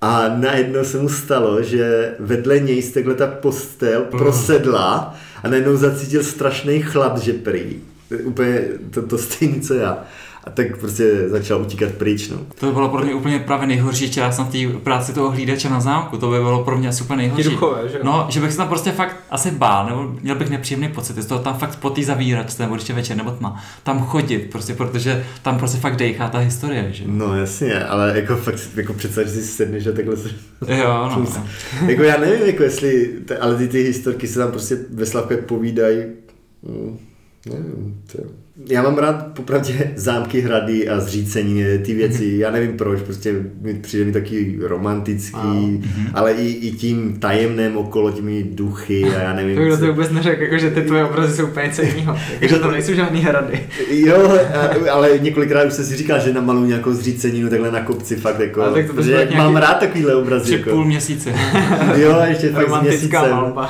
A 0.01 0.29
najednou 0.37 0.83
se 0.83 0.97
mu 0.97 1.09
stalo, 1.09 1.63
že 1.63 2.15
vedle 2.19 2.59
něj 2.59 2.81
z 2.81 2.91
takhle 2.91 3.15
ta 3.15 3.27
postel 3.27 4.01
prosedla 4.01 5.15
a 5.43 5.47
najednou 5.47 5.77
zacítil 5.77 6.23
strašný 6.23 6.81
chlad, 6.81 7.17
že 7.17 7.33
prý. 7.33 7.79
Úplně 8.23 8.61
to, 8.91 9.01
to 9.01 9.17
stejné, 9.17 9.61
co 9.61 9.73
já 9.73 10.05
a 10.43 10.49
tak 10.49 10.77
prostě 10.77 11.29
začal 11.29 11.61
utíkat 11.61 11.91
pryč. 11.91 12.29
No. 12.29 12.37
To 12.59 12.65
by 12.65 12.71
bylo 12.71 12.89
pro 12.89 13.03
mě 13.03 13.13
úplně 13.13 13.39
právě 13.39 13.67
nejhorší 13.67 14.11
část 14.11 14.37
na 14.37 14.45
té 14.45 14.57
práci 14.83 15.13
toho 15.13 15.31
hlídače 15.31 15.69
na 15.69 15.79
zámku. 15.79 16.17
To 16.17 16.31
by 16.31 16.37
bylo 16.37 16.63
pro 16.63 16.77
mě 16.77 16.93
super 16.93 17.17
nejhorší. 17.17 17.49
Duchové, 17.49 17.89
že? 17.89 17.99
No, 18.03 18.27
že 18.29 18.41
bych 18.41 18.51
se 18.51 18.57
tam 18.57 18.67
prostě 18.67 18.91
fakt 18.91 19.15
asi 19.29 19.51
bál, 19.51 19.85
nebo 19.85 20.15
měl 20.21 20.35
bych 20.35 20.49
nepříjemný 20.49 20.87
pocit, 20.87 21.17
z 21.17 21.25
toho 21.25 21.41
tam 21.41 21.57
fakt 21.57 21.75
po 21.75 21.89
té 21.89 22.03
zavíračce, 22.03 22.63
nebo 22.63 22.75
ještě 22.75 22.93
večer 22.93 23.17
nebo 23.17 23.31
tma, 23.31 23.63
tam 23.83 24.05
chodit, 24.05 24.39
prostě, 24.51 24.73
protože 24.73 25.25
tam 25.41 25.57
prostě 25.57 25.79
fakt 25.79 25.95
dejchá 25.95 26.29
ta 26.29 26.37
historie, 26.37 26.87
že? 26.91 27.03
No 27.07 27.39
jasně, 27.39 27.85
ale 27.85 28.13
jako 28.15 28.35
fakt, 28.35 28.69
jako 28.75 28.93
přece, 28.93 29.23
že 29.23 29.29
si 29.29 29.43
sedneš 29.43 29.87
a 29.87 29.91
takhle 29.91 30.17
se... 30.17 30.29
Jo, 30.67 31.09
no. 31.09 31.19
no. 31.81 31.89
jako 31.89 32.03
já 32.03 32.17
nevím, 32.17 32.47
jako 32.47 32.63
jestli, 32.63 33.13
ale 33.39 33.55
ty, 33.55 33.67
ty 33.67 33.83
historky 33.83 34.27
se 34.27 34.39
tam 34.39 34.51
prostě 34.51 34.77
ve 34.89 35.05
Slavě 35.05 35.37
povídají, 35.37 36.03
no 36.63 36.97
Nevím, 37.45 38.03
to... 38.11 38.17
Já 38.69 38.81
mám 38.83 38.97
rád 38.97 39.27
popravdě 39.33 39.91
zámky, 39.95 40.41
hrady 40.41 40.89
a 40.89 40.99
zřícení, 40.99 41.63
ty 41.85 41.93
věci, 41.93 42.35
já 42.37 42.51
nevím 42.51 42.77
proč, 42.77 43.01
prostě 43.01 43.35
mi 43.61 43.73
přijde 43.73 44.05
mi 44.05 44.11
taky 44.11 44.57
romantický, 44.61 45.37
Mhm. 45.47 45.83
ale 46.13 46.33
i, 46.33 46.47
i 46.47 46.71
tím 46.71 47.17
tajemném 47.19 47.77
okolo, 47.77 48.11
těmi 48.11 48.43
duchy 48.43 49.03
a 49.05 49.21
já 49.21 49.33
nevím. 49.33 49.55
To 49.57 49.63
kdo 49.63 49.77
to 49.77 49.85
vůbec 49.87 50.11
neřekl, 50.11 50.41
jako, 50.43 50.57
že 50.57 50.71
ty 50.71 50.81
tvoje 50.81 51.05
obrazy 51.05 51.35
jsou 51.35 51.45
úplně 51.47 51.67
něco 51.67 51.81
jiného. 51.81 52.17
Jako, 52.41 52.53
že 52.53 52.59
tam 52.59 52.71
nejsou 52.71 52.93
žádný 52.93 53.21
hrady. 53.21 53.59
Jo, 53.91 54.39
a- 54.87 54.91
ale 54.91 55.09
několikrát 55.19 55.67
už 55.67 55.73
jsem 55.73 55.85
si 55.85 55.95
říkal, 55.95 56.19
že 56.19 56.33
namaluju 56.33 56.65
nějakou 56.65 56.93
zříceninu 56.93 57.49
takhle 57.49 57.71
na 57.71 57.79
kopci, 57.81 58.15
fakt 58.15 58.39
jako, 58.39 58.61
Ale 58.61 58.73
tak 58.83 58.95
to 58.95 59.01
že 59.01 59.29
mám 59.37 59.55
rád 59.55 59.73
takovýhle 59.79 60.15
obrazy. 60.15 60.53
Jako. 60.53 60.69
půl 60.69 60.85
měsíce. 60.85 61.33
Jo, 61.95 62.13
a 62.19 62.25
ještě 62.25 62.49
fakt 62.49 62.81
měsícem. 62.81 63.29
malba. 63.31 63.69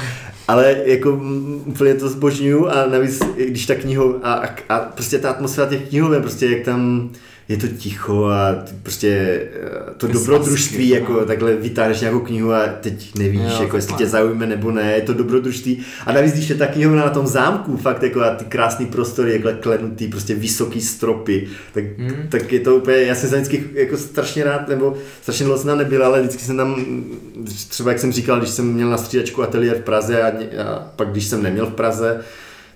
Ale 0.52 0.76
jako 0.86 1.12
mm, 1.12 1.64
úplně 1.66 1.94
to 1.94 2.10
zbožňuju 2.10 2.68
a 2.68 2.86
navíc, 2.86 3.20
když 3.48 3.66
ta 3.66 3.76
kniho 3.76 4.16
a, 4.24 4.34
a, 4.34 4.48
a 4.70 4.80
prostě 4.80 5.20
ta 5.20 5.30
atmosféra 5.30 5.70
těch 5.70 5.90
knihoven, 5.90 6.22
prostě 6.22 6.46
jak 6.50 6.66
tam 6.66 7.10
je 7.52 7.58
to 7.58 7.68
ticho 7.68 8.26
a 8.26 8.56
prostě 8.84 9.42
eh, 9.54 9.94
to 9.98 10.08
Je 10.08 10.14
dobrodružství, 10.14 10.90
slasky, 10.90 10.90
jako 10.90 11.14
no. 11.14 11.26
takhle 11.26 11.56
vytáhneš 11.56 12.00
nějakou 12.00 12.20
knihu 12.20 12.54
a 12.54 12.68
teď 12.68 13.16
nevíš, 13.16 13.42
Jo, 13.42 13.62
jako 13.62 13.76
jestli 13.76 13.94
tě 13.96 14.08
zaujme 14.08 14.48
nebo 14.48 14.72
ne, 14.72 14.92
je 14.92 15.02
to 15.02 15.14
dobrodružství. 15.14 15.84
A 16.06 16.12
navíc, 16.14 16.34
když 16.34 16.50
je 16.50 16.56
ta 16.56 16.68
knihovna 16.68 17.04
na 17.06 17.10
tom 17.10 17.28
zámku, 17.28 17.78
fakt 17.78 18.04
jako 18.04 18.22
a 18.22 18.30
ty 18.36 18.46
krásné 18.46 18.86
prostory, 18.86 19.32
jakhle 19.32 19.54
klenutý, 19.54 20.08
prostě 20.08 20.36
vysoký 20.36 20.82
stropy, 20.82 21.48
tak, 21.74 21.84
Hmm. 21.98 22.28
tak 22.30 22.52
je 22.54 22.60
to 22.60 22.76
úplně, 22.76 22.98
já 22.98 23.16
jsem 23.16 23.30
se 23.30 23.36
vždycky 23.36 23.64
jako 23.74 23.98
strašně 23.98 24.44
rád, 24.44 24.68
nebo 24.68 24.98
strašně 25.22 25.46
dlouho 25.46 25.58
jsem 25.60 25.68
tam 25.68 25.78
nebyl, 25.78 26.06
ale 26.06 26.20
vždycky 26.22 26.44
jsem 26.44 26.58
tam, 26.58 26.86
třeba 27.70 27.92
jak 27.92 28.00
jsem 28.00 28.12
říkal, 28.12 28.40
když 28.40 28.50
jsem 28.50 28.74
měl 28.74 28.90
na 28.90 28.98
střídačku 28.98 29.44
ateliér 29.44 29.78
v 29.78 29.84
Praze 29.84 30.22
a, 30.24 30.28
a 30.28 30.92
pak 30.96 31.12
když 31.12 31.26
jsem 31.26 31.44
neměl 31.44 31.66
v 31.66 31.74
Praze, 31.74 32.22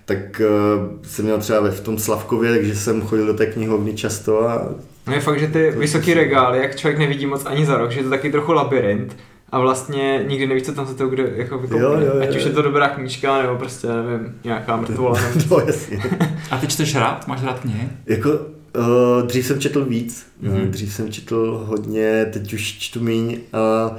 tak 0.06 0.41
uh, 0.41 0.86
jsem 1.04 1.26
měl 1.26 1.38
třeba 1.38 1.60
ve, 1.60 1.72
v 1.72 1.82
tom 1.82 1.98
Slavkově, 1.98 2.52
takže 2.56 2.76
jsem 2.76 3.02
chodil 3.02 3.26
do 3.26 3.34
té 3.34 3.46
knihovny 3.46 3.94
často 3.94 4.50
a 4.50 4.70
No 5.08 5.13
je 5.13 5.20
fakt, 5.20 5.39
že 5.39 5.48
ty 5.48 5.72
vysoký 5.78 6.13
regály, 6.13 6.58
jak 6.60 6.76
člověk 6.76 7.00
nevidí 7.00 7.26
moc 7.26 7.46
ani 7.46 7.65
za 7.65 7.78
rok, 7.78 7.91
že 7.91 8.00
je 8.00 8.04
to 8.04 8.10
taky 8.10 8.32
trochu 8.32 8.52
labirint 8.54 9.18
a 9.50 9.60
vlastně 9.60 10.24
nikdy 10.28 10.48
nevíš, 10.48 10.63
co 10.63 10.74
tam 10.74 10.86
za 10.86 10.94
to 10.94 11.08
kde 11.08 11.32
jako 11.36 11.58
vykoupí. 11.58 11.82
Jo, 11.84 11.91
jo, 11.91 12.00
jo, 12.15 12.22
Ať 12.22 12.36
už 12.36 12.41
jo. 12.41 12.48
je 12.48 12.54
to 12.54 12.62
dobrá 12.62 12.88
knížka, 12.89 13.41
nebo 13.41 13.56
prostě, 13.56 13.88
nevím, 13.88 14.36
nějaká 14.44 14.76
mrtvola. 14.78 15.20
to 15.50 15.60
jasně. 15.60 16.00
A 16.52 16.58
ty 16.58 16.68
čteš 16.68 16.96
rád? 16.96 17.28
Máš 17.28 17.44
rád 17.44 17.60
knihy? 17.60 17.89
Jako 18.06 18.30
uh, 18.30 19.28
dřív 19.28 19.46
jsem 19.46 19.60
četl 19.60 19.86
víc, 19.86 20.26
Mhm. 20.41 20.54
mm-hmm. 20.58 20.70
dřív 20.70 20.94
jsem 20.94 21.12
četl 21.12 21.63
hodně, 21.68 22.26
teď 22.34 22.54
už 22.54 22.62
čtu 22.80 23.00
míň 23.04 23.38
a 23.54 23.91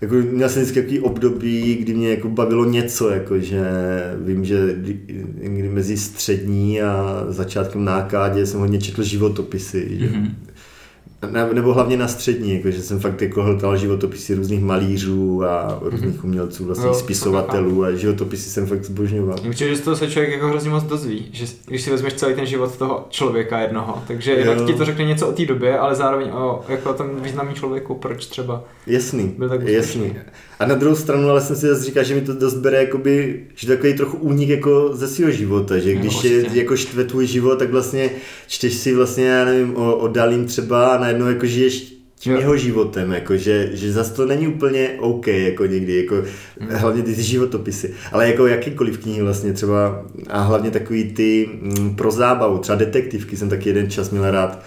jako 0.00 0.14
měl 0.14 0.48
jsem 0.48 0.62
vždycky 0.62 0.80
takový 0.82 1.00
období, 1.00 1.74
kdy 1.74 1.94
mě 1.94 2.10
jako 2.10 2.28
bavilo 2.28 2.64
něco, 2.64 3.10
jako 3.10 3.38
že 3.38 3.60
vím, 4.24 4.44
že 4.44 4.74
kdy- 4.76 5.24
někdy 5.42 5.68
mezi 5.68 5.96
střední 5.96 6.82
a 6.82 7.24
začátkem 7.28 7.84
nákádě 7.84 8.46
jsem 8.46 8.60
hodně 8.60 8.78
četl 8.80 9.02
životopisy? 9.02 9.98
Mhm. 10.12 10.34
Ne, 11.30 11.48
nebo 11.52 11.72
hlavně 11.74 11.96
na 11.96 12.08
střední, 12.08 12.54
jako, 12.54 12.70
že 12.70 12.82
jsem 12.82 13.00
fakt 13.00 13.22
jako 13.22 13.42
hltal 13.42 13.76
životopisy 13.76 14.34
různých 14.34 14.60
malířů 14.62 15.44
a 15.44 15.78
různých 15.82 16.24
umělců, 16.24 16.64
vlastně 16.64 16.86
Jo, 16.86 16.94
spisovatelů 16.94 17.84
a 17.84 17.92
životopisy 17.92 18.50
jsem 18.50 18.66
fakt 18.66 18.84
zbožňoval. 18.84 19.36
Určitě, 19.48 19.68
že 19.68 19.76
z 19.76 19.80
toho 19.80 19.96
se 19.96 20.10
člověk 20.10 20.32
jako 20.32 20.46
hrozně 20.48 20.70
moc 20.70 20.84
dozví, 20.84 21.28
že 21.32 21.44
když 21.66 21.82
si 21.82 21.90
vezmeš 21.90 22.12
celý 22.14 22.34
ten 22.34 22.46
život 22.46 22.76
toho 22.76 23.06
člověka 23.10 23.58
jednoho, 23.60 24.02
takže 24.06 24.32
Jo. 24.32 24.38
jednak 24.38 24.66
ti 24.66 24.74
to 24.74 24.84
řekne 24.84 25.04
něco 25.04 25.28
o 25.28 25.32
té 25.32 25.46
době, 25.46 25.78
ale 25.78 25.94
zároveň 25.94 26.28
o 26.32 26.64
jako 26.68 26.90
o 26.90 26.94
tom 26.94 27.06
významný 27.22 27.54
člověku, 27.54 27.94
proč 27.94 28.26
třeba. 28.26 28.64
Jasný, 28.86 29.34
Byl 29.38 29.48
tak 29.48 29.58
úspěšný. 29.60 30.02
jasný. 30.04 30.20
A 30.58 30.66
na 30.66 30.74
druhou 30.74 30.96
stranu, 30.96 31.28
ale 31.30 31.40
jsem 31.40 31.56
si 31.56 31.66
zase 31.66 31.84
říkal, 31.84 32.04
že 32.04 32.14
mi 32.14 32.20
to 32.20 32.32
dost 32.34 32.54
bere, 32.54 32.78
jakoby, 32.78 33.44
že 33.54 33.66
takový 33.68 33.94
trochu 33.94 34.16
únik 34.16 34.48
jako 34.48 34.90
ze 34.92 35.08
svého 35.08 35.30
života, 35.30 35.78
že 35.78 35.94
když 35.94 36.24
je, 36.24 36.38
určitě. 36.38 36.58
jako 36.58 36.76
štve 36.76 37.04
tvůj 37.04 37.26
život, 37.26 37.58
tak 37.58 37.70
vlastně 37.70 38.10
čteš 38.46 38.74
si 38.74 38.94
vlastně, 38.94 39.24
já 39.26 39.44
nevím, 39.44 39.76
o, 39.76 39.96
o 39.96 40.08
Dalím 40.08 40.44
třeba 40.46 40.98
najednou 41.06 41.26
jako 41.26 41.46
žiješ 41.46 41.92
tím 42.18 42.32
Jo. 42.32 42.38
jeho 42.38 42.56
životem, 42.56 43.12
jako, 43.12 43.36
že, 43.36 43.70
že 43.72 43.92
zase 43.92 44.14
to 44.14 44.26
není 44.26 44.48
úplně 44.48 44.88
OK, 44.98 45.26
jako 45.26 45.66
někdy, 45.66 45.96
jako, 45.96 46.14
Hmm. 46.60 46.70
hlavně 46.70 47.02
ty, 47.02 47.14
ty 47.14 47.22
životopisy, 47.22 47.94
ale 48.12 48.28
jako 48.30 48.46
jakýkoliv 48.46 48.98
knihy 48.98 49.22
vlastně 49.22 49.52
třeba 49.52 50.02
a 50.28 50.40
hlavně 50.42 50.70
takový 50.70 51.04
ty 51.04 51.48
mm, 51.62 51.96
pro 51.96 52.10
zábavu, 52.10 52.58
třeba 52.58 52.78
detektivky 52.78 53.36
jsem 53.36 53.48
taky 53.48 53.68
jeden 53.68 53.90
čas 53.90 54.10
měl 54.10 54.30
rád, 54.30 54.62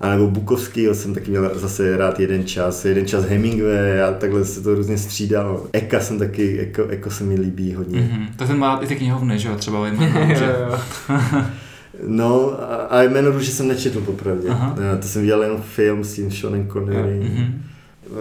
a 0.00 0.10
nebo 0.10 0.26
Bukovský 0.26 0.86
jsem 0.92 1.14
taky 1.14 1.30
měl 1.30 1.50
zase 1.54 1.96
rád 1.96 2.20
jeden 2.20 2.46
čas, 2.46 2.84
jeden 2.84 3.06
čas 3.06 3.24
Hemingway 3.24 4.02
a 4.02 4.12
takhle 4.12 4.44
se 4.44 4.60
to 4.60 4.74
různě 4.74 4.98
střídalo. 4.98 5.66
Eka 5.72 6.00
jsem 6.00 6.18
taky, 6.18 6.58
Eko, 6.60 6.82
Eko 6.88 7.10
se 7.10 7.24
mi 7.24 7.34
líbí 7.40 7.74
hodně. 7.74 8.00
Mm-hmm. 8.00 8.12
Mhm. 8.18 8.26
Tak 8.36 8.48
ten 8.48 8.58
má 8.58 8.78
i 8.82 8.86
ty 8.86 8.96
knihovny, 8.96 9.38
že 9.38 9.48
jo? 9.48 9.56
Třeba 9.56 9.88
že? 10.34 10.54
jo. 10.70 10.78
No 12.06 12.52
a, 12.90 13.02
jméno 13.02 13.30
Růže 13.30 13.50
jsem 13.50 13.68
nečetl 13.68 14.00
popravdě. 14.00 14.48
Aha. 14.48 14.76
No, 14.78 14.98
to 14.98 15.08
jsem 15.08 15.22
viděl 15.22 15.42
jenom 15.42 15.62
film 15.62 16.04
s 16.04 16.14
tím 16.14 16.30
Seanem 16.30 16.68
Connery. 16.68 17.20
Mhm. 17.20 17.62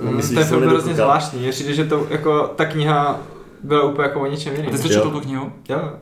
No, 0.03 0.11
myslím, 0.11 0.35
to 0.35 0.39
je 0.39 0.45
že 0.45 0.49
jsem 0.49 0.59
fakt 0.59 0.69
hrozně 0.69 0.93
zvláštní, 0.93 1.39
mně 1.39 1.51
přijde, 1.51 1.73
že 1.73 1.85
to 1.85 2.07
jako 2.09 2.53
ta 2.55 2.65
kniha 2.65 3.21
byla 3.63 3.83
úplně 3.83 4.07
jako 4.07 4.21
o 4.21 4.25
něčem 4.25 4.55
jiném. 4.55 4.67
A 4.67 4.71
ty 4.71 4.77
jsi 4.77 4.89
četl 4.89 5.11
tu 5.11 5.19
knihu? 5.19 5.51
Jo. 5.69 5.93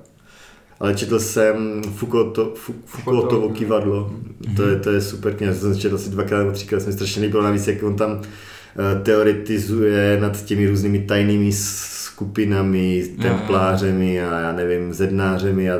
Ale 0.79 0.93
četl 0.93 1.19
jsem 1.19 1.81
Foucaulto, 1.95 2.53
Foucaultovo 2.85 3.49
kivadlo. 3.49 4.11
Mhm. 4.47 4.55
To 4.55 4.63
je, 4.63 4.75
to 4.75 4.91
je 4.91 5.01
super 5.01 5.33
kniha, 5.33 5.53
to 5.53 5.59
jsem 5.59 5.79
četl 5.79 5.95
asi 5.95 6.09
dvakrát 6.09 6.39
nebo 6.39 6.51
třikrát, 6.51 6.79
se 6.79 6.87
mi 6.87 6.93
strašně 6.93 7.21
líbilo, 7.21 7.43
navíc 7.43 7.67
jak 7.67 7.83
on 7.83 7.95
tam 7.95 8.21
eh, 8.21 9.03
teoretizuje 9.03 10.17
nad 10.21 10.45
těmi 10.45 10.67
různými 10.67 10.99
tajnými 10.99 11.51
skupinami, 11.51 13.09
templářemi 13.21 14.21
a 14.21 14.39
já 14.39 14.51
nevím, 14.51 14.93
zednářemi 14.93 15.71
a, 15.71 15.79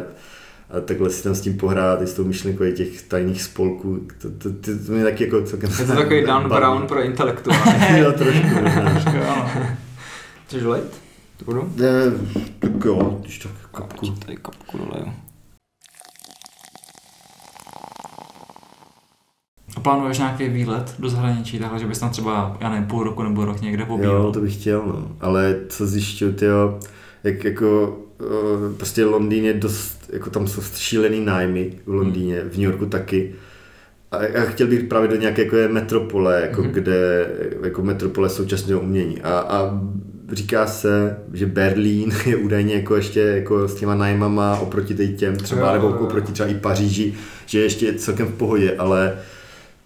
a 0.69 0.79
takhle 0.79 1.09
si 1.09 1.23
tam 1.23 1.35
s 1.35 1.41
tím 1.41 1.57
pohrát 1.57 2.01
i 2.01 2.07
s 2.07 2.13
tou 2.13 2.23
myšlenkou 2.23 2.71
těch 2.71 3.01
tajných 3.01 3.41
spolků. 3.41 4.07
To, 4.21 4.29
to, 4.29 4.49
to, 4.49 4.85
to 4.85 4.91
mě 4.91 5.03
taky 5.03 5.23
jako 5.23 5.41
celkem 5.41 5.69
Je 5.79 5.85
to 5.85 5.95
takový 5.95 6.25
Dan. 6.25 6.49
Brown 6.49 6.87
pro 6.87 7.03
intelektuály. 7.03 7.61
jo, 7.99 8.11
trošku. 8.11 8.47
možná. 8.93 9.33
ano. 9.33 9.49
Chceš 10.45 10.63
lejt? 10.63 11.01
To 11.37 11.45
budu? 11.45 11.73
Ne, 11.75 11.91
tak 12.59 12.85
jo, 12.85 13.19
když 13.21 13.39
tak 13.39 13.51
kapku. 13.71 14.11
Tady 14.11 14.37
kapku 14.37 14.77
doleju. 14.77 15.13
A 19.77 19.79
plánuješ 19.79 20.17
nějaký 20.17 20.49
výlet 20.49 20.95
do 20.99 21.09
zahraničí, 21.09 21.59
takhle, 21.59 21.79
že 21.79 21.87
bys 21.87 21.99
tam 21.99 22.09
třeba, 22.09 22.57
já 22.59 22.69
nevím, 22.69 22.87
půl 22.87 23.03
roku 23.03 23.23
nebo 23.23 23.45
rok 23.45 23.61
někde 23.61 23.85
pobýval? 23.85 24.15
Jo, 24.15 24.31
to 24.31 24.39
bych 24.39 24.59
chtěl, 24.59 24.83
no. 24.87 25.11
Ale 25.21 25.55
co 25.69 25.87
zjišťuju, 25.87 26.33
tyjo, 26.33 26.79
jak 27.23 27.43
jako 27.43 27.97
prostě 28.77 29.05
Londýn 29.05 29.45
je 29.45 29.53
dost, 29.53 30.09
jako 30.13 30.29
tam 30.29 30.47
jsou 30.47 30.61
šílený 30.75 31.25
nájmy 31.25 31.71
v 31.85 31.93
Londýně, 31.93 32.39
v 32.41 32.57
New 32.57 32.65
Yorku 32.65 32.85
taky. 32.85 33.35
A 34.11 34.23
já 34.23 34.41
chtěl 34.45 34.67
bych 34.67 34.83
právě 34.83 35.07
do 35.09 35.15
nějaké 35.15 35.43
jako 35.43 35.55
je 35.55 35.67
metropole, 35.67 36.41
jako 36.41 36.61
Mhm. 36.61 36.71
kde, 36.71 37.27
jako 37.63 37.81
metropole 37.83 38.29
současného 38.29 38.79
umění. 38.81 39.21
A, 39.21 39.29
a 39.39 39.81
říká 40.31 40.67
se, 40.67 41.17
že 41.33 41.45
Berlín 41.45 42.11
je 42.25 42.35
údajně 42.35 42.75
jako 42.75 42.95
ještě 42.95 43.19
jako 43.19 43.67
s 43.67 43.75
těma 43.75 43.95
nájmama 43.95 44.57
oproti 44.59 45.07
těm 45.07 45.35
třeba, 45.35 45.67
Jo, 45.67 45.73
nebo 45.73 45.87
oproti 45.99 46.31
třeba 46.31 46.49
i 46.49 46.55
Paříži, 46.55 47.13
že 47.45 47.59
je 47.59 47.63
ještě 47.63 47.93
celkem 47.93 48.27
v 48.27 48.33
pohodě, 48.35 48.75
ale 48.77 49.17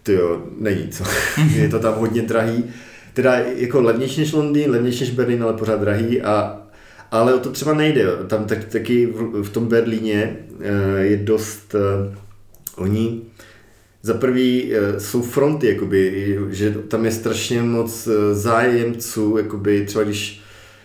ty 0.04 0.14
jo, 0.14 0.44
není 0.60 0.88
co. 0.88 1.04
je 1.56 1.70
to 1.70 1.80
tam 1.80 1.94
hodně 1.94 2.22
drahý. 2.22 2.64
Teda 3.14 3.34
jako 3.56 3.82
levnější 3.82 4.20
než 4.22 4.34
Londýn, 4.34 4.72
levnější 4.72 5.00
než 5.04 5.14
Berlín, 5.14 5.44
ale 5.44 5.54
pořád 5.54 5.82
drahý 5.82 6.22
a 6.22 6.62
ale 7.12 7.34
o 7.34 7.40
to 7.40 7.52
třeba 7.52 7.74
nejde. 7.74 8.06
Tam 8.28 8.46
tak, 8.46 8.64
taky 8.66 9.06
v, 9.06 9.44
v 9.44 9.50
tom 9.50 9.66
Berlíně 9.68 10.38
eh, 10.60 11.00
je 11.02 11.18
dost, 11.18 11.76
eh, 11.76 12.16
oni 12.76 13.22
za 14.02 14.14
prvý 14.14 14.74
eh, 14.74 15.00
jsou 15.00 15.22
fronty, 15.22 15.68
jakoby, 15.68 16.38
že 16.50 16.72
tam 16.72 17.06
je 17.06 17.12
strašně 17.12 17.62
moc 17.62 18.08
zájemců, 18.32 19.38
jakoby 19.38 19.86
třeba 19.86 20.04
když 20.04 20.39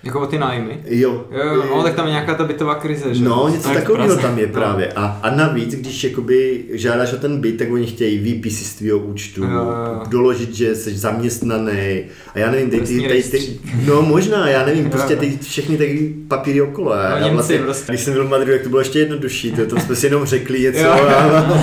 Jako 0.04 0.20
o 0.20 0.26
ty 0.26 0.38
nájmy. 0.38 0.80
Jo, 0.86 1.24
Jo, 1.30 1.54
jo, 1.54 1.64
no, 1.76 1.82
tak 1.82 1.94
tam 1.94 2.06
je 2.06 2.10
nějaká 2.12 2.34
ta 2.34 2.44
bytová 2.44 2.74
krize, 2.74 3.14
že? 3.14 3.24
No, 3.24 3.48
něco 3.52 3.68
Tak 3.68 3.74
takového 3.76 4.16
tam 4.16 4.38
je 4.38 4.46
No. 4.46 4.52
právě. 4.52 4.92
A, 4.96 5.04
a 5.22 5.34
navíc, 5.34 5.74
když 5.74 6.04
jakoby 6.04 6.64
žádáš 6.72 7.12
o 7.12 7.16
ten 7.16 7.40
byt, 7.40 7.56
tak 7.56 7.72
oni 7.72 7.86
chtějí 7.86 8.18
výpisy 8.18 8.64
z 8.64 8.74
tvého 8.74 8.98
účtu, 8.98 9.44
Jo, 9.44 9.50
jo, 9.50 10.02
doložit, 10.08 10.54
že 10.54 10.74
jsi 10.74 10.96
zaměstnaný. 10.96 12.00
A 12.34 12.38
já 12.38 12.50
nevím, 12.50 12.70
ty, 12.70 12.80
ty, 12.80 13.00
Trestní 13.00 13.40
ty, 13.40 13.46
ty, 13.46 13.58
no 13.86 14.02
možná, 14.02 14.48
já 14.48 14.66
nevím, 14.66 14.90
prostě 14.90 15.16
ty 15.16 15.38
všechny 15.42 15.76
ty 15.76 16.14
papíry 16.28 16.62
okolo. 16.62 16.94
No, 16.94 17.26
já 17.26 17.32
vlastně, 17.32 17.58
prostě. 17.58 17.92
Když 17.92 18.00
jsem 18.00 18.12
byl 18.14 18.26
v 18.26 18.30
Madridu, 18.30 18.52
tak 18.52 18.62
to 18.62 18.68
bylo 18.68 18.80
ještě 18.80 18.98
jednodušší, 18.98 19.52
to, 19.52 19.66
to 19.66 19.80
jsme 19.80 19.96
si 19.96 20.06
jenom 20.06 20.24
řekli 20.24 20.60
něco. 20.60 20.78
Jo. 20.78 20.90
A, 20.92 21.54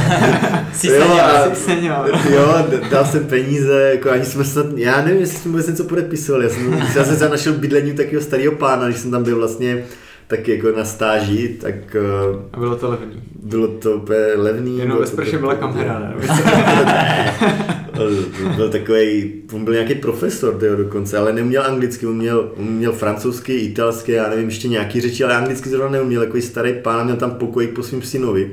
Jo, 0.83 1.03
a-. 1.21 1.45
Jo, 2.31 2.65
dal 2.91 3.05
jsem 3.05 3.25
peníze, 3.25 3.89
jako 3.93 4.09
ani 4.09 4.25
jsme 4.25 4.43
snad, 4.45 4.65
já 4.75 5.01
nevím, 5.05 5.21
jestli 5.21 5.37
jsme 5.37 5.51
vůbec 5.51 5.67
něco 5.67 5.83
podepisovali, 5.83 6.43
já 6.45 6.49
jsem, 6.49 6.73
já 6.95 7.03
jsem 7.03 7.15
se 7.15 7.29
našel 7.29 7.53
bydlení 7.53 7.93
takového 7.93 8.21
starého 8.31 8.55
pána, 8.55 8.85
když 8.87 8.97
jsem 8.99 9.11
tam 9.11 9.23
byl 9.23 9.35
vlastně 9.37 9.85
taky 10.27 10.51
jako 10.55 10.77
na 10.77 10.85
stáži, 10.85 11.57
tak 11.61 11.95
A 12.53 12.59
bylo 12.59 12.75
to 12.75 12.89
levný. 12.89 13.21
bylo 13.43 13.67
to 13.67 13.91
úplně 13.91 14.19
levný. 14.35 14.77
Jenom 14.79 14.97
ve 14.99 15.07
sprše 15.07 15.31
tak- 15.31 15.39
byla 15.39 15.55
kamera, 15.55 15.99
ne? 15.99 16.15
Byl 18.55 18.69
takový, 18.69 19.33
on 19.53 19.63
byl 19.65 19.73
nějaký 19.73 19.95
profesor 19.95 20.53
tyjo, 20.53 20.75
dokonce, 20.75 21.17
ale 21.17 21.33
neuměl 21.33 21.63
anglicky, 21.63 22.07
on 22.07 22.17
měl, 22.17 22.51
on 22.57 22.65
měl 22.65 22.91
francouzsky, 22.91 23.53
italsky, 23.53 24.11
já 24.11 24.29
nevím, 24.29 24.45
ještě 24.49 24.67
nějaký 24.67 25.01
řeči, 25.01 25.23
ale 25.23 25.35
anglicky 25.35 25.69
zrovna 25.69 25.89
neuměl, 25.89 26.21
takový 26.21 26.41
starý 26.41 26.73
pán, 26.73 27.05
měl 27.05 27.17
tam 27.17 27.31
pokoj 27.31 27.67
po 27.67 27.83
svým 27.83 28.01
synovi. 28.01 28.51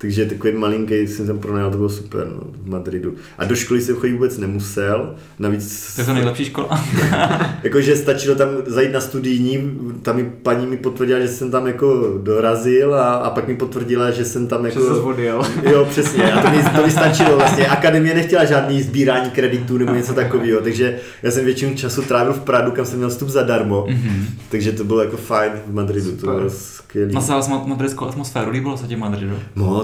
Takže 0.00 0.26
takový 0.26 0.52
malinký 0.52 1.06
jsem 1.06 1.26
tam 1.26 1.38
pronajal, 1.38 1.70
to 1.70 1.76
bylo 1.76 1.88
super 1.88 2.26
no, 2.26 2.40
v 2.62 2.68
Madridu. 2.68 3.14
A 3.38 3.44
do 3.44 3.56
školy 3.56 3.80
jsem 3.80 3.96
chodit 3.96 4.12
vůbec 4.12 4.38
nemusel, 4.38 5.14
navíc... 5.38 5.94
To 5.94 6.00
je 6.00 6.06
to 6.06 6.14
nejlepší 6.14 6.44
škola. 6.44 6.84
Jakože 7.62 7.96
stačilo 7.96 8.34
tam 8.34 8.48
zajít 8.66 8.92
na 8.92 9.00
studijní, 9.00 9.78
tam 10.02 10.16
mi 10.16 10.24
paní 10.42 10.66
mi 10.66 10.76
potvrdila, 10.76 11.20
že 11.20 11.28
jsem 11.28 11.50
tam 11.50 11.66
jako 11.66 12.18
dorazil 12.22 12.94
a, 12.94 13.14
a 13.14 13.30
pak 13.30 13.48
mi 13.48 13.56
potvrdila, 13.56 14.10
že 14.10 14.24
jsem 14.24 14.46
tam 14.46 14.66
jako... 14.66 15.02
Odjel. 15.02 15.42
Jo, 15.70 15.84
přesně, 15.90 16.32
a 16.32 16.42
to 16.42 16.56
mi, 16.56 16.62
to 16.76 16.86
mi 16.86 16.90
stačilo 16.90 17.36
vlastně. 17.36 17.66
Akademie 17.66 18.14
nechtěla 18.14 18.44
žádný 18.44 18.82
sbírání 18.82 19.30
kreditů 19.30 19.78
nebo 19.78 19.94
něco 19.94 20.14
takového, 20.14 20.60
takže 20.60 20.98
já 21.22 21.30
jsem 21.30 21.44
většinu 21.44 21.74
času 21.74 22.02
trávil 22.02 22.32
v 22.32 22.40
Pradu, 22.40 22.70
kam 22.70 22.84
jsem 22.84 22.96
měl 22.96 23.10
vstup 23.10 23.28
zadarmo, 23.28 23.86
mm-hmm. 23.88 24.24
takže 24.48 24.72
to 24.72 24.84
bylo 24.84 25.00
jako 25.00 25.16
fajn 25.16 25.52
v 25.66 25.74
Madridu, 25.74 26.16
to 26.16 26.26
bylo 26.26 26.50
skvělé. 26.50 27.12
Nasáhl 27.12 27.42
jsi 27.42 27.50
madridskou 27.50 28.04
atmosféru, 28.04 28.50
líbilo 28.50 28.76
se 28.78 28.86
ti 28.86 28.96
Madridu? 28.96 29.34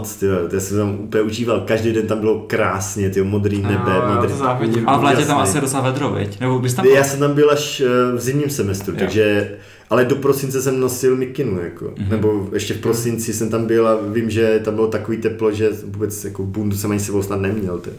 Moc, 0.05 0.17
tyjo, 0.17 0.35
já 0.53 0.61
jsem 0.61 0.77
tam 0.79 0.99
úplně 1.01 1.23
užíval, 1.23 1.61
každý 1.61 1.93
den 1.93 2.07
tam 2.07 2.21
bylo 2.21 2.39
krásně, 2.47 3.11
ty 3.11 3.23
modrý 3.23 3.63
nebe, 3.63 4.29
to 4.29 4.37
závidím. 4.37 4.89
Ale 4.89 4.99
v 4.99 5.05
létě 5.05 5.25
tam 5.27 5.39
asi 5.39 5.61
docela 5.61 5.83
vedro, 5.83 6.11
viď? 6.13 6.41
Nebo 6.41 6.59
když 6.59 6.73
tam 6.73 6.87
Já 6.87 7.05
jsem 7.05 7.21
tam 7.21 7.35
byl 7.35 7.51
až 7.51 7.81
eh, 7.81 8.17
v 8.17 8.21
zimním 8.21 8.51
semestru, 8.51 8.93
Jo. 8.93 8.99
takže 8.99 9.51
ale 9.91 10.05
do 10.05 10.17
prosince 10.17 10.63
jsem 10.63 10.81
nosil 10.81 11.17
mikinu, 11.17 11.61
jako. 11.65 11.85
Mhm. 11.85 11.95
Mm-hmm. 11.95 12.11
nebo 12.11 12.49
ještě 12.53 12.75
v 12.75 12.79
prosinci 12.79 13.33
jsem 13.33 13.51
tam 13.51 13.65
byl 13.67 13.89
a 13.89 13.97
vím, 14.13 14.31
že 14.31 14.61
tam 14.65 14.75
bylo 14.75 14.87
takový 14.87 15.17
teplo, 15.17 15.53
že 15.53 15.71
vůbec 15.85 16.25
jako 16.25 16.43
bundu 16.43 16.77
jsem 16.77 16.91
ani 16.91 17.01
sebou 17.01 17.23
snad 17.23 17.41
neměl. 17.41 17.79
Ty. 17.79 17.91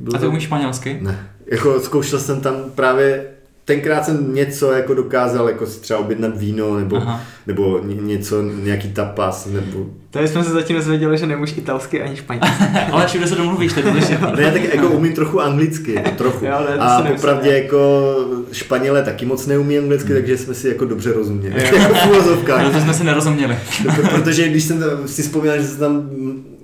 Bylo 0.00 0.16
A 0.16 0.18
ty 0.18 0.24
to- 0.24 0.30
umíš 0.30 0.42
španělsky? 0.42 0.98
Ne. 1.02 1.28
Jako 1.46 1.80
zkoušel 1.80 2.18
jsem 2.18 2.40
tam 2.40 2.54
právě 2.74 3.24
tenkrát 3.64 4.04
jsem 4.04 4.34
něco 4.34 4.72
jako 4.72 4.94
dokázal, 4.94 5.48
jako 5.48 5.66
si 5.66 5.80
třeba 5.80 6.00
objednat 6.00 6.38
víno, 6.38 6.76
nebo, 6.78 6.96
Aha. 6.96 7.20
nebo 7.46 7.80
ně- 7.84 7.94
něco, 7.94 8.42
nějaký 8.42 8.88
tapas, 8.92 9.46
nebo... 9.46 9.86
Tady 10.10 10.28
jsme 10.28 10.44
se 10.44 10.50
zatím 10.50 10.76
dozvěděli, 10.76 11.18
že 11.18 11.26
nemůžeš 11.26 11.58
italsky 11.58 12.02
ani 12.02 12.16
španělsky. 12.16 12.64
Ale 12.92 13.06
všude 13.06 13.26
se 13.26 13.34
domluvíš, 13.34 13.72
teď 13.72 13.84
budeš 13.86 14.08
Ne, 14.36 14.42
já 14.42 14.50
tak 14.50 14.74
jako 14.74 14.88
umím 14.88 15.12
trochu 15.12 15.40
anglicky, 15.40 15.94
jako 15.94 16.10
trochu. 16.10 16.44
Jo, 16.44 16.54
ne, 16.70 16.76
to 16.76 16.82
a 16.82 17.02
popravdě 17.02 17.50
ne. 17.50 17.58
jako 17.58 18.14
Španělé 18.52 19.02
taky 19.02 19.26
moc 19.26 19.46
neumí 19.46 19.78
anglicky, 19.78 20.12
takže 20.12 20.38
jsme 20.38 20.54
si 20.54 20.68
jako 20.68 20.84
dobře 20.84 21.12
rozuměli. 21.12 21.54
Jo. 21.66 21.76
jako 21.78 21.94
v 21.94 22.72
to 22.72 22.80
jsme 22.80 22.94
si 22.94 23.04
nerozuměli. 23.04 23.56
Pr- 23.84 24.08
Protože 24.08 24.48
když 24.48 24.64
jsem 24.64 24.80
tam, 24.80 24.88
si 25.06 25.22
vzpomínal, 25.22 25.58
že 25.58 25.64
jsem 25.68 25.78
tam, 25.78 26.10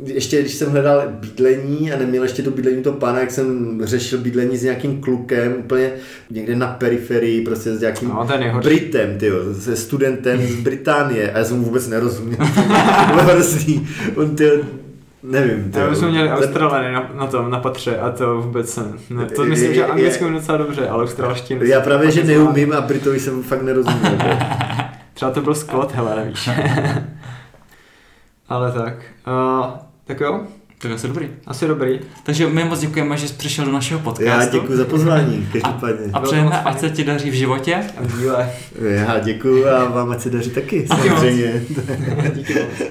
ještě 0.04 0.40
když 0.40 0.54
jsem 0.54 0.70
hledal 0.70 1.02
bydlení 1.08 1.92
a 1.92 1.98
neměl 1.98 2.22
ještě 2.22 2.42
to 2.42 2.50
bydlení 2.50 2.82
to 2.82 2.92
pána, 2.92 3.20
jak 3.20 3.30
jsem 3.30 3.80
řešil 3.84 4.18
bydlení 4.18 4.56
s 4.56 4.62
nějakým 4.62 5.00
klukem, 5.00 5.54
úplně 5.58 5.92
někde 6.30 6.56
na 6.56 6.66
periferii, 6.66 7.44
prostě 7.44 7.76
s 7.76 7.80
nějakým 7.80 8.08
No, 8.08 8.26
to 8.26 8.32
je. 8.32 8.54
Britem, 8.62 9.18
tyjo, 9.18 9.54
se 9.54 9.76
studentem 9.76 10.46
z 10.46 10.54
Británie 10.62 11.32
a 11.32 11.38
já 11.38 11.44
jsem 11.44 11.58
mu 11.58 11.64
vůbec 11.64 11.88
nerozuměl. 11.88 12.38
to 13.16 13.22
hrozný. 13.24 13.88
On, 14.16 14.36
tyjo, 14.36 14.56
nevím, 15.22 15.72
tyjo. 15.72 15.86
Já 15.86 15.94
jsme 15.94 16.10
měli 16.10 16.30
Australany 16.30 16.92
na, 16.92 17.10
na 17.14 17.26
tom, 17.26 17.50
na 17.50 17.60
patře 17.60 17.98
a 17.98 18.10
to 18.10 18.40
vůbec 18.42 18.70
jsem, 18.70 18.98
ne, 19.10 19.26
to 19.26 19.44
myslím, 19.44 19.74
že 19.74 19.86
anglicky 19.86 20.24
umím 20.24 20.36
docela 20.36 20.58
dobře, 20.58 20.88
ale 20.88 21.04
australštinu. 21.04 21.64
Já 21.64 21.80
právě, 21.80 22.10
že 22.10 22.24
neumím 22.24 22.72
a 22.72 22.80
Britovi 22.80 23.20
jsem 23.20 23.42
fakt 23.42 23.62
nerozuměl. 23.62 24.12
Třeba 25.14 25.30
to 25.30 25.40
byl 25.40 25.54
Scott, 25.54 25.92
hele, 25.92 26.16
nevíš. 26.16 26.48
ale 28.48 28.72
tak, 28.72 28.94
uh, 29.26 29.89
tak 30.10 30.20
jo, 30.20 30.40
Tak 30.78 30.92
asi 30.92 31.06
dobrý. 31.08 31.28
asi 31.46 31.66
dobrý. 31.68 32.00
Takže 32.22 32.46
my 32.46 32.64
moc 32.64 32.80
děkujeme, 32.80 33.16
že 33.16 33.28
jsi 33.28 33.34
přišel 33.34 33.64
do 33.64 33.72
našeho 33.72 33.98
Já 34.00 34.04
podcastu. 34.04 34.60
děkuji 34.60 34.76
za 34.76 34.84
pozvání, 34.84 35.48
každopádně. 35.52 36.06
A 36.12 36.18
Bylo 36.20 36.32
přejeme, 36.32 36.62
ať 36.62 36.80
se 36.80 36.90
ti 36.90 37.04
daří 37.04 37.30
v 37.30 37.34
životě. 37.34 37.74
A 37.96 38.02
v 38.02 38.18
díle. 38.18 38.50
Já 38.80 39.18
děkuji 39.18 39.64
a 39.68 39.84
vám 39.84 40.10
ať 40.10 40.20
se 40.20 40.30
daří 40.30 40.50
taky, 40.50 40.86
samozřejmě. 40.88 41.62
Díky 42.34 42.54
moc. 42.54 42.88